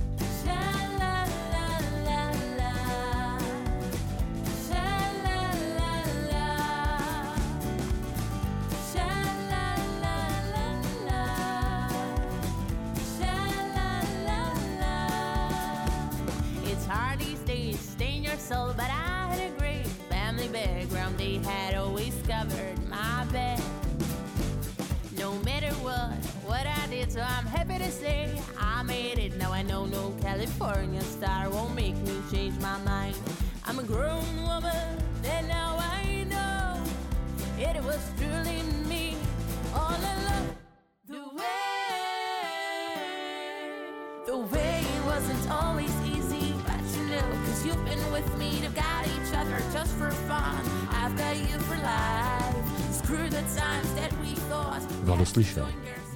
[47.90, 50.62] Been with me to guide each other just for fun.
[50.92, 52.56] I've got you for life.
[52.94, 54.82] Screw the times that we thought.
[55.04, 55.68] Vlado slyšel.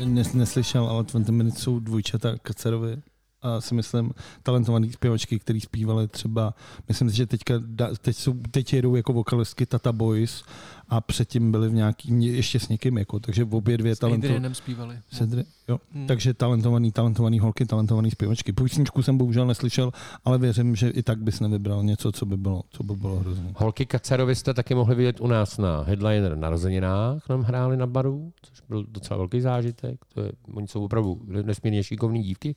[0.05, 2.97] Nes, neslyšel, ale 20 Minutes jsou dvojčata Kacerovi
[3.41, 4.11] a si myslím
[4.43, 6.53] talentovaný zpěvačky, který zpívali třeba,
[6.87, 7.53] myslím si, že teďka,
[8.01, 10.43] teď, jsou, teď jedou jako vokalistky Tata Boys
[10.89, 14.55] a předtím byli v nějaký, ještě s někým, jako, takže obě dvě talentované.
[14.55, 14.99] Zpívali.
[15.11, 15.79] S Adri- jo.
[15.93, 16.07] Hmm.
[16.07, 18.53] Takže talentovaný, talentovaný holky, talentovaný zpěvačky.
[18.53, 19.91] Písničku jsem bohužel neslyšel,
[20.25, 23.51] ale věřím, že i tak bys nevybral něco, co by bylo, co by bylo hrozné.
[23.55, 28.33] Holky Kacerovi jste taky mohli vidět u nás na Headliner narozeninách, nám hráli na baru,
[28.41, 29.99] což byl docela velký zážitek.
[30.13, 32.55] To je, oni jsou opravdu nesmírně šikovní dívky.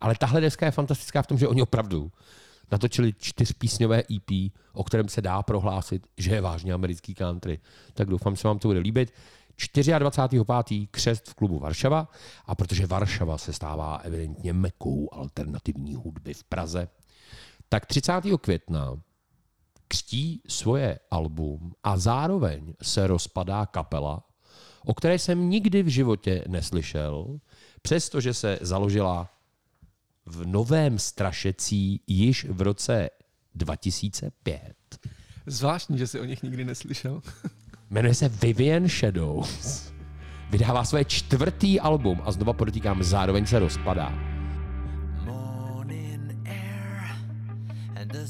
[0.00, 2.10] Ale tahle deska je fantastická v tom, že oni opravdu
[2.72, 7.60] natočili čtyřpísňové EP, o kterém se dá prohlásit, že je vážně americký country.
[7.94, 9.12] Tak doufám, že vám to bude líbit.
[9.58, 10.88] 24.5.
[10.90, 12.08] křest v klubu Varšava
[12.46, 16.88] a protože Varšava se stává evidentně mekou alternativní hudby v Praze,
[17.68, 18.12] tak 30.
[18.40, 19.00] května
[19.88, 24.24] křtí svoje album a zároveň se rozpadá kapela,
[24.84, 27.38] o které jsem nikdy v životě neslyšel,
[27.82, 29.30] přestože se založila
[30.28, 33.10] v Novém Strašecí již v roce
[33.54, 34.74] 2005.
[35.46, 37.22] Zvláštní, že si o nich nikdy neslyšel.
[37.90, 39.92] Jmenuje se Vivian Shadows.
[40.50, 44.10] Vydává své čtvrtý album a znova podotýkám, zároveň se rozpadá.
[45.24, 47.16] Morning air
[47.96, 48.24] and the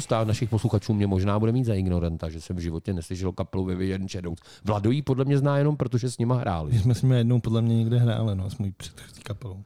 [0.00, 3.64] Spousta našich posluchačů mě možná bude mít za ignoranta, že jsem v životě neslyšel kapelu
[3.64, 4.38] Vivian Shadows.
[4.64, 6.72] Vlado jí podle mě zná jenom, protože s nima hráli.
[6.72, 9.64] My jsme s nimi jednou podle mě někde hráli, no, s mojí předchozí kapelou.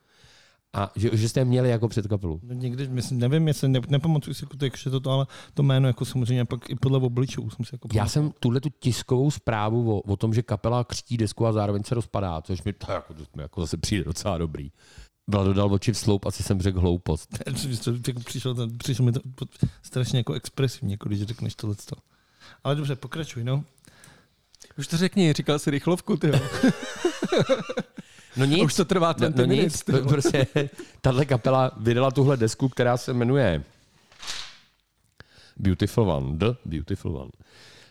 [0.73, 2.41] A že, že jste je měli jako před kapelu.
[2.43, 6.05] No někdy, myslím, nevím, jestli ne, nepamatuju si, jako, že to, ale to jméno jako
[6.05, 10.01] samozřejmě pak i podle obličů jsem si jako Já jsem tuhle tu tiskovou zprávu o,
[10.01, 13.23] o, tom, že kapela křtí desku a zároveň se rozpadá, což mi to jako, to
[13.37, 14.71] mi jako zase přijde docela dobrý.
[15.27, 17.39] Vlado dal oči v sloup, asi jsem řekl hloupost.
[18.25, 19.21] přišlo, to, přišlo mi to
[19.83, 21.77] strašně jako expresivní, jako když řekneš tohle.
[22.65, 23.65] Ale dobře, pokračuj, no.
[24.79, 26.33] Už to řekni, říkal jsi rychlovku, ty.
[28.37, 28.63] No nic.
[28.63, 29.63] Už to trvá 20 no, no minut.
[29.63, 30.47] nic, prostě
[31.01, 33.65] tahle kapela vydala tuhle desku, která se jmenuje
[35.57, 37.31] Beautiful One, The Beautiful One.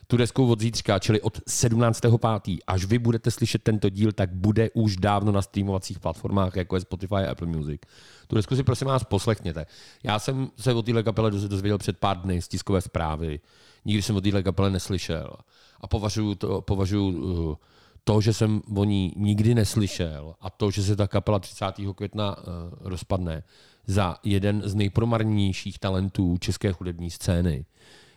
[0.08, 2.58] Tu desku od zítřka, čili od 17.5.
[2.68, 6.82] Až vy budete slyšet tento díl, tak bude už dávno na streamovacích platformách, jako je
[6.82, 7.82] Spotify a Apple Music.
[8.28, 9.66] Tu desku si prosím vás poslechněte.
[10.04, 13.40] Já jsem se o téhle kapele dozvěděl před pár dny z tiskové zprávy.
[13.86, 15.34] Nikdy jsem o téhle kapele neslyšel.
[15.82, 17.56] A považuji to, považuji uh,
[18.04, 21.66] to, že jsem o ní nikdy neslyšel a to, že se ta kapela 30.
[21.96, 22.44] května uh,
[22.82, 23.44] rozpadne
[23.88, 27.66] za jeden z nejpromarnějších talentů české hudební scény.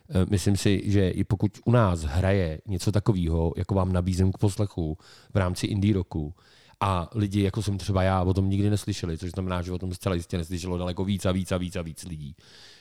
[0.08, 4.38] Uh, myslím si, že i pokud u nás hraje něco takového, jako vám nabízím k
[4.38, 4.98] poslechu
[5.34, 6.34] v rámci indie roku,
[6.80, 9.94] a lidi, jako jsem třeba já, o tom nikdy neslyšeli, což znamená, že o tom
[9.94, 12.36] zcela jistě neslyšelo daleko víc a víc a víc a víc lidí,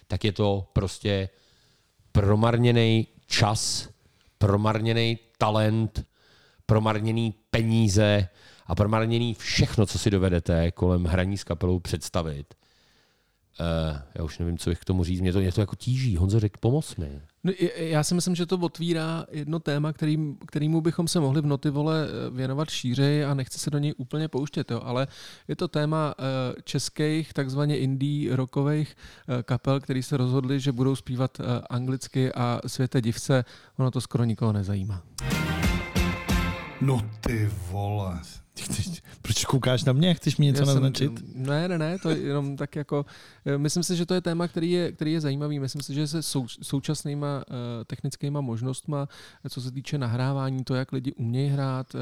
[0.07, 1.29] tak je to prostě
[2.11, 3.89] promarněný čas,
[4.37, 6.05] promarněný talent,
[6.65, 8.27] promarněný peníze
[8.65, 12.53] a promarněný všechno, co si dovedete kolem hraní s kapelou představit.
[13.59, 15.21] Uh, já už nevím, co bych k tomu říct.
[15.21, 16.17] Mě to, mě to jako tíží.
[16.17, 17.21] Honzo, řek, pomoz mi.
[17.43, 21.45] No, já si myslím, že to otvírá jedno téma, kterým, kterýmu bychom se mohli v
[21.45, 25.07] Notivole věnovat šířej a nechci se do něj úplně pouštět, jo, ale
[25.47, 26.15] je to téma
[26.63, 28.95] českých takzvaně indie rockových
[29.43, 31.37] kapel, který se rozhodli, že budou zpívat
[31.69, 33.45] anglicky a světe divce,
[33.77, 35.03] ono to skoro nikoho nezajímá.
[36.81, 38.19] No ty vole.
[39.21, 40.13] Proč koukáš na mě?
[40.13, 41.19] Chceš mi něco Já naznačit?
[41.19, 43.05] Jsem, ne, ne, ne, to je jenom tak jako,
[43.57, 45.59] myslím si, že to je téma, který je, který je zajímavý.
[45.59, 47.55] Myslím si, že se sou, současnýma uh,
[47.87, 49.07] technickýma možnostma,
[49.49, 51.99] co se týče nahrávání, to, jak lidi umějí hrát, uh,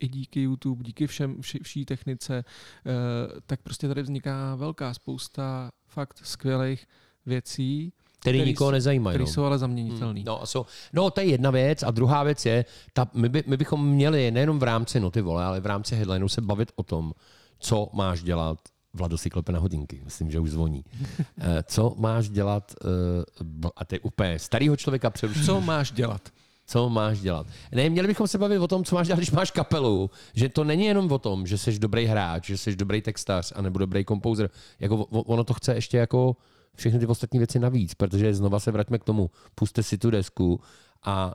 [0.00, 2.44] i díky YouTube, díky všem, vši, vší technice,
[2.86, 6.86] uh, tak prostě tady vzniká velká spousta fakt skvělých
[7.26, 7.92] věcí
[8.22, 9.14] který, Který nikoho nezajímají.
[9.14, 9.32] který no.
[9.32, 10.20] jsou ale zaměnitelný.
[10.20, 11.82] Hmm, No, jsou, no, to je jedna věc.
[11.82, 15.20] A druhá věc je, ta, my, by, my bychom měli nejenom v rámci no ty
[15.20, 17.12] vole, ale v rámci headlineu se bavit o tom,
[17.58, 18.58] co máš dělat
[18.94, 20.84] Vlado si klepe na hodinky, myslím, že už zvoní.
[21.40, 25.46] Eh, Co máš dělat, eh, a ty úplně starýho člověka přerušíš.
[25.46, 26.28] Co máš dělat?
[26.66, 27.46] Co máš dělat?
[27.72, 30.10] Ne, měli bychom se bavit o tom, co máš dělat, když máš kapelu.
[30.34, 33.62] Že to není jenom o tom, že jsi dobrý hráč, že jsi dobrý textař a
[33.62, 34.50] nebo dobrý kompouzer.
[34.80, 36.36] Jako, ono to chce ještě jako
[36.76, 39.30] všechny ty ostatní věci navíc, protože znova se vraťme k tomu.
[39.54, 40.60] Puste si tu desku
[41.02, 41.34] a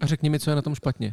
[0.00, 1.10] A řekni mi, co je na tom špatně.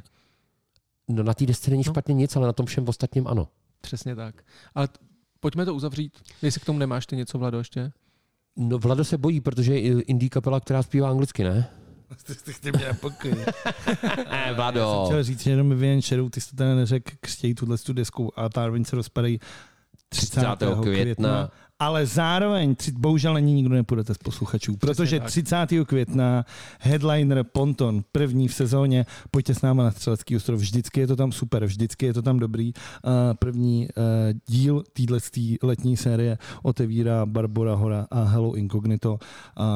[1.08, 3.48] no, na té desce není špatně nic, ale na tom všem ostatním ano.
[3.82, 4.44] Přesně tak.
[4.76, 4.98] Ale t-
[5.40, 6.14] pojďme to uzavřít.
[6.42, 7.92] Jestli k tomu nemáš ty něco, Vlado, ještě?
[8.58, 11.70] No Vlado se bojí, protože je indie kapela, která zpívá anglicky, ne?
[12.62, 13.36] Ty mě nepokoj.
[14.32, 14.80] Ne, Vlado.
[14.80, 17.78] Já jsem chtěl říct, že jenom Vivian Shadow, ty jsi to teda neřekl, chtějí tuhle
[17.78, 19.40] tu desku a Tarvin se rozpadají
[20.10, 20.30] 30.
[20.58, 20.76] 30.
[20.82, 21.52] května.
[21.84, 25.28] Ale zároveň, tři- bohužel ani nikdo nepůjdete z posluchačů, protože tak.
[25.28, 25.68] 30.
[25.86, 26.46] května
[26.80, 31.32] headliner Ponton, první v sezóně, pojďte s náma na Střelecký ostrov, vždycky je to tam
[31.32, 32.74] super, vždycky je to tam dobrý.
[32.74, 34.04] Uh, První uh,
[34.48, 35.20] díl téhle
[35.64, 39.20] letní série otevírá Barbara Hora a Hello Incognito,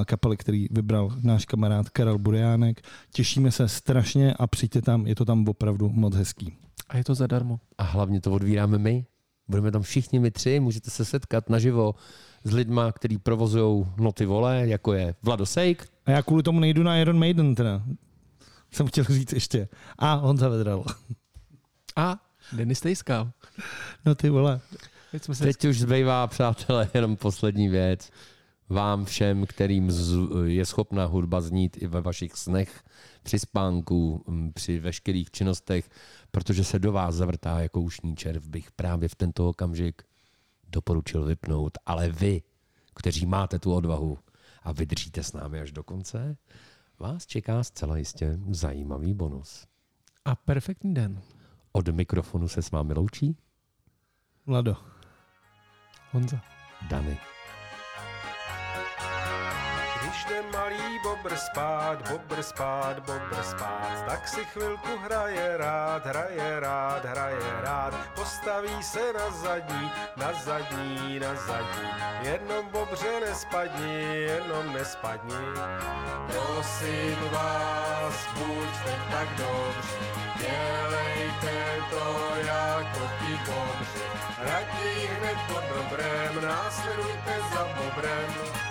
[0.06, 2.82] kapely, který vybral náš kamarád Karel Buriánek.
[3.12, 6.54] Těšíme se strašně a přijďte tam, je to tam opravdu moc hezký.
[6.90, 7.60] A je to zadarmo.
[7.78, 9.06] A hlavně to odvíráme my.
[9.48, 11.96] Budeme tam všichni my tři, můžete se setkat naživo
[12.44, 15.90] s lidma, kteří provozují noty vole, jako je Vlado Sejk.
[16.06, 17.84] A já kvůli tomu nejdu na Iron Maiden teda.
[18.72, 19.68] Jsem chtěl říct ještě.
[19.98, 20.86] A Honza Vedral.
[21.96, 22.18] A
[22.54, 23.32] Denis Tejskal.
[24.06, 24.60] No ty vole.
[25.12, 25.44] Teď jsme se...
[25.44, 28.12] Teď už zbývá, přátelé, jenom poslední věc.
[28.70, 29.92] Vám všem, kterým
[30.46, 32.84] je schopná hudba znít i ve vašich snech,
[33.24, 35.90] při spánku, při veškerých činnostech,
[36.32, 40.02] protože se do vás zavrtá jako ušní červ, bych právě v tento okamžik
[40.70, 41.78] doporučil vypnout.
[41.86, 42.42] Ale vy,
[42.96, 44.20] kteří máte tu odvahu
[44.64, 46.38] a vydržíte s námi až do konce,
[47.00, 49.68] vás čeká zcela jistě zajímavý bonus.
[50.26, 51.22] A perfektní den.
[51.72, 53.38] Od mikrofonu se s vámi loučí
[54.46, 54.76] Vlado.
[56.12, 56.42] Honza.
[56.90, 57.37] Dany.
[60.28, 67.06] Jde malý bobr spát, bobr spát, bobr spát, tak si chvilku hraje rád, hraje rád,
[67.06, 67.94] hraje rád.
[68.16, 71.90] Postaví se na zadní, na zadní, na zadní.
[72.22, 75.36] Jenom bobře nespadni, jenom nespadni.
[76.28, 80.06] Prosím vás, buďte tak dobří,
[80.38, 81.54] dělejte
[81.90, 84.04] to jako ti bobři.
[84.40, 88.67] Raději hned po dobrém, následujte za bobrem.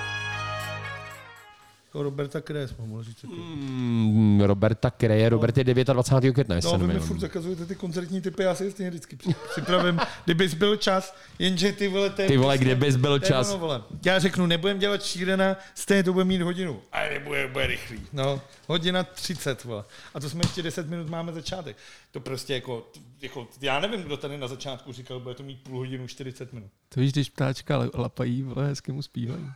[1.96, 3.22] Jako Roberta Kres, mohl říct.
[3.24, 5.28] Mm, Roberta Kreje.
[5.28, 6.32] Robert je 29.
[6.32, 9.34] května, No, vy mi furt zakazujete ty koncertní typy, já si je stejně vždycky při-
[9.50, 12.10] připravím, kdybys byl čas, jenže ty vole...
[12.10, 13.48] Ty vole, prostě- kdybys byl čas.
[13.50, 13.82] ono, vole.
[14.04, 16.80] Já řeknu, nebudem dělat šírena, stejně to bude mít hodinu.
[16.92, 18.00] A nebude, bude rychlý.
[18.12, 19.84] No, hodina 30, vole.
[20.14, 21.76] A to jsme ještě 10 minut máme začátek.
[22.10, 22.86] To prostě jako,
[23.22, 26.70] jako, já nevím, kdo tady na začátku říkal, bude to mít půl hodinu 40 minut.
[26.88, 29.46] To víš, když ptáčka la- lapají, vole, hezky mu zpívají.